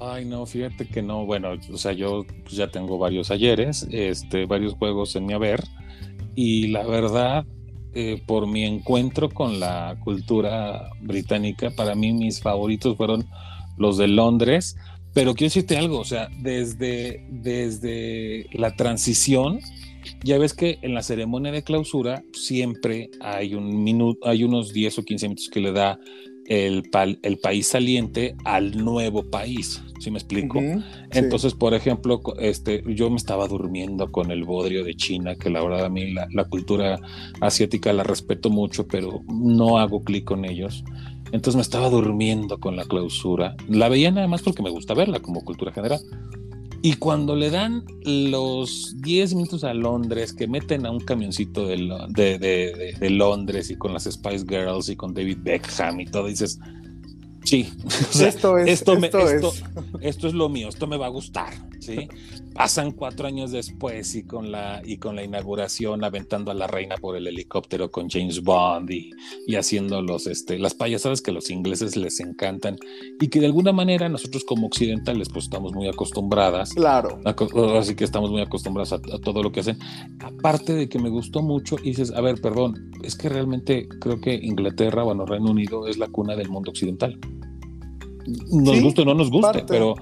Ay, 0.01 0.25
no, 0.25 0.45
fíjate 0.45 0.87
que 0.87 1.01
no. 1.01 1.25
Bueno, 1.25 1.51
o 1.71 1.77
sea, 1.77 1.91
yo 1.91 2.25
pues, 2.43 2.55
ya 2.55 2.69
tengo 2.69 2.97
varios 2.97 3.31
ayeres, 3.31 3.87
este, 3.91 4.45
varios 4.45 4.73
juegos 4.73 5.15
en 5.15 5.25
mi 5.25 5.33
haber. 5.33 5.63
Y 6.35 6.67
la 6.67 6.85
verdad, 6.85 7.45
eh, 7.93 8.21
por 8.25 8.47
mi 8.47 8.63
encuentro 8.63 9.29
con 9.29 9.59
la 9.59 9.97
cultura 10.03 10.89
británica, 11.01 11.71
para 11.71 11.95
mí 11.95 12.13
mis 12.13 12.39
favoritos 12.41 12.95
fueron 12.95 13.27
los 13.77 13.97
de 13.97 14.07
Londres. 14.07 14.77
Pero 15.13 15.33
quiero 15.33 15.47
decirte 15.49 15.75
algo, 15.75 15.99
o 15.99 16.05
sea, 16.05 16.29
desde, 16.39 17.25
desde 17.29 18.45
la 18.53 18.75
transición, 18.75 19.59
ya 20.23 20.37
ves 20.37 20.53
que 20.53 20.77
en 20.81 20.93
la 20.93 21.01
ceremonia 21.01 21.51
de 21.51 21.63
clausura 21.63 22.23
siempre 22.31 23.09
hay 23.19 23.55
un 23.55 23.83
minuto, 23.83 24.27
hay 24.27 24.43
unos 24.43 24.71
10 24.71 24.99
o 24.99 25.03
15 25.03 25.27
minutos 25.27 25.49
que 25.51 25.59
le 25.59 25.71
da 25.71 25.99
el, 26.49 26.89
el 27.23 27.37
país 27.37 27.67
saliente 27.67 28.35
al 28.43 28.83
nuevo 28.83 29.23
país. 29.23 29.81
¿Sí 29.99 30.11
me 30.11 30.17
explico? 30.17 30.59
Entonces, 31.11 31.53
por 31.53 31.73
ejemplo, 31.73 32.21
este, 32.39 32.83
yo 32.87 33.09
me 33.09 33.17
estaba 33.17 33.47
durmiendo 33.47 34.11
con 34.11 34.31
el 34.31 34.45
bodrio 34.45 34.83
de 34.83 34.95
China, 34.95 35.35
que 35.35 35.49
la 35.49 35.61
verdad 35.61 35.85
a 35.85 35.89
mí 35.89 36.11
la, 36.11 36.27
la 36.31 36.45
cultura 36.45 36.99
asiática 37.41 37.91
la 37.93 38.03
respeto 38.03 38.49
mucho, 38.49 38.87
pero 38.87 39.21
no 39.27 39.77
hago 39.77 40.03
clic 40.03 40.23
con 40.23 40.45
ellos. 40.45 40.83
Entonces 41.31 41.55
me 41.55 41.61
estaba 41.61 41.89
durmiendo 41.89 42.59
con 42.59 42.75
la 42.75 42.85
clausura. 42.85 43.55
La 43.67 43.89
veía 43.89 44.09
nada 44.09 44.27
más 44.27 44.41
porque 44.41 44.63
me 44.63 44.71
gusta 44.71 44.93
verla 44.93 45.19
como 45.19 45.43
cultura 45.43 45.71
general. 45.71 45.99
Y 46.81 46.93
cuando 46.93 47.35
le 47.35 47.49
dan 47.49 47.83
los 48.05 48.95
10 49.01 49.35
minutos 49.35 49.63
a 49.63 49.73
Londres, 49.73 50.33
que 50.33 50.47
meten 50.47 50.85
a 50.85 50.91
un 50.91 50.99
camioncito 50.99 51.67
de, 51.67 51.77
de, 52.09 52.39
de, 52.39 52.95
de, 52.97 53.09
Londres 53.09 53.69
y 53.69 53.75
con 53.75 53.93
las 53.93 54.05
Spice 54.05 54.45
Girls 54.47 54.87
y 54.89 54.95
con 54.95 55.13
David 55.13 55.39
Beckham 55.41 55.99
y 55.99 56.05
todo, 56.05 56.27
dices, 56.27 56.59
Sí, 57.43 57.67
esto 58.21 58.57
es 58.57 58.69
esto, 58.69 58.97
es. 58.97 59.63
esto 60.01 60.27
es 60.27 60.33
lo 60.33 60.49
mío, 60.49 60.69
esto 60.69 60.87
me 60.87 60.97
va 60.97 61.07
a 61.07 61.09
gustar, 61.09 61.53
¿sí? 61.79 62.07
Pasan 62.59 62.91
cuatro 62.91 63.25
años 63.25 63.53
después 63.53 64.15
y 64.15 64.23
con 64.23 64.51
la, 64.51 64.81
y 64.83 64.97
con 64.97 65.15
la 65.15 65.23
inauguración 65.23 66.03
aventando 66.03 66.51
a 66.51 66.53
la 66.53 66.67
reina 66.67 66.97
por 66.97 67.15
el 67.15 67.25
helicóptero 67.25 67.89
con 67.89 68.09
James 68.09 68.43
Bond 68.43 68.91
y, 68.91 69.11
y 69.47 69.55
haciendo 69.55 70.01
los, 70.01 70.27
este, 70.27 70.59
las 70.59 70.73
payasadas 70.73 71.21
que 71.21 71.31
a 71.31 71.33
los 71.33 71.49
ingleses 71.51 71.95
les 71.95 72.19
encantan 72.19 72.75
y 73.21 73.29
que 73.29 73.39
de 73.39 73.45
alguna 73.45 73.71
manera 73.71 74.09
nosotros 74.09 74.43
como 74.43 74.67
occidentales 74.67 75.29
pues 75.29 75.45
estamos 75.45 75.71
muy 75.71 75.87
acostumbradas. 75.87 76.73
Claro. 76.73 77.21
así 77.77 77.95
que 77.95 78.03
estamos 78.03 78.29
muy 78.29 78.41
acostumbradas 78.41 78.91
a, 78.91 78.95
a, 78.95 79.19
todo 79.19 79.41
lo 79.41 79.53
que 79.53 79.61
hacen. 79.61 79.79
Aparte 80.19 80.73
de 80.73 80.89
que 80.89 80.99
me 80.99 81.07
gustó 81.07 81.41
mucho 81.41 81.77
y 81.81 81.91
dices, 81.91 82.11
a 82.11 82.19
ver, 82.19 82.41
perdón, 82.41 82.91
es 83.03 83.15
que 83.15 83.29
realmente 83.29 83.87
creo 84.01 84.19
que 84.19 84.33
Inglaterra, 84.33 85.03
bueno, 85.03 85.25
Reino 85.25 85.49
Unido 85.49 85.87
es 85.87 85.97
la 85.97 86.07
cuna 86.07 86.35
del 86.35 86.49
mundo 86.49 86.71
occidental. 86.71 87.17
Nos 88.51 88.81
guste 88.81 89.03
o 89.03 89.05
no 89.05 89.13
nos 89.13 89.31
guste, 89.31 89.63
pero 89.65 89.95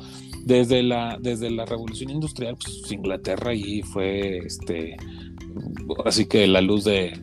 desde 0.47 0.81
la, 0.81 1.17
desde 1.19 1.51
la 1.51 1.65
revolución 1.65 2.09
industrial, 2.09 2.55
pues 2.55 2.89
Inglaterra 2.89 3.51
ahí 3.51 3.81
fue, 3.81 4.37
este, 4.37 4.95
así 6.05 6.25
que 6.25 6.47
la 6.47 6.61
luz 6.61 6.85
de, 6.85 7.19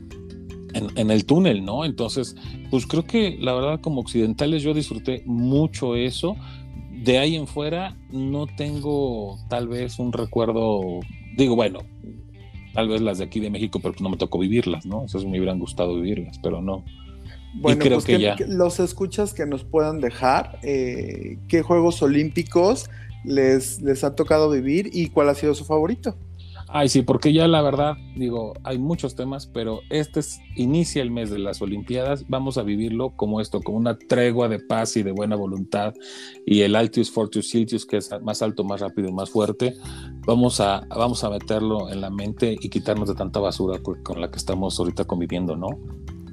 en, 0.75 1.11
el 1.11 1.25
túnel, 1.25 1.65
¿no? 1.65 1.87
Entonces, 1.87 2.37
pues 2.71 2.87
creo 2.87 3.07
que 3.07 3.39
la 3.41 3.55
verdad 3.55 3.81
como 3.81 4.03
occidentales 4.03 4.63
yo 4.63 4.75
disfruté 4.75 5.23
mucho 5.25 5.97
eso. 5.97 6.37
De 6.91 7.19
ahí 7.19 7.35
en 7.35 7.47
fuera 7.47 7.97
no 8.11 8.47
tengo 8.47 9.39
tal 9.49 9.69
vez 9.69 9.99
un 9.99 10.13
recuerdo, 10.13 11.01
digo, 11.35 11.57
bueno, 11.57 11.81
tal 12.75 12.89
vez 12.89 13.01
las 13.01 13.19
de 13.19 13.25
aquí 13.25 13.41
de 13.41 13.49
México, 13.49 13.81
pero 13.83 13.95
no 14.01 14.11
me 14.11 14.19
tocó 14.19 14.39
vivirlas, 14.39 14.85
¿no? 14.85 15.07
Esas 15.07 15.25
me 15.25 15.39
hubieran 15.39 15.59
gustado 15.59 15.95
vivirlas, 15.95 16.39
pero 16.43 16.61
no. 16.61 16.85
Bueno, 17.55 17.79
creo 17.79 17.97
pues 17.99 18.05
que, 18.05 18.21
ya... 18.21 18.37
los 18.49 18.81
escuchas 18.81 19.33
que 19.33 19.47
nos 19.47 19.65
puedan 19.65 20.01
dejar, 20.01 20.59
eh, 20.63 21.39
qué 21.49 21.63
Juegos 21.63 22.03
Olímpicos 22.03 22.91
les, 23.25 23.81
les 23.83 24.05
ha 24.05 24.15
tocado 24.15 24.51
vivir 24.51 24.91
y 24.93 25.09
cuál 25.09 25.29
ha 25.29 25.35
sido 25.35 25.55
su 25.55 25.65
favorito. 25.65 26.17
Ay, 26.69 26.89
sí, 26.89 27.03
porque 27.03 27.33
ya 27.33 27.47
la 27.47 27.63
verdad, 27.63 27.97
digo, 28.17 28.55
hay 28.65 28.79
muchos 28.79 29.15
temas, 29.15 29.47
pero 29.47 29.81
este 29.91 30.21
es, 30.21 30.41
inicia 30.57 31.03
el 31.03 31.11
mes 31.11 31.31
de 31.31 31.39
las 31.39 31.63
Olimpiadas. 31.63 32.25
Vamos 32.29 32.59
a 32.59 32.63
vivirlo 32.63 33.11
como 33.11 33.41
esto, 33.41 33.61
como 33.61 33.79
una 33.79 33.97
tregua 33.97 34.49
de 34.49 34.59
paz 34.59 34.97
y 34.97 35.05
de 35.05 35.13
buena 35.13 35.37
voluntad. 35.37 35.95
Y 36.45 36.63
el 36.63 36.75
Altius 36.75 37.13
Fortius 37.13 37.51
Siltius, 37.51 37.87
que 37.87 37.99
es 37.99 38.11
más 38.23 38.43
alto, 38.43 38.65
más 38.65 38.81
rápido 38.81 39.09
y 39.09 39.13
más 39.13 39.31
fuerte, 39.31 39.77
vamos 40.27 40.61
a, 40.61 40.81
vamos 40.89 41.23
a 41.23 41.31
meterlo 41.31 41.91
en 41.91 42.01
la 42.01 42.11
mente 42.11 42.57
y 42.61 42.69
quitarnos 42.69 43.09
de 43.09 43.15
tanta 43.15 43.39
basura 43.41 43.79
con 43.81 44.21
la 44.21 44.31
que 44.31 44.39
estamos 44.39 44.79
ahorita 44.81 45.05
conviviendo, 45.05 45.57
¿no? 45.57 45.69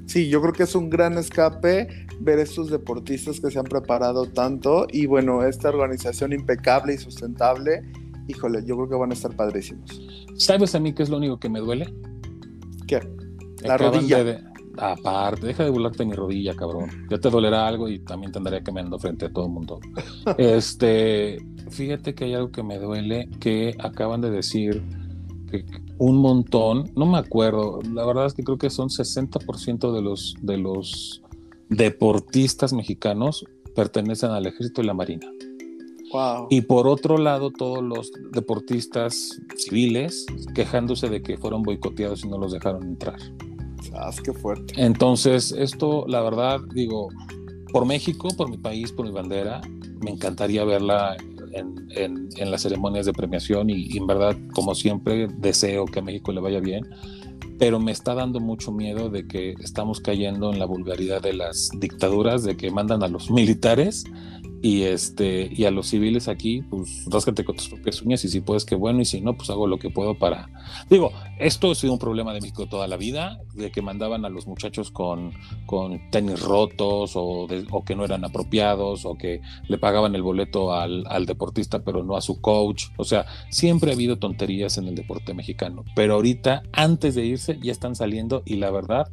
Sí, 0.06 0.28
yo 0.28 0.40
creo 0.40 0.52
que 0.52 0.64
es 0.64 0.74
un 0.74 0.90
gran 0.90 1.16
escape 1.16 2.06
ver 2.20 2.38
estos 2.38 2.70
deportistas 2.70 3.40
que 3.40 3.50
se 3.50 3.58
han 3.58 3.64
preparado 3.64 4.26
tanto 4.26 4.86
y 4.90 5.06
bueno, 5.06 5.44
esta 5.44 5.68
organización 5.68 6.32
impecable 6.32 6.94
y 6.94 6.98
sustentable, 6.98 7.82
híjole, 8.28 8.64
yo 8.64 8.76
creo 8.76 8.88
que 8.88 8.96
van 8.96 9.10
a 9.10 9.14
estar 9.14 9.34
padrísimos. 9.34 10.02
¿Sabes 10.36 10.74
a 10.74 10.80
mí 10.80 10.92
qué 10.92 11.02
es 11.02 11.08
lo 11.08 11.16
único 11.16 11.38
que 11.38 11.48
me 11.48 11.60
duele? 11.60 11.92
¿Qué? 12.86 13.00
La 13.62 13.76
rodilla. 13.76 14.40
aparte, 14.76 15.46
deja 15.46 15.64
de 15.64 15.70
burlarte 15.70 15.98
de 15.98 16.06
mi 16.06 16.14
rodilla, 16.14 16.54
cabrón. 16.54 16.90
Ya 17.10 17.18
te 17.18 17.30
dolerá 17.30 17.66
algo 17.66 17.88
y 17.88 17.98
también 18.00 18.32
tendría 18.32 18.62
que 18.62 18.72
me 18.72 18.80
ando 18.80 18.98
frente 18.98 19.26
a 19.26 19.32
todo 19.32 19.46
el 19.46 19.52
mundo. 19.52 19.80
este, 20.38 21.38
fíjate 21.70 22.14
que 22.14 22.24
hay 22.24 22.34
algo 22.34 22.50
que 22.50 22.62
me 22.62 22.78
duele 22.78 23.28
que 23.40 23.74
acaban 23.78 24.20
de 24.20 24.30
decir 24.30 24.82
que 25.50 25.64
un 26.02 26.16
montón, 26.16 26.90
no 26.96 27.06
me 27.06 27.16
acuerdo, 27.16 27.78
la 27.94 28.04
verdad 28.04 28.26
es 28.26 28.34
que 28.34 28.42
creo 28.42 28.58
que 28.58 28.70
son 28.70 28.88
60% 28.88 29.92
de 29.94 30.02
los, 30.02 30.34
de 30.42 30.56
los 30.56 31.22
deportistas 31.68 32.72
mexicanos 32.72 33.44
pertenecen 33.76 34.30
al 34.30 34.44
ejército 34.46 34.82
y 34.82 34.86
la 34.86 34.94
marina. 34.94 35.30
Y 36.50 36.62
por 36.62 36.88
otro 36.88 37.18
lado, 37.18 37.52
todos 37.52 37.84
los 37.84 38.10
deportistas 38.32 39.40
civiles 39.56 40.26
quejándose 40.56 41.08
de 41.08 41.22
que 41.22 41.38
fueron 41.38 41.62
boicoteados 41.62 42.24
y 42.24 42.28
no 42.28 42.36
los 42.36 42.52
dejaron 42.52 42.82
entrar. 42.82 43.20
Ah, 43.94 44.10
qué 44.24 44.32
fuerte. 44.32 44.74
Entonces, 44.76 45.52
esto, 45.52 46.04
la 46.08 46.20
verdad, 46.20 46.60
digo, 46.74 47.10
por 47.72 47.86
México, 47.86 48.28
por 48.36 48.50
mi 48.50 48.58
país, 48.58 48.90
por 48.90 49.06
mi 49.06 49.12
bandera, 49.12 49.60
me 50.00 50.10
encantaría 50.10 50.64
verla 50.64 51.16
en, 51.52 52.50
las 52.50 52.62
ceremonias 52.62 53.06
de 53.06 53.12
premiación 53.12 53.70
y, 53.70 53.96
en 53.96 54.06
verdad, 54.06 54.36
como 54.52 54.74
siempre, 54.74 55.28
deseo 55.38 55.86
que 55.86 56.00
a 56.00 56.02
México 56.02 56.32
le 56.32 56.40
vaya 56.40 56.60
bien, 56.60 56.86
pero 57.58 57.78
me 57.78 57.92
está 57.92 58.14
dando 58.14 58.40
mucho 58.40 58.72
miedo 58.72 59.08
de 59.08 59.26
que 59.26 59.54
estamos 59.60 60.00
cayendo 60.00 60.52
en 60.52 60.58
la 60.58 60.66
vulgaridad 60.66 61.22
de 61.22 61.34
las 61.34 61.70
dictaduras, 61.78 62.44
de 62.44 62.56
que 62.56 62.70
mandan 62.70 63.02
a 63.02 63.08
los 63.08 63.30
militares 63.30 64.04
y 64.62 64.84
este 64.84 65.50
y 65.52 65.64
a 65.64 65.72
los 65.72 65.88
civiles 65.88 66.28
aquí 66.28 66.62
pues 66.70 67.04
ráscate 67.10 67.44
con 67.44 67.56
tus 67.56 67.68
propias 67.68 68.00
uñas 68.00 68.24
y 68.24 68.28
si 68.28 68.40
puedes 68.40 68.64
que 68.64 68.76
bueno 68.76 69.00
y 69.00 69.04
si 69.04 69.20
no 69.20 69.34
pues 69.34 69.50
hago 69.50 69.66
lo 69.66 69.78
que 69.78 69.90
puedo 69.90 70.16
para 70.16 70.48
digo 70.88 71.10
esto 71.40 71.72
ha 71.72 71.74
sido 71.74 71.92
un 71.92 71.98
problema 71.98 72.32
de 72.32 72.40
México 72.40 72.68
toda 72.68 72.86
la 72.86 72.96
vida 72.96 73.40
de 73.54 73.72
que 73.72 73.82
mandaban 73.82 74.24
a 74.24 74.28
los 74.28 74.46
muchachos 74.46 74.92
con, 74.92 75.32
con 75.66 76.08
tenis 76.10 76.40
rotos 76.40 77.16
o, 77.16 77.48
o 77.70 77.84
que 77.84 77.96
no 77.96 78.04
eran 78.04 78.24
apropiados 78.24 79.04
o 79.04 79.16
que 79.16 79.40
le 79.66 79.78
pagaban 79.78 80.14
el 80.14 80.22
boleto 80.22 80.72
al, 80.72 81.04
al 81.08 81.26
deportista 81.26 81.82
pero 81.82 82.04
no 82.04 82.16
a 82.16 82.20
su 82.20 82.40
coach. 82.40 82.84
O 82.96 83.04
sea 83.04 83.26
siempre 83.50 83.90
ha 83.90 83.94
habido 83.94 84.18
tonterías 84.18 84.78
en 84.78 84.86
el 84.86 84.94
deporte 84.94 85.34
mexicano 85.34 85.84
pero 85.96 86.14
ahorita 86.14 86.62
antes 86.72 87.16
de 87.16 87.26
irse 87.26 87.58
ya 87.60 87.72
están 87.72 87.96
saliendo 87.96 88.42
y 88.46 88.56
la 88.56 88.70
verdad 88.70 89.08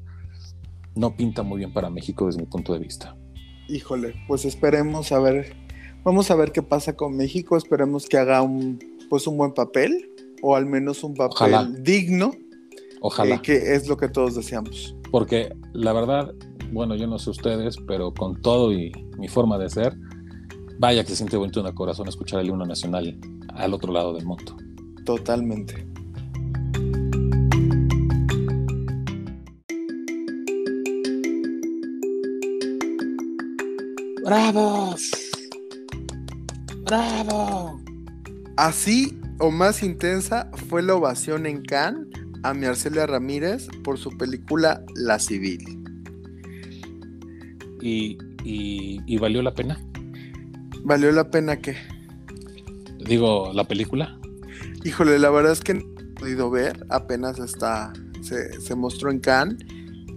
no 0.95 1.16
pinta 1.16 1.41
muy 1.41 1.58
bien 1.58 1.74
para 1.74 1.89
México 1.89 2.28
desde 2.28 2.41
mi 2.41 2.45
punto 2.45 2.74
de 2.74 2.80
vista 2.80 3.16
híjole, 3.70 4.15
pues 4.28 4.45
esperemos 4.45 5.11
a 5.11 5.20
ver, 5.20 5.55
vamos 6.03 6.32
a 6.32 6.36
ver 6.36 6.51
qué 6.51 6.61
pasa 6.61 6.95
con 6.95 7.15
México, 7.15 7.57
esperemos 7.57 8.07
que 8.07 8.17
haga 8.17 8.41
un, 8.41 8.80
pues 9.09 9.28
un 9.28 9.38
buen 9.38 9.53
papel, 9.53 10.09
o 10.41 10.55
al 10.55 10.65
menos 10.65 11.03
un 11.03 11.13
papel 11.13 11.84
digno. 11.84 12.32
Ojalá. 13.01 13.36
Eh, 13.36 13.41
que 13.41 13.76
es 13.76 13.88
lo 13.88 13.97
que 13.97 14.09
todos 14.09 14.36
deseamos. 14.36 14.95
Porque 15.11 15.53
la 15.74 15.93
verdad, 15.93 16.34
bueno, 16.72 16.95
yo 16.95 17.07
no 17.07 17.17
sé 17.17 17.30
ustedes, 17.30 17.78
pero 17.88 18.13
con 18.13 18.41
todo 18.41 18.74
y 18.74 18.91
mi 19.17 19.28
forma 19.28 19.57
de 19.57 19.70
ser, 19.70 19.95
vaya 20.80 21.03
que 21.03 21.09
se 21.09 21.17
siente 21.17 21.38
bonito 21.38 21.59
en 21.61 21.67
el 21.67 21.74
corazón 21.74 22.07
escuchar 22.07 22.41
el 22.41 22.47
himno 22.47 22.65
nacional 22.65 23.17
al 23.53 23.74
otro 23.74 23.91
lado 23.93 24.13
del 24.13 24.26
mundo. 24.26 24.55
Totalmente. 25.05 25.88
¡Bravos! 34.30 35.09
¡Bravo! 36.86 37.82
Así 38.57 39.19
o 39.39 39.49
más 39.49 39.82
intensa 39.82 40.51
fue 40.67 40.84
la 40.84 40.93
ovación 40.93 41.47
en 41.47 41.63
Cannes 41.63 42.07
a 42.43 42.53
Marcelia 42.53 43.07
Ramírez 43.07 43.69
por 43.84 43.97
su 43.97 44.11
película 44.19 44.84
La 44.93 45.17
Civil. 45.17 45.84
¿Y, 47.82 49.17
valió 49.17 49.41
la 49.41 49.55
pena? 49.55 49.80
¿Valió 50.84 51.11
la 51.11 51.32
pena 51.32 51.57
qué? 51.57 51.75
Digo, 53.03 53.51
la 53.51 53.63
película. 53.63 54.19
Híjole, 54.84 55.17
la 55.17 55.32
verdad 55.32 55.53
es 55.53 55.61
que 55.61 55.73
no 55.73 55.82
he 55.82 56.19
podido 56.19 56.51
ver, 56.51 56.86
apenas 56.89 57.39
está, 57.39 57.93
se, 58.21 58.61
se 58.61 58.75
mostró 58.75 59.09
en 59.09 59.21
Cannes 59.21 59.57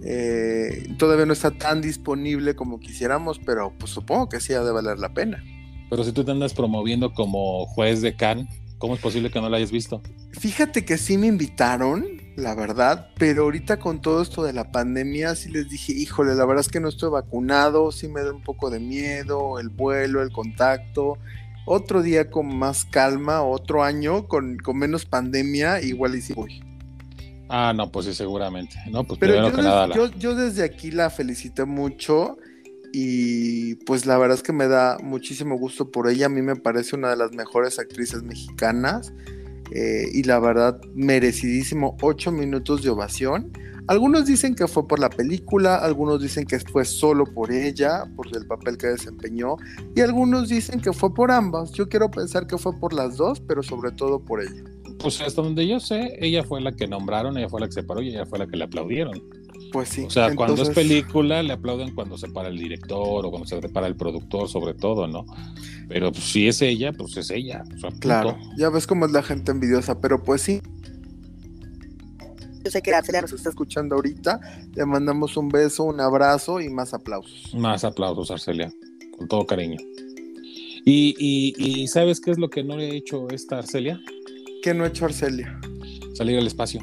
eh, 0.05 0.93
todavía 0.97 1.25
no 1.25 1.33
está 1.33 1.51
tan 1.51 1.81
disponible 1.81 2.55
como 2.55 2.79
quisiéramos, 2.79 3.39
pero 3.39 3.73
pues 3.77 3.91
supongo 3.91 4.27
que 4.29 4.41
sí 4.41 4.53
ha 4.53 4.61
de 4.61 4.71
valer 4.71 4.99
la 4.99 5.13
pena. 5.13 5.43
Pero 5.89 6.03
si 6.03 6.11
tú 6.11 6.23
te 6.25 6.31
andas 6.31 6.53
promoviendo 6.53 7.13
como 7.13 7.65
juez 7.67 8.01
de 8.01 8.15
Cannes, 8.15 8.47
¿cómo 8.79 8.95
es 8.95 9.01
posible 9.01 9.29
que 9.31 9.39
no 9.39 9.49
la 9.49 9.57
hayas 9.57 9.71
visto? 9.71 10.01
Fíjate 10.31 10.83
que 10.83 10.97
sí 10.97 11.17
me 11.17 11.27
invitaron, 11.27 12.05
la 12.35 12.55
verdad, 12.55 13.09
pero 13.17 13.43
ahorita 13.43 13.79
con 13.79 14.01
todo 14.01 14.21
esto 14.21 14.43
de 14.43 14.53
la 14.53 14.71
pandemia 14.71 15.35
sí 15.35 15.49
les 15.49 15.69
dije, 15.69 15.93
híjole, 15.93 16.35
la 16.35 16.45
verdad 16.45 16.61
es 16.61 16.69
que 16.69 16.79
no 16.79 16.89
estoy 16.89 17.09
vacunado, 17.09 17.91
sí 17.91 18.07
me 18.07 18.23
da 18.23 18.33
un 18.33 18.43
poco 18.43 18.69
de 18.69 18.79
miedo, 18.79 19.59
el 19.59 19.69
vuelo, 19.69 20.21
el 20.21 20.31
contacto. 20.31 21.17
Otro 21.65 22.01
día 22.01 22.29
con 22.29 22.57
más 22.57 22.83
calma, 22.83 23.41
otro 23.41 23.83
año 23.83 24.27
con, 24.27 24.57
con 24.57 24.77
menos 24.77 25.05
pandemia, 25.05 25.81
igual 25.81 26.15
y 26.15 26.21
sí 26.21 26.33
voy. 26.33 26.72
Ah, 27.55 27.71
no, 27.71 27.91
pues 27.91 28.07
sí, 28.07 28.15
seguramente. 28.15 28.77
No, 28.89 29.03
pues 29.03 29.19
Pero 29.19 29.35
yo, 29.35 29.55
que 29.55 29.61
nada, 29.61 29.87
yo, 30.17 30.33
desde 30.33 30.63
aquí 30.63 30.89
la 30.89 31.11
felicité 31.11 31.65
mucho 31.65 32.35
y 32.91 33.75
pues 33.85 34.07
la 34.07 34.17
verdad 34.17 34.37
es 34.37 34.41
que 34.41 34.51
me 34.51 34.67
da 34.67 34.97
muchísimo 35.03 35.55
gusto 35.55 35.91
por 35.91 36.09
ella. 36.09 36.25
A 36.25 36.29
mí 36.29 36.41
me 36.41 36.55
parece 36.55 36.95
una 36.95 37.11
de 37.11 37.15
las 37.15 37.31
mejores 37.33 37.77
actrices 37.77 38.23
mexicanas 38.23 39.13
eh, 39.71 40.07
y 40.11 40.23
la 40.23 40.39
verdad 40.39 40.81
merecidísimo 40.95 41.95
ocho 42.01 42.31
minutos 42.31 42.81
de 42.81 42.89
ovación. 42.89 43.51
Algunos 43.85 44.25
dicen 44.25 44.55
que 44.55 44.67
fue 44.67 44.87
por 44.87 44.97
la 44.97 45.11
película, 45.11 45.75
algunos 45.75 46.23
dicen 46.23 46.45
que 46.45 46.59
fue 46.59 46.85
solo 46.85 47.23
por 47.35 47.51
ella, 47.51 48.05
por 48.15 48.35
el 48.35 48.47
papel 48.47 48.79
que 48.79 48.87
desempeñó, 48.87 49.57
y 49.95 50.01
algunos 50.01 50.49
dicen 50.49 50.81
que 50.81 50.91
fue 50.91 51.13
por 51.13 51.29
ambas. 51.29 51.71
Yo 51.73 51.87
quiero 51.87 52.09
pensar 52.09 52.47
que 52.47 52.57
fue 52.57 52.79
por 52.79 52.93
las 52.93 53.17
dos, 53.17 53.41
pero 53.41 53.61
sobre 53.61 53.91
todo 53.91 54.25
por 54.25 54.41
ella 54.41 54.63
pues 54.99 55.21
hasta 55.21 55.41
donde 55.41 55.67
yo 55.67 55.79
sé, 55.79 56.17
ella 56.19 56.43
fue 56.43 56.61
la 56.61 56.71
que 56.71 56.87
nombraron, 56.87 57.37
ella 57.37 57.49
fue 57.49 57.61
la 57.61 57.67
que 57.67 57.73
se 57.73 57.83
paró 57.83 58.01
y 58.01 58.09
ella 58.09 58.25
fue 58.25 58.39
la 58.39 58.47
que 58.47 58.57
le 58.57 58.65
aplaudieron. 58.65 59.21
Pues 59.71 59.89
sí. 59.89 60.03
O 60.05 60.09
sea, 60.09 60.35
cuando 60.35 60.61
es 60.61 60.69
película 60.69 61.41
le 61.41 61.53
aplauden 61.53 61.95
cuando 61.95 62.17
se 62.17 62.29
para 62.29 62.49
el 62.49 62.57
director 62.57 63.25
o 63.25 63.29
cuando 63.29 63.47
se 63.47 63.59
para 63.69 63.87
el 63.87 63.95
productor, 63.95 64.47
sobre 64.47 64.73
todo, 64.73 65.07
¿no? 65.07 65.25
Pero 65.87 66.11
pues, 66.11 66.23
si 66.23 66.47
es 66.47 66.61
ella, 66.61 66.93
pues 66.93 67.17
es 67.17 67.31
ella. 67.31 67.63
claro, 67.99 68.37
ya 68.57 68.69
ves 68.69 68.85
cómo 68.85 69.05
es 69.05 69.11
la 69.11 69.23
gente 69.23 69.51
envidiosa, 69.51 69.99
pero 69.99 70.21
pues 70.21 70.41
sí. 70.41 70.61
Yo 72.63 72.71
sé 72.71 72.81
que 72.81 72.93
Arcelia 72.93 73.21
nos 73.21 73.33
está 73.33 73.49
escuchando 73.49 73.95
ahorita. 73.95 74.39
Le 74.73 74.85
mandamos 74.85 75.35
un 75.35 75.49
beso, 75.49 75.83
un 75.83 75.99
abrazo 75.99 76.61
y 76.61 76.69
más 76.69 76.93
aplausos. 76.93 77.53
Más 77.53 77.83
aplausos, 77.83 78.31
Arcelia, 78.31 78.71
con 79.17 79.27
todo 79.27 79.45
cariño. 79.45 79.77
¿Y, 80.85 81.53
y, 81.57 81.87
sabes 81.87 82.19
qué 82.19 82.31
es 82.31 82.37
lo 82.37 82.49
que 82.49 82.63
no 82.63 82.75
le 82.77 82.85
ha 82.85 82.93
hecho 82.93 83.27
esta 83.29 83.59
Arcelia? 83.59 84.01
¿Qué 84.63 84.73
no 84.73 84.85
ha 84.85 84.87
hecho 84.87 85.03
Arcelia? 85.03 85.59
Salir 86.13 86.39
al 86.39 86.47
espacio. 86.47 86.79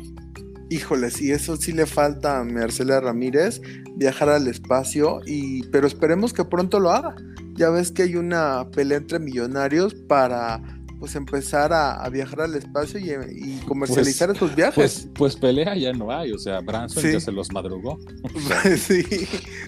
Híjoles, 0.68 1.22
y 1.22 1.32
eso 1.32 1.56
sí 1.56 1.72
le 1.72 1.86
falta 1.86 2.36
a 2.36 2.42
Arcelia 2.42 3.00
Ramírez, 3.00 3.62
viajar 3.96 4.28
al 4.28 4.48
espacio, 4.48 5.20
y 5.24 5.62
pero 5.68 5.86
esperemos 5.86 6.34
que 6.34 6.44
pronto 6.44 6.78
lo 6.78 6.90
haga. 6.90 7.16
Ya 7.54 7.70
ves 7.70 7.90
que 7.90 8.02
hay 8.02 8.16
una 8.16 8.70
pelea 8.70 8.98
entre 8.98 9.18
millonarios 9.18 9.94
para 9.94 10.62
pues 10.98 11.16
empezar 11.16 11.72
a, 11.72 12.06
viajar 12.10 12.42
al 12.42 12.54
espacio 12.54 13.00
y, 13.00 13.58
comercializar 13.66 14.28
pues, 14.28 14.36
esos 14.36 14.54
viajes. 14.54 14.74
Pues, 14.74 15.08
pues, 15.14 15.36
pelea 15.36 15.74
ya 15.74 15.94
no 15.94 16.12
hay, 16.12 16.32
o 16.32 16.38
sea, 16.38 16.60
Branson 16.60 17.02
ya 17.02 17.18
se 17.18 17.32
los 17.32 17.50
madrugó. 17.50 17.98
sí, 18.76 19.02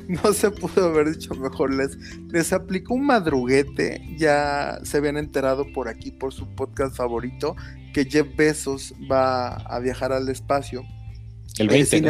no 0.06 0.34
se 0.34 0.50
pudo 0.50 0.90
haber 0.90 1.16
dicho 1.16 1.34
mejor. 1.34 1.72
Les, 1.72 1.96
les 2.30 2.52
aplicó 2.52 2.92
un 2.92 3.06
madruguete, 3.06 4.02
ya 4.18 4.78
se 4.82 4.98
habían 4.98 5.16
enterado 5.16 5.64
por 5.72 5.88
aquí, 5.88 6.10
por 6.10 6.34
su 6.34 6.46
podcast 6.54 6.94
favorito, 6.94 7.56
que 7.93 8.05
Jeff 8.05 8.26
Bezos 8.36 8.95
va 9.11 9.55
a 9.55 9.78
viajar 9.78 10.12
al 10.12 10.28
espacio. 10.28 10.84
El 11.59 11.68
20, 11.68 11.97
eh, 11.97 12.01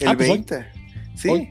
El 0.00 0.16
20, 0.16 0.54
ah, 0.54 0.66
pues 1.12 1.22
sí, 1.22 1.50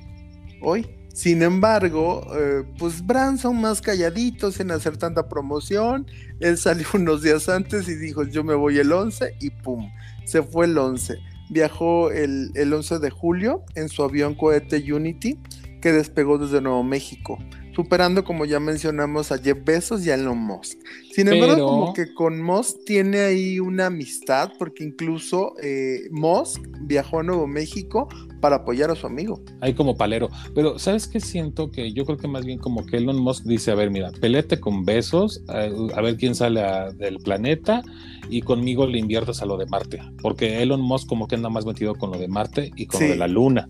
hoy. 0.62 0.88
Sin 1.14 1.42
embargo, 1.42 2.26
eh, 2.34 2.64
pues 2.78 3.06
Branson 3.06 3.60
más 3.60 3.82
calladito, 3.82 4.52
sin 4.52 4.72
hacer 4.72 4.96
tanta 4.96 5.28
promoción, 5.28 6.08
él 6.40 6.58
salió 6.58 6.86
unos 6.94 7.24
días 7.24 7.50
antes 7.50 7.90
y 7.90 7.96
dijo, 7.96 8.24
yo 8.24 8.44
me 8.44 8.54
voy 8.54 8.78
el 8.78 8.92
11 8.92 9.36
y 9.42 9.50
pum, 9.50 9.92
se 10.26 10.44
fue 10.44 10.66
el 10.66 10.78
11. 10.78 11.18
Viajó 11.50 12.12
el, 12.12 12.52
el 12.56 12.72
11 12.72 13.00
de 13.00 13.10
julio 13.10 13.66
en 13.76 13.90
su 13.90 14.04
avión 14.04 14.36
cohete 14.36 14.94
Unity 14.94 15.40
que 15.82 15.92
despegó 15.92 16.38
desde 16.38 16.62
Nuevo 16.62 16.84
México 16.84 17.38
superando, 17.84 18.26
como 18.26 18.44
ya 18.44 18.60
mencionamos, 18.60 19.32
a 19.32 19.38
Jeff 19.38 19.58
Bezos 19.64 20.06
y 20.06 20.12
a 20.12 20.16
Elon 20.16 20.38
Musk. 20.38 20.78
Sin 21.14 21.30
embargo, 21.30 21.66
como 21.66 21.94
que 21.94 22.14
con 22.14 22.42
Musk 22.42 22.84
tiene 22.86 23.22
ahí 23.22 23.58
una 23.62 23.86
amistad, 23.86 24.52
porque 24.60 24.84
incluso 24.84 25.54
eh, 25.64 26.10
Musk 26.12 26.62
viajó 26.82 27.22
a 27.22 27.24
Nuevo 27.24 27.48
México 27.48 28.10
para 28.42 28.58
apoyar 28.58 28.92
a 28.92 28.96
su 28.96 29.08
amigo. 29.08 29.42
Ahí 29.62 29.74
como 29.74 29.96
palero. 29.96 30.30
Pero, 30.54 30.78
¿sabes 30.78 31.08
qué 31.08 31.22
siento? 31.22 31.72
Que 31.72 31.94
yo 31.94 32.04
creo 32.04 32.18
que 32.18 32.28
más 32.28 32.46
bien 32.46 32.60
como 32.60 32.86
que 32.86 32.98
Elon 32.98 33.18
Musk 33.18 33.46
dice, 33.46 33.72
a 33.72 33.76
ver, 33.76 33.92
mira, 33.92 34.12
pelete 34.12 34.60
con 34.60 34.84
Bezos, 34.84 35.42
a, 35.48 36.02
ver 36.02 36.18
quién 36.18 36.36
sale 36.36 36.62
del 36.98 37.20
planeta 37.20 37.82
y 38.30 38.42
conmigo 38.42 38.88
le 38.88 39.00
inviertes 39.00 39.42
a 39.42 39.46
lo 39.46 39.56
de 39.56 39.68
Marte. 39.68 40.02
Porque 40.22 40.62
Elon 40.62 40.82
Musk 40.82 41.08
como 41.08 41.30
que 41.30 41.36
anda 41.36 41.50
más 41.50 41.66
metido 41.66 41.96
con 41.96 42.12
lo 42.12 42.20
de 42.20 42.28
Marte 42.28 42.74
y 42.76 42.88
con 42.88 43.02
lo 43.02 43.08
de 43.08 43.16
la 43.16 43.28
Luna, 43.30 43.68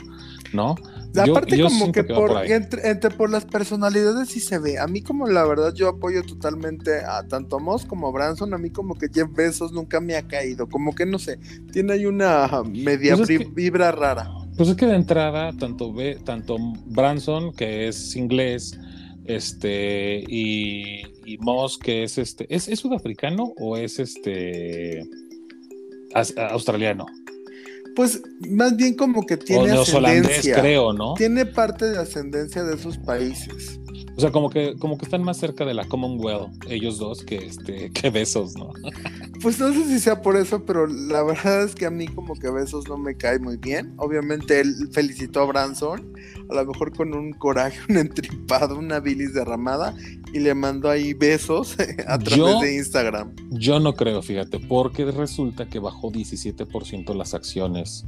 ¿no? 0.52 0.76
Aparte 1.18 1.62
como 1.62 1.92
que, 1.92 2.04
por, 2.04 2.46
entre, 2.46 3.10
por 3.12 3.30
las 3.30 3.46
personalidades 3.46 4.30
sí 4.30 4.40
se 4.40 4.60
ve. 4.60 4.78
A 4.78 4.88
mí 4.88 5.02
como 5.02 5.28
la 5.28 5.46
verdad 5.46 5.74
yo 5.74 5.90
apoyo 5.90 6.24
totalmente 6.24 7.00
a 7.00 7.28
tanto 7.28 7.60
Moss 7.60 7.86
como 7.86 8.08
a 8.08 8.12
Branson. 8.12 8.54
A 8.54 8.58
mí 8.58 8.70
como 8.70 8.96
que 8.96 9.08
Jeff 9.12 9.28
Bezos 9.34 9.72
nunca 9.72 10.00
me 10.00 10.16
ha 10.16 10.28
caído. 10.28 10.68
Como 10.68 10.94
que 10.94 11.06
no 11.06 11.18
sé, 11.18 11.40
tiene 11.72 11.94
ahí 11.94 12.06
una 12.06 12.48
media 12.64 13.18
pues 13.18 13.54
vibra 13.54 13.92
rara. 13.92 14.30
Pues 14.56 14.70
es 14.70 14.76
que 14.76 14.86
de 14.86 14.96
entrada, 14.96 15.54
tanto, 15.54 15.94
tanto 16.26 16.58
Branson, 16.88 17.54
que 17.54 17.88
es 17.88 18.16
inglés, 18.16 18.78
este, 19.24 20.24
y, 20.28 21.04
y 21.26 21.38
Moss, 21.40 21.78
que 21.78 22.04
es 22.04 22.18
este, 22.18 22.46
¿es, 22.54 22.68
¿es 22.68 22.80
sudafricano 22.80 23.54
o 23.58 23.78
es 23.78 24.00
este 24.00 25.08
australiano? 26.36 27.06
Pues 28.00 28.22
más 28.50 28.78
bien 28.78 28.94
como 28.94 29.26
que 29.26 29.36
tiene 29.36 29.72
ascendencia. 29.72 30.62
creo, 30.62 30.94
¿no? 30.94 31.16
Tiene 31.16 31.46
parte 31.46 31.84
de 31.84 31.98
ascendencia 31.98 32.64
de 32.64 32.76
esos 32.76 32.98
países. 32.98 33.78
O 34.20 34.22
sea, 34.22 34.34
como 34.34 34.50
que, 34.50 34.76
como 34.78 34.98
que 34.98 35.06
están 35.06 35.24
más 35.24 35.38
cerca 35.38 35.64
de 35.64 35.74
la 35.74 35.86
Commonwealth, 35.88 36.52
ellos 36.68 36.98
dos, 36.98 37.24
que 37.24 37.38
este, 37.38 37.90
que 37.92 38.10
Besos, 38.10 38.54
¿no? 38.56 38.74
Pues 39.42 39.58
no 39.58 39.72
sé 39.72 39.86
si 39.86 40.02
sea 40.02 40.22
por 40.22 40.36
eso, 40.36 40.66
pero 40.66 40.86
la 40.86 41.24
verdad 41.24 41.64
es 41.64 41.74
que 41.74 41.86
a 41.86 41.90
mí 41.90 42.06
como 42.10 42.34
que 42.36 42.50
Besos 42.50 42.90
no 42.90 42.98
me 42.98 43.16
cae 43.16 43.40
muy 43.40 43.56
bien. 43.56 43.94
Obviamente 43.96 44.60
él 44.60 44.90
felicitó 44.92 45.40
a 45.40 45.46
Branson, 45.46 46.14
a 46.50 46.54
lo 46.54 46.66
mejor 46.66 46.94
con 46.94 47.14
un 47.14 47.32
coraje, 47.32 47.80
un 47.90 47.96
entripado, 47.96 48.78
una 48.78 49.00
bilis 49.00 49.34
derramada, 49.34 49.96
y 50.34 50.40
le 50.40 50.54
mandó 50.54 50.90
ahí 50.90 51.14
besos 51.14 51.78
a 52.06 52.20
través 52.20 52.60
de 52.60 52.76
Instagram. 52.76 53.34
Yo 53.52 53.80
no 53.80 53.94
creo, 53.94 54.22
fíjate, 54.22 54.60
porque 54.60 55.06
resulta 55.06 55.70
que 55.70 55.80
bajó 55.80 56.12
17% 56.12 57.16
las 57.16 57.34
acciones 57.34 58.04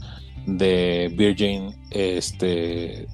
de 0.46 1.10
Virgin, 1.16 1.74
este, 1.92 3.08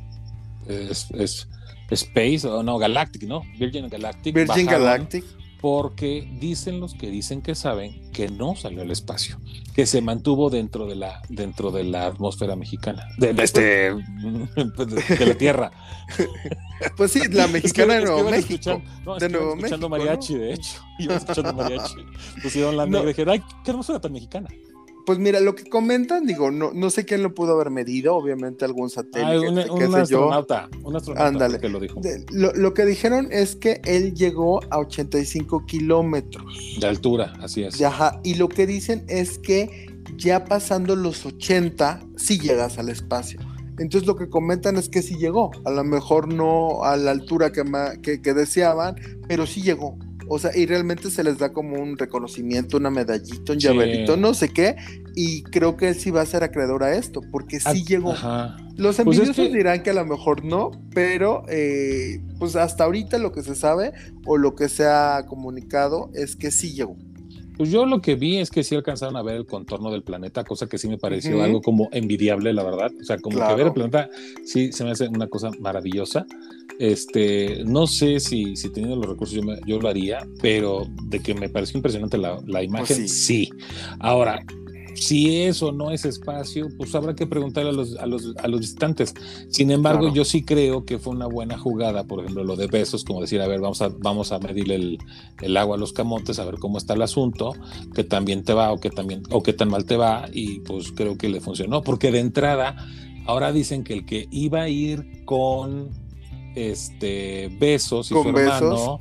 es 0.67 1.47
Space, 1.95 2.47
o 2.47 2.63
no, 2.63 2.77
Galactic, 2.77 3.23
¿no? 3.23 3.43
Virgin 3.57 3.87
Galactic. 3.89 4.33
Virgin 4.33 4.65
Galactic. 4.65 5.23
Porque 5.59 6.29
dicen 6.39 6.79
los 6.79 6.93
que 6.93 7.09
dicen 7.09 7.41
que 7.41 7.55
saben 7.55 8.11
que 8.11 8.29
no 8.29 8.55
salió 8.55 8.83
al 8.83 8.91
espacio, 8.91 9.39
que 9.73 9.87
se 9.87 10.01
mantuvo 10.01 10.51
dentro 10.51 10.85
de 10.85 10.95
la, 10.95 11.23
dentro 11.29 11.71
de 11.71 11.83
la 11.83 12.05
atmósfera 12.05 12.55
mexicana, 12.55 13.07
de, 13.17 13.33
este, 13.41 13.91
de, 13.91 15.25
la 15.25 15.35
Tierra. 15.35 15.71
Pues 16.95 17.11
sí, 17.11 17.27
la 17.29 17.47
mexicana 17.47 17.95
de 17.95 18.05
Nuevo 18.05 18.29
México. 18.29 18.81
de 19.19 19.29
Nuevo 19.29 19.55
escuchando 19.55 19.89
mariachi, 19.89 20.35
de 20.35 20.53
hecho. 20.53 20.79
Iba 20.99 21.15
escuchando 21.15 21.51
mariachi. 21.51 21.95
Pusieron 22.43 22.77
la 22.77 22.85
no. 22.85 23.03
y 23.03 23.07
dijeron, 23.07 23.33
ay, 23.33 23.43
qué 23.63 23.71
hermosura 23.71 23.99
tan 23.99 24.11
mexicana. 24.13 24.47
Pues 25.07 25.19
mira, 25.19 25.39
lo 25.39 25.55
que 25.55 25.63
comentan, 25.63 26.25
digo, 26.25 26.51
no, 26.51 26.73
no 26.73 26.89
sé 26.89 27.05
quién 27.05 27.23
lo 27.23 27.33
pudo 27.33 27.53
haber 27.53 27.69
medido, 27.69 28.13
obviamente 28.13 28.65
algún 28.65 28.89
satélite. 28.89 29.71
un, 29.71 29.95
astronauta, 29.95 30.69
un 30.83 30.97
astronauta 30.97 31.59
que 31.59 31.69
lo 31.69 31.79
dijo. 31.79 32.01
lo, 32.29 32.73
que 32.73 32.85
dijeron 32.85 33.29
es 33.31 33.55
que 33.55 33.79
él 33.85 34.15
llegó 34.15 34.59
a 34.69 34.79
85 34.79 35.65
kilómetros. 35.65 36.77
De 36.81 36.87
altura, 36.87 37.31
así 37.39 37.63
es. 37.63 37.81
Ajá, 37.81 38.19
y 38.25 38.33
lo 38.33 38.49
que 38.49 38.67
dicen 38.67 39.05
es 39.07 39.39
que 39.39 39.95
ya 40.17 40.43
pasando 40.43 40.93
los 40.97 41.25
80, 41.25 42.01
sí 42.17 42.37
llegas 42.37 42.77
al 42.77 42.89
espacio. 42.89 43.39
Entonces 43.79 44.05
lo 44.05 44.17
que 44.17 44.27
comentan 44.27 44.75
es 44.75 44.89
que 44.89 45.01
sí 45.01 45.15
llegó, 45.15 45.51
a 45.63 45.71
lo 45.71 45.85
mejor 45.85 46.33
no 46.33 46.83
a 46.83 46.97
la 46.97 47.11
altura 47.11 47.53
que, 47.53 47.63
que, 48.03 48.21
que 48.21 48.33
deseaban, 48.33 48.95
pero 49.29 49.47
sí 49.47 49.61
llegó. 49.61 49.97
O 50.29 50.39
sea, 50.39 50.51
y 50.55 50.65
realmente 50.65 51.09
se 51.09 51.23
les 51.23 51.37
da 51.37 51.53
como 51.53 51.81
un 51.81 51.97
reconocimiento, 51.97 52.77
una 52.77 52.89
medallita, 52.89 53.53
un 53.53 53.59
llaverito, 53.59 54.17
no 54.17 54.33
sé 54.33 54.49
qué. 54.49 54.75
Y 55.15 55.43
creo 55.43 55.77
que 55.77 55.89
él 55.89 55.95
sí 55.95 56.11
va 56.11 56.21
a 56.21 56.25
ser 56.25 56.43
acreedor 56.43 56.83
a 56.83 56.95
esto, 56.95 57.21
porque 57.31 57.59
sí 57.59 57.83
llegó. 57.85 58.13
Los 58.75 58.97
pues 58.97 59.17
envidiosos 59.17 59.51
dirán 59.51 59.83
que 59.83 59.89
a 59.89 59.93
lo 59.93 60.05
mejor 60.05 60.43
no, 60.43 60.71
pero 60.93 61.43
eh, 61.49 62.21
pues 62.39 62.55
hasta 62.55 62.83
ahorita 62.83 63.17
lo 63.17 63.31
que 63.31 63.41
se 63.41 63.55
sabe 63.55 63.93
o 64.25 64.37
lo 64.37 64.55
que 64.55 64.69
se 64.69 64.85
ha 64.85 65.25
comunicado 65.27 66.11
es 66.13 66.35
que 66.35 66.51
sí 66.51 66.73
llegó. 66.73 66.97
Pues 67.57 67.71
yo 67.71 67.85
lo 67.85 68.01
que 68.01 68.15
vi 68.15 68.37
es 68.37 68.51
que 68.51 68.63
sí 68.63 68.75
alcanzaron 68.75 69.17
a 69.17 69.23
ver 69.23 69.35
el 69.35 69.45
contorno 69.45 69.91
del 69.91 70.03
planeta, 70.03 70.43
cosa 70.43 70.67
que 70.67 70.77
sí 70.77 70.87
me 70.87 70.97
pareció 70.97 71.41
algo 71.43 71.61
como 71.61 71.89
envidiable, 71.91 72.53
la 72.53 72.63
verdad. 72.63 72.91
O 73.01 73.03
sea, 73.03 73.17
como 73.17 73.45
que 73.45 73.55
ver 73.55 73.67
el 73.67 73.73
planeta 73.73 74.09
sí 74.45 74.71
se 74.71 74.83
me 74.83 74.91
hace 74.91 75.07
una 75.07 75.27
cosa 75.27 75.49
maravillosa. 75.59 76.25
Este, 76.79 77.63
no 77.65 77.87
sé 77.87 78.19
si, 78.19 78.55
si 78.55 78.69
teniendo 78.69 78.97
los 78.97 79.09
recursos 79.09 79.35
yo, 79.35 79.41
yo 79.65 79.79
lo 79.79 79.89
haría, 79.89 80.27
pero 80.41 80.85
de 81.03 81.19
que 81.19 81.33
me 81.33 81.49
pareció 81.49 81.77
impresionante 81.77 82.19
la, 82.19 82.35
la 82.45 82.59
pues 82.59 82.65
imagen, 82.65 83.09
sí. 83.09 83.49
Ahora, 83.99 84.43
si 84.99 85.43
eso 85.43 85.71
no 85.71 85.91
es 85.91 86.05
espacio, 86.05 86.69
pues 86.75 86.93
habrá 86.95 87.15
que 87.15 87.27
preguntarle 87.27 87.69
a 87.69 87.73
los, 87.73 87.97
a 87.97 88.05
los, 88.05 88.35
a 88.37 88.47
los 88.47 88.61
visitantes. 88.61 89.13
Sin 89.49 89.71
embargo, 89.71 90.11
yo 90.11 90.25
sí 90.25 90.43
creo 90.43 90.85
que 90.85 90.97
fue 90.97 91.13
una 91.13 91.27
buena 91.27 91.57
jugada, 91.57 92.05
por 92.05 92.21
ejemplo, 92.21 92.43
lo 92.43 92.55
de 92.55 92.67
besos, 92.67 93.03
como 93.03 93.21
decir, 93.21 93.41
a 93.41 93.47
ver, 93.47 93.61
vamos 93.61 93.81
a, 93.81 93.89
vamos 93.89 94.31
a 94.31 94.39
medirle 94.39 94.75
el, 94.75 94.97
el 95.41 95.57
agua 95.57 95.75
a 95.75 95.79
los 95.79 95.93
camotes, 95.93 96.39
a 96.39 96.45
ver 96.45 96.55
cómo 96.55 96.77
está 96.77 96.95
el 96.95 97.01
asunto, 97.01 97.53
que 97.93 98.03
también 98.03 98.43
te 98.43 98.53
va 98.53 98.71
o 98.71 98.79
que 98.79 98.89
también, 98.89 99.23
o 99.29 99.43
que 99.43 99.53
tan 99.53 99.69
mal 99.69 99.85
te 99.85 99.97
va, 99.97 100.27
y 100.31 100.59
pues 100.61 100.91
creo 100.91 101.17
que 101.17 101.29
le 101.29 101.41
funcionó, 101.41 101.83
porque 101.83 102.11
de 102.11 102.19
entrada, 102.19 102.75
ahora 103.25 103.51
dicen 103.51 103.83
que 103.83 103.93
el 103.93 104.05
que 104.05 104.27
iba 104.31 104.63
a 104.63 104.69
ir 104.69 105.23
con 105.25 105.89
este 106.55 107.55
Besos 107.59 108.09
y 108.09 108.15
su 108.15 108.27
hermano, 108.27 108.97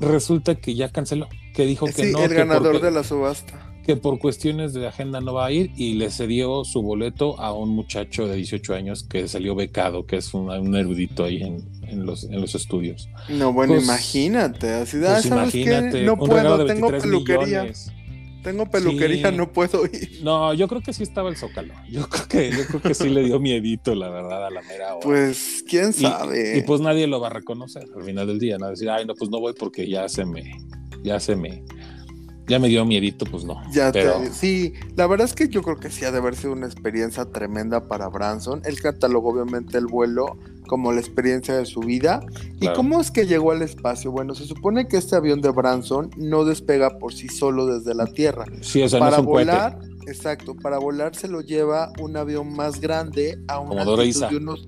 resulta 0.00 0.56
que 0.56 0.74
ya 0.74 0.90
canceló, 0.90 1.28
que 1.54 1.64
dijo 1.66 1.86
que 1.86 2.10
no. 2.10 2.18
El 2.24 2.34
ganador 2.34 2.80
de 2.80 2.90
la 2.90 3.04
subasta 3.04 3.69
que 3.84 3.96
por 3.96 4.18
cuestiones 4.18 4.72
de 4.72 4.86
agenda 4.86 5.20
no 5.20 5.34
va 5.34 5.46
a 5.46 5.52
ir 5.52 5.70
y 5.76 5.94
le 5.94 6.10
cedió 6.10 6.64
su 6.64 6.82
boleto 6.82 7.38
a 7.40 7.52
un 7.52 7.70
muchacho 7.70 8.26
de 8.26 8.36
18 8.36 8.74
años 8.74 9.04
que 9.04 9.26
salió 9.28 9.54
becado, 9.54 10.06
que 10.06 10.16
es 10.16 10.34
un, 10.34 10.74
erudito 10.74 11.24
ahí 11.24 11.42
en, 11.42 12.06
los, 12.06 12.24
en 12.24 12.40
los 12.40 12.54
estudios. 12.54 13.08
No, 13.28 13.52
bueno, 13.52 13.74
pues, 13.74 13.84
imagínate, 13.84 14.74
así 14.74 14.98
de, 14.98 15.08
pues, 15.08 15.26
imagínate, 15.26 16.02
no 16.02 16.16
puedo, 16.16 16.66
tengo 16.66 16.88
peluquería. 16.88 17.70
Tengo 18.42 18.70
peluquería, 18.70 19.30
no 19.30 19.52
puedo 19.52 19.84
ir. 19.84 20.20
No, 20.22 20.54
yo 20.54 20.66
creo 20.66 20.80
que 20.80 20.94
sí 20.94 21.02
estaba 21.02 21.28
el 21.28 21.36
Zócalo. 21.36 21.74
Yo 21.90 22.08
creo 22.08 22.26
que, 22.26 22.50
yo 22.50 22.66
creo 22.66 22.80
que 22.80 22.94
sí 22.94 23.10
le 23.10 23.22
dio 23.22 23.38
miedito, 23.38 23.94
la 23.94 24.08
verdad, 24.08 24.46
a 24.46 24.50
la 24.50 24.62
mera 24.62 24.94
hora. 24.94 25.00
Pues, 25.00 25.62
quién 25.68 25.92
sabe. 25.92 26.58
Y, 26.58 26.62
pues 26.62 26.80
nadie 26.80 27.06
lo 27.06 27.20
va 27.20 27.26
a 27.26 27.30
reconocer 27.30 27.84
al 27.94 28.02
final 28.02 28.26
del 28.26 28.38
día, 28.38 28.56
¿no? 28.56 28.70
Decir, 28.70 28.88
ay, 28.88 29.04
no, 29.04 29.14
pues 29.14 29.30
no 29.30 29.40
voy 29.40 29.52
porque 29.52 29.86
ya 29.86 30.08
se 30.08 30.24
me, 30.24 30.56
ya 31.02 31.20
se 31.20 31.36
me, 31.36 31.62
ya 32.50 32.58
me 32.58 32.68
dio 32.68 32.84
miedito, 32.84 33.24
pues 33.24 33.44
no. 33.44 33.62
Ya 33.72 33.92
sí, 34.32 34.74
la 34.96 35.06
verdad 35.06 35.26
es 35.26 35.34
que 35.34 35.48
yo 35.48 35.62
creo 35.62 35.76
que 35.76 35.88
sí 35.88 36.04
ha 36.04 36.10
de 36.10 36.18
haber 36.18 36.34
sido 36.34 36.52
una 36.52 36.66
experiencia 36.66 37.24
tremenda 37.24 37.86
para 37.86 38.08
Branson. 38.08 38.60
Él 38.64 38.80
catalogó 38.80 39.30
obviamente 39.30 39.78
el 39.78 39.86
vuelo 39.86 40.36
como 40.66 40.92
la 40.92 41.00
experiencia 41.00 41.56
de 41.56 41.64
su 41.64 41.80
vida. 41.80 42.20
¿Y 42.60 42.68
cómo 42.68 43.00
es 43.00 43.10
que 43.10 43.26
llegó 43.26 43.52
al 43.52 43.62
espacio? 43.62 44.10
Bueno, 44.10 44.34
se 44.34 44.46
supone 44.46 44.88
que 44.88 44.96
este 44.96 45.14
avión 45.14 45.40
de 45.40 45.50
Branson 45.50 46.10
no 46.16 46.44
despega 46.44 46.98
por 46.98 47.14
sí 47.14 47.28
solo 47.28 47.66
desde 47.66 47.94
la 47.94 48.06
Tierra. 48.06 48.44
Sí, 48.62 48.82
o 48.82 48.90
para 48.90 49.18
no 49.18 49.22
volar, 49.22 49.78
exacto, 50.08 50.56
para 50.56 50.78
volar 50.78 51.14
se 51.14 51.28
lo 51.28 51.40
lleva 51.42 51.92
un 52.00 52.16
avión 52.16 52.52
más 52.54 52.80
grande 52.80 53.40
a 53.46 53.60
una 53.60 53.82
altitud 53.82 54.26
de 54.26 54.36
unos 54.36 54.66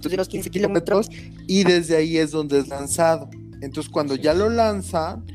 de 0.00 0.14
unos 0.14 0.28
15 0.28 0.50
kilómetros 0.50 1.08
y 1.46 1.64
desde 1.64 1.96
ahí 1.96 2.18
es 2.18 2.30
donde 2.30 2.60
es 2.60 2.68
lanzado. 2.68 3.28
Entonces 3.60 3.90
cuando 3.90 4.14
ya 4.14 4.34
lo 4.34 4.48
lanzan, 4.48 5.26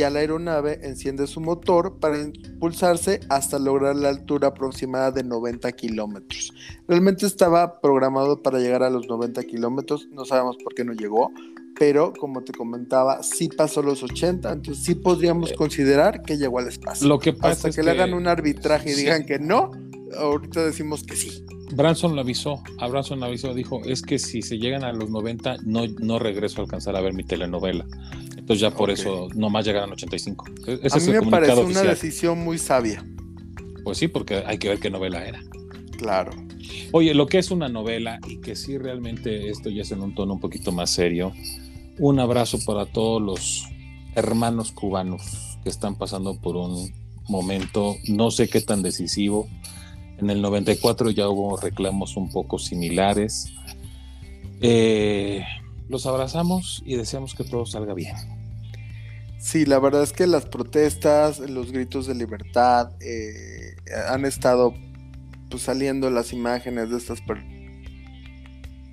ya 0.00 0.10
la 0.10 0.20
aeronave 0.20 0.80
enciende 0.82 1.26
su 1.26 1.40
motor 1.40 1.98
para 2.00 2.18
impulsarse 2.18 3.20
hasta 3.28 3.58
lograr 3.58 3.96
la 3.96 4.08
altura 4.08 4.48
aproximada 4.48 5.10
de 5.10 5.24
90 5.24 5.70
kilómetros. 5.72 6.54
Realmente 6.88 7.26
estaba 7.26 7.80
programado 7.80 8.42
para 8.42 8.60
llegar 8.60 8.82
a 8.82 8.88
los 8.88 9.06
90 9.06 9.42
kilómetros, 9.42 10.08
no 10.10 10.24
sabemos 10.24 10.56
por 10.56 10.74
qué 10.74 10.84
no 10.84 10.94
llegó, 10.94 11.32
pero 11.78 12.14
como 12.18 12.42
te 12.42 12.52
comentaba, 12.52 13.22
sí 13.22 13.48
pasó 13.48 13.82
los 13.82 14.02
80, 14.02 14.50
entonces 14.52 14.82
sí 14.82 14.94
podríamos 14.94 15.52
eh, 15.52 15.54
considerar 15.54 16.22
que 16.22 16.38
llegó 16.38 16.58
al 16.58 16.68
espacio. 16.68 17.06
Lo 17.06 17.18
que 17.18 17.34
pasa 17.34 17.50
hasta 17.50 17.68
es 17.68 17.76
que, 17.76 17.82
le 17.82 17.90
hagan 17.90 18.14
un 18.14 18.26
arbitraje 18.26 18.90
y 18.92 18.94
digan 18.94 19.26
que 19.26 19.38
no, 19.38 19.70
ahorita 20.18 20.64
decimos 20.64 21.04
que 21.04 21.16
sí. 21.16 21.44
Branson 21.72 22.16
lo 22.16 22.22
avisó, 22.22 22.62
a 22.78 22.88
Branson 22.88 23.20
lo 23.20 23.26
avisó, 23.26 23.54
dijo, 23.54 23.82
es 23.84 24.02
que 24.02 24.18
si 24.18 24.42
se 24.42 24.58
llegan 24.58 24.82
a 24.82 24.92
los 24.92 25.10
90, 25.10 25.58
no, 25.64 25.86
no 25.86 26.18
regreso 26.18 26.60
a 26.60 26.64
alcanzar 26.64 26.96
a 26.96 27.00
ver 27.00 27.12
mi 27.12 27.22
telenovela. 27.22 27.86
Entonces 28.50 28.62
ya 28.62 28.76
por 28.76 28.90
eso 28.90 29.28
nomás 29.36 29.64
llegaron 29.64 29.92
85. 29.92 30.44
Ese 30.82 30.98
a 30.98 31.20
mí 31.20 31.24
me 31.24 31.30
parece 31.30 31.60
una 31.60 31.82
decisión 31.82 32.42
muy 32.42 32.58
sabia. 32.58 33.04
Pues 33.84 33.98
sí, 33.98 34.08
porque 34.08 34.42
hay 34.44 34.58
que 34.58 34.68
ver 34.68 34.80
qué 34.80 34.90
novela 34.90 35.24
era. 35.24 35.40
Claro. 35.96 36.32
Oye, 36.90 37.14
lo 37.14 37.28
que 37.28 37.38
es 37.38 37.52
una 37.52 37.68
novela 37.68 38.18
y 38.26 38.40
que 38.40 38.56
sí 38.56 38.76
realmente 38.76 39.50
esto 39.50 39.70
ya 39.70 39.82
es 39.82 39.92
en 39.92 40.00
un 40.00 40.16
tono 40.16 40.34
un 40.34 40.40
poquito 40.40 40.72
más 40.72 40.90
serio. 40.90 41.32
Un 42.00 42.18
abrazo 42.18 42.58
para 42.66 42.86
todos 42.86 43.22
los 43.22 43.68
hermanos 44.16 44.72
cubanos 44.72 45.22
que 45.62 45.70
están 45.70 45.94
pasando 45.94 46.34
por 46.40 46.56
un 46.56 46.92
momento, 47.28 47.94
no 48.08 48.32
sé 48.32 48.48
qué 48.48 48.60
tan 48.60 48.82
decisivo, 48.82 49.46
en 50.18 50.28
el 50.28 50.42
94 50.42 51.10
ya 51.10 51.28
hubo 51.28 51.56
reclamos 51.56 52.16
un 52.16 52.28
poco 52.30 52.58
similares. 52.58 53.52
Eh, 54.60 55.44
los 55.88 56.04
abrazamos 56.06 56.82
y 56.84 56.96
deseamos 56.96 57.36
que 57.36 57.44
todo 57.44 57.64
salga 57.64 57.94
bien. 57.94 58.39
Sí, 59.40 59.64
la 59.64 59.78
verdad 59.78 60.02
es 60.02 60.12
que 60.12 60.26
las 60.26 60.44
protestas, 60.44 61.38
los 61.40 61.72
gritos 61.72 62.06
de 62.06 62.14
libertad 62.14 62.90
eh, 63.00 63.74
han 64.08 64.26
estado 64.26 64.74
pues, 65.48 65.62
saliendo 65.62 66.10
las 66.10 66.34
imágenes 66.34 66.90
de 66.90 66.98
estas 66.98 67.22
personas. 67.22 67.50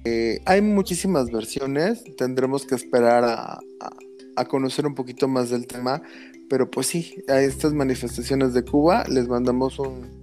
Eh, 0.05 0.39
hay 0.45 0.61
muchísimas 0.61 1.29
versiones, 1.31 2.01
tendremos 2.15 2.65
que 2.65 2.75
esperar 2.75 3.25
a, 3.25 3.59
a, 4.37 4.45
conocer 4.45 4.87
un 4.87 4.95
poquito 4.95 5.27
más 5.27 5.49
del 5.49 5.67
tema, 5.67 6.01
pero 6.49 6.71
pues 6.71 6.87
sí, 6.87 7.15
a 7.27 7.41
estas 7.41 7.73
manifestaciones 7.73 8.53
de 8.53 8.63
Cuba 8.63 9.03
les 9.09 9.27
mandamos 9.27 9.79
un, 9.79 10.16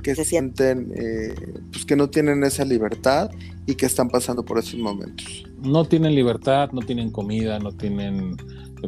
que 0.00 0.14
se 0.14 0.24
sienten 0.24 0.92
eh, 0.94 1.34
pues 1.72 1.84
que 1.84 1.96
no 1.96 2.10
tienen 2.10 2.42
esa 2.44 2.64
libertad 2.64 3.30
y 3.66 3.74
que 3.74 3.86
están 3.86 4.08
pasando 4.08 4.44
por 4.44 4.58
esos 4.58 4.78
momentos. 4.78 5.44
No 5.62 5.84
tienen 5.84 6.14
libertad, 6.14 6.70
no 6.72 6.80
tienen 6.80 7.10
comida, 7.10 7.58
no 7.58 7.72
tienen 7.72 8.36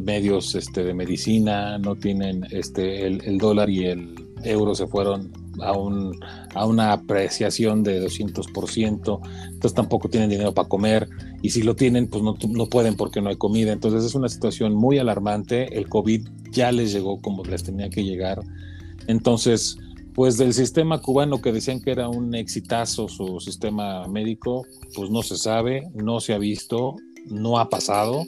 medios 0.00 0.54
este, 0.54 0.84
de 0.84 0.94
medicina, 0.94 1.78
no 1.78 1.96
tienen 1.96 2.46
este, 2.50 3.06
el, 3.06 3.38
dólar 3.38 3.68
y 3.68 3.86
el 3.86 4.14
euro 4.44 4.74
se 4.74 4.86
fueron 4.86 5.30
a, 5.60 5.72
un, 5.72 6.18
a 6.54 6.66
una 6.66 6.92
apreciación 6.92 7.82
de 7.82 8.04
200%, 8.04 9.20
entonces 9.46 9.74
tampoco 9.74 10.08
tienen 10.08 10.30
dinero 10.30 10.52
para 10.54 10.68
comer 10.68 11.08
y 11.42 11.50
si 11.50 11.62
lo 11.62 11.76
tienen, 11.76 12.08
pues 12.08 12.24
no, 12.24 12.36
no 12.48 12.66
pueden 12.66 12.96
porque 12.96 13.20
no 13.20 13.28
hay 13.28 13.36
comida. 13.36 13.72
Entonces 13.72 14.04
es 14.04 14.14
una 14.14 14.28
situación 14.28 14.74
muy 14.74 14.98
alarmante, 14.98 15.76
el 15.76 15.88
COVID 15.88 16.26
ya 16.50 16.72
les 16.72 16.92
llegó 16.92 17.20
como 17.20 17.44
les 17.44 17.62
tenía 17.62 17.90
que 17.90 18.04
llegar. 18.04 18.40
Entonces, 19.06 19.78
pues 20.14 20.36
del 20.36 20.52
sistema 20.52 21.00
cubano 21.00 21.40
que 21.40 21.52
decían 21.52 21.80
que 21.80 21.90
era 21.90 22.08
un 22.08 22.34
exitazo 22.34 23.08
su 23.08 23.40
sistema 23.40 24.06
médico, 24.08 24.66
pues 24.94 25.10
no 25.10 25.22
se 25.22 25.36
sabe, 25.36 25.90
no 25.94 26.20
se 26.20 26.34
ha 26.34 26.38
visto, 26.38 26.96
no 27.26 27.58
ha 27.58 27.68
pasado, 27.68 28.24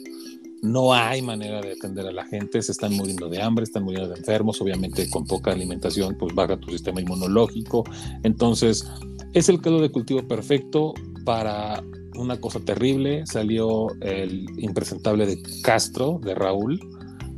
no 0.61 0.93
hay 0.93 1.21
manera 1.21 1.61
de 1.61 1.73
atender 1.73 2.07
a 2.07 2.11
la 2.11 2.25
gente, 2.25 2.61
se 2.61 2.71
están 2.71 2.93
muriendo 2.93 3.29
de 3.29 3.41
hambre, 3.41 3.63
están 3.63 3.83
muriendo 3.83 4.09
de 4.09 4.19
enfermos, 4.19 4.59
obviamente 4.61 5.09
con 5.09 5.25
poca 5.25 5.51
alimentación 5.51 6.15
pues 6.17 6.33
baja 6.33 6.57
tu 6.57 6.71
sistema 6.71 7.01
inmunológico, 7.01 7.83
entonces 8.23 8.89
es 9.33 9.49
el 9.49 9.61
caldo 9.61 9.81
de 9.81 9.91
cultivo 9.91 10.27
perfecto 10.27 10.93
para 11.23 11.83
una 12.17 12.39
cosa 12.39 12.59
terrible, 12.59 13.25
salió 13.25 13.87
el 14.01 14.45
impresentable 14.57 15.25
de 15.25 15.41
Castro, 15.61 16.19
de 16.23 16.33
Raúl, 16.33 16.79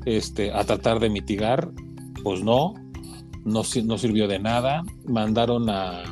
este, 0.05 0.51
a 0.51 0.63
tratar 0.63 0.99
de 0.99 1.09
mitigar, 1.09 1.71
pues 2.23 2.43
no, 2.43 2.75
no, 3.47 3.63
no 3.83 3.97
sirvió 3.97 4.27
de 4.27 4.39
nada. 4.39 4.83
Mandaron 5.05 5.69
a, 5.69 6.03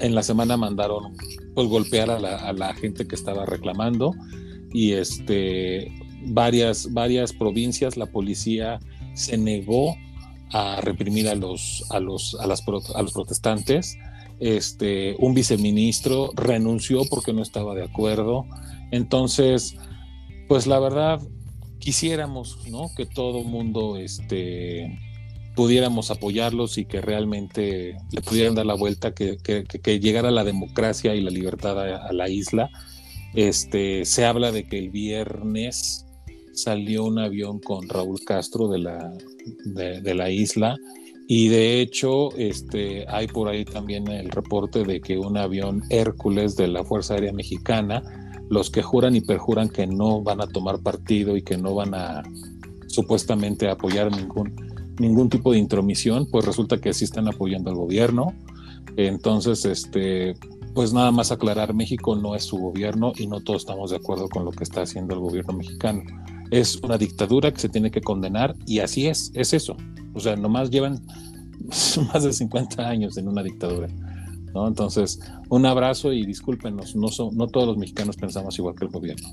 en 0.00 0.14
la 0.14 0.22
semana 0.22 0.56
mandaron 0.56 1.16
pues 1.54 1.68
golpear 1.68 2.10
a 2.10 2.52
la, 2.52 2.74
gente 2.74 3.06
que 3.06 3.14
estaba 3.14 3.46
reclamando. 3.46 4.14
Y 4.72 4.92
este 4.92 5.90
varias 6.26 6.92
varias 6.92 7.32
provincias 7.32 7.96
la 7.96 8.06
policía 8.06 8.80
se 9.14 9.38
negó 9.38 9.94
a 10.50 10.80
reprimir 10.80 11.28
a 11.28 11.34
los 11.34 11.84
a 11.90 12.00
los 12.00 12.36
a, 12.40 12.46
las, 12.46 12.62
a 12.94 13.02
los 13.02 13.12
protestantes. 13.12 13.96
Este 14.38 15.16
un 15.18 15.32
viceministro 15.34 16.30
renunció 16.34 17.04
porque 17.08 17.32
no 17.32 17.42
estaba 17.42 17.74
de 17.74 17.84
acuerdo. 17.84 18.44
Entonces 18.90 19.76
pues 20.48 20.66
la 20.66 20.78
verdad 20.78 21.20
quisiéramos 21.78 22.58
no 22.68 22.90
que 22.94 23.06
todo 23.06 23.42
mundo 23.42 23.96
este 23.96 24.98
pudiéramos 25.58 26.12
apoyarlos 26.12 26.78
y 26.78 26.84
que 26.84 27.00
realmente 27.00 27.96
le 28.12 28.22
pudieran 28.22 28.54
dar 28.54 28.64
la 28.64 28.74
vuelta, 28.74 29.12
que, 29.12 29.38
que, 29.38 29.98
llegara 29.98 30.30
la 30.30 30.44
democracia 30.44 31.16
y 31.16 31.20
la 31.20 31.32
libertad 31.32 31.80
a, 31.80 32.12
la 32.12 32.28
isla. 32.28 32.70
Este, 33.34 34.04
se 34.04 34.24
habla 34.24 34.52
de 34.52 34.68
que 34.68 34.78
el 34.78 34.90
viernes 34.90 36.06
salió 36.52 37.06
un 37.06 37.18
avión 37.18 37.58
con 37.58 37.88
Raúl 37.88 38.20
Castro 38.24 38.68
de 38.68 38.78
la, 38.78 39.12
de, 39.64 40.14
la 40.14 40.30
isla 40.30 40.76
y 41.26 41.48
de 41.48 41.80
hecho 41.80 42.30
este, 42.36 43.04
hay 43.08 43.26
por 43.26 43.48
ahí 43.48 43.64
también 43.64 44.06
el 44.06 44.30
reporte 44.30 44.84
de 44.84 45.00
que 45.00 45.18
un 45.18 45.36
avión 45.36 45.82
Hércules 45.90 46.54
de 46.54 46.68
la 46.68 46.84
Fuerza 46.84 47.14
Aérea 47.14 47.32
Mexicana, 47.32 48.04
los 48.48 48.70
que 48.70 48.82
juran 48.82 49.16
y 49.16 49.22
perjuran 49.22 49.70
que 49.70 49.88
no 49.88 50.22
van 50.22 50.40
a 50.40 50.46
tomar 50.46 50.78
partido 50.84 51.36
y 51.36 51.42
que 51.42 51.56
no 51.58 51.74
van 51.74 51.96
a 51.96 52.22
supuestamente 52.86 53.68
apoyar 53.68 54.16
ningún 54.16 54.68
ningún 54.98 55.28
tipo 55.28 55.52
de 55.52 55.58
intromisión, 55.58 56.26
pues 56.30 56.44
resulta 56.44 56.78
que 56.78 56.92
sí 56.92 57.04
están 57.04 57.28
apoyando 57.28 57.70
al 57.70 57.76
gobierno. 57.76 58.34
Entonces, 58.96 59.64
este, 59.64 60.34
pues 60.74 60.92
nada 60.92 61.10
más 61.10 61.32
aclarar, 61.32 61.74
México 61.74 62.16
no 62.16 62.34
es 62.34 62.44
su 62.44 62.56
gobierno 62.56 63.12
y 63.16 63.26
no 63.26 63.40
todos 63.40 63.62
estamos 63.62 63.90
de 63.90 63.96
acuerdo 63.96 64.28
con 64.28 64.44
lo 64.44 64.50
que 64.50 64.64
está 64.64 64.82
haciendo 64.82 65.14
el 65.14 65.20
gobierno 65.20 65.54
mexicano. 65.54 66.02
Es 66.50 66.76
una 66.82 66.96
dictadura 66.96 67.52
que 67.52 67.60
se 67.60 67.68
tiene 67.68 67.90
que 67.90 68.00
condenar 68.00 68.56
y 68.66 68.80
así 68.80 69.06
es, 69.06 69.30
es 69.34 69.52
eso. 69.52 69.76
O 70.14 70.20
sea, 70.20 70.36
nomás 70.36 70.70
llevan 70.70 71.00
más 72.12 72.24
de 72.24 72.32
50 72.32 72.88
años 72.88 73.16
en 73.18 73.28
una 73.28 73.42
dictadura. 73.42 73.88
¿no? 74.54 74.66
Entonces, 74.66 75.20
un 75.48 75.66
abrazo 75.66 76.12
y 76.12 76.24
discúlpenos, 76.24 76.96
no, 76.96 77.08
son, 77.08 77.36
no 77.36 77.46
todos 77.46 77.66
los 77.66 77.76
mexicanos 77.76 78.16
pensamos 78.16 78.58
igual 78.58 78.74
que 78.74 78.86
el 78.86 78.90
gobierno. 78.90 79.28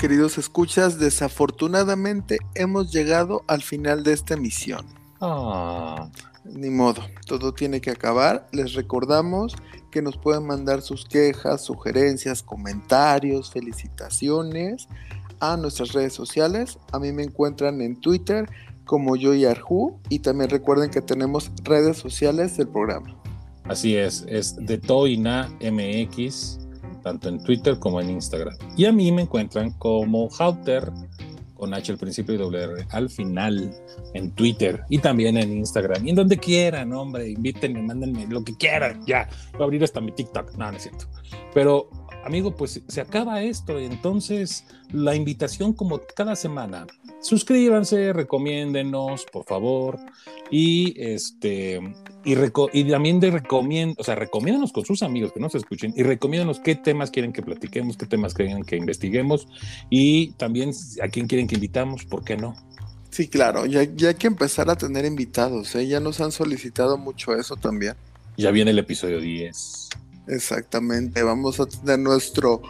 Queridos 0.00 0.38
escuchas, 0.38 0.98
desafortunadamente 0.98 2.38
hemos 2.54 2.90
llegado 2.90 3.44
al 3.46 3.60
final 3.60 4.02
de 4.02 4.14
esta 4.14 4.32
emisión. 4.32 4.86
Ah. 5.20 6.10
Ni 6.42 6.70
modo, 6.70 7.02
todo 7.26 7.52
tiene 7.52 7.82
que 7.82 7.90
acabar. 7.90 8.48
Les 8.50 8.72
recordamos 8.72 9.54
que 9.90 10.00
nos 10.00 10.16
pueden 10.16 10.46
mandar 10.46 10.80
sus 10.80 11.04
quejas, 11.04 11.62
sugerencias, 11.62 12.42
comentarios, 12.42 13.50
felicitaciones 13.50 14.88
a 15.38 15.58
nuestras 15.58 15.92
redes 15.92 16.14
sociales. 16.14 16.78
A 16.92 16.98
mí 16.98 17.12
me 17.12 17.22
encuentran 17.22 17.82
en 17.82 18.00
Twitter 18.00 18.48
como 18.86 19.16
yo 19.16 19.34
y 19.34 19.44
Arju. 19.44 20.00
Y 20.08 20.20
también 20.20 20.48
recuerden 20.48 20.90
que 20.90 21.02
tenemos 21.02 21.52
redes 21.62 21.98
sociales 21.98 22.56
del 22.56 22.68
programa. 22.68 23.14
Así 23.64 23.96
es, 23.96 24.24
es 24.28 24.56
de 24.56 24.78
Toina 24.78 25.54
MX, 25.60 26.59
tanto 27.02 27.28
en 27.28 27.42
Twitter 27.42 27.78
como 27.78 28.00
en 28.00 28.10
Instagram. 28.10 28.54
Y 28.76 28.84
a 28.84 28.92
mí 28.92 29.10
me 29.12 29.22
encuentran 29.22 29.72
como 29.72 30.28
Hauter, 30.38 30.90
con 31.54 31.74
H 31.74 31.92
al 31.92 31.98
principio 31.98 32.34
y 32.34 32.38
doble 32.38 32.62
R 32.62 32.86
al 32.90 33.10
final, 33.10 33.70
en 34.14 34.30
Twitter 34.32 34.82
y 34.88 34.98
también 34.98 35.36
en 35.36 35.58
Instagram. 35.58 36.06
Y 36.06 36.10
en 36.10 36.16
donde 36.16 36.38
quieran, 36.38 36.92
hombre, 36.92 37.28
invítenme, 37.28 37.82
mándenme 37.82 38.26
lo 38.26 38.42
que 38.42 38.56
quieran, 38.56 39.04
ya. 39.06 39.28
Voy 39.52 39.62
a 39.62 39.64
abrir 39.64 39.84
hasta 39.84 40.00
mi 40.00 40.12
TikTok, 40.12 40.52
no, 40.56 40.70
no 40.70 40.76
es 40.76 40.84
cierto. 40.84 41.06
Pero 41.52 41.90
amigo, 42.24 42.54
pues 42.54 42.82
se 42.86 43.00
acaba 43.00 43.42
esto. 43.42 43.78
Entonces, 43.78 44.64
la 44.92 45.14
invitación 45.14 45.72
como 45.72 46.00
cada 46.16 46.36
semana, 46.36 46.86
suscríbanse, 47.20 48.12
recomiéndenos, 48.12 49.26
por 49.26 49.44
favor. 49.44 49.98
Y 50.50 50.94
este, 50.96 51.80
y, 52.24 52.34
y 52.72 52.90
también 52.90 53.20
de 53.20 53.30
recomiendo, 53.30 53.94
o 53.98 54.04
sea, 54.04 54.14
recomiéndanos 54.14 54.72
con 54.72 54.84
sus 54.84 55.02
amigos 55.02 55.32
que 55.32 55.40
nos 55.40 55.54
escuchen 55.54 55.94
y 55.96 56.02
recomiéndanos 56.02 56.60
qué 56.60 56.74
temas 56.74 57.10
quieren 57.10 57.32
que 57.32 57.42
platiquemos, 57.42 57.96
qué 57.96 58.06
temas 58.06 58.34
quieren 58.34 58.64
que 58.64 58.76
investiguemos 58.76 59.48
y 59.88 60.32
también 60.32 60.72
a 61.02 61.08
quién 61.08 61.26
quieren 61.28 61.46
que 61.46 61.54
invitamos, 61.54 62.04
¿por 62.04 62.24
qué 62.24 62.36
no? 62.36 62.54
Sí, 63.10 63.28
claro, 63.28 63.66
ya, 63.66 63.82
ya 63.82 64.08
hay 64.08 64.14
que 64.14 64.28
empezar 64.28 64.70
a 64.70 64.76
tener 64.76 65.04
invitados, 65.04 65.74
¿eh? 65.74 65.86
ya 65.86 65.98
nos 66.00 66.20
han 66.20 66.32
solicitado 66.32 66.96
mucho 66.96 67.34
eso 67.34 67.56
también. 67.56 67.94
Ya 68.36 68.50
viene 68.52 68.70
el 68.70 68.78
episodio 68.78 69.20
10. 69.20 69.88
Exactamente, 70.28 71.22
vamos 71.22 71.58
a 71.58 71.66
tener 71.66 71.98
nuestro 71.98 72.62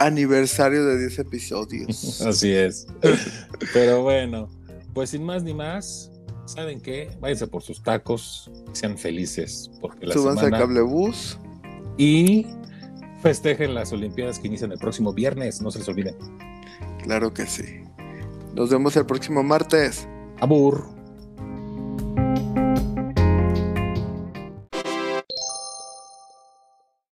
aniversario 0.00 0.84
de 0.84 0.98
10 0.98 1.20
episodios. 1.20 2.20
Así 2.26 2.50
es. 2.50 2.86
Pero 3.72 4.02
bueno, 4.02 4.48
pues 4.92 5.10
sin 5.10 5.22
más 5.22 5.44
ni 5.44 5.54
más, 5.54 6.10
¿saben 6.46 6.80
qué? 6.80 7.10
Váyanse 7.20 7.46
por 7.46 7.62
sus 7.62 7.82
tacos, 7.82 8.50
sean 8.72 8.98
felices. 8.98 9.70
Porque 9.80 10.06
la 10.06 10.14
Súbanse 10.14 10.46
semana... 10.46 10.58
cablebús. 10.58 11.38
Y 11.96 12.46
festejen 13.22 13.74
las 13.74 13.92
Olimpiadas 13.92 14.38
que 14.38 14.48
inician 14.48 14.72
el 14.72 14.78
próximo 14.78 15.12
viernes, 15.12 15.60
no 15.60 15.70
se 15.70 15.78
les 15.78 15.88
olviden. 15.88 16.16
Claro 17.02 17.32
que 17.32 17.46
sí. 17.46 17.82
Nos 18.54 18.70
vemos 18.70 18.96
el 18.96 19.06
próximo 19.06 19.42
martes. 19.42 20.08
Abur. 20.40 20.99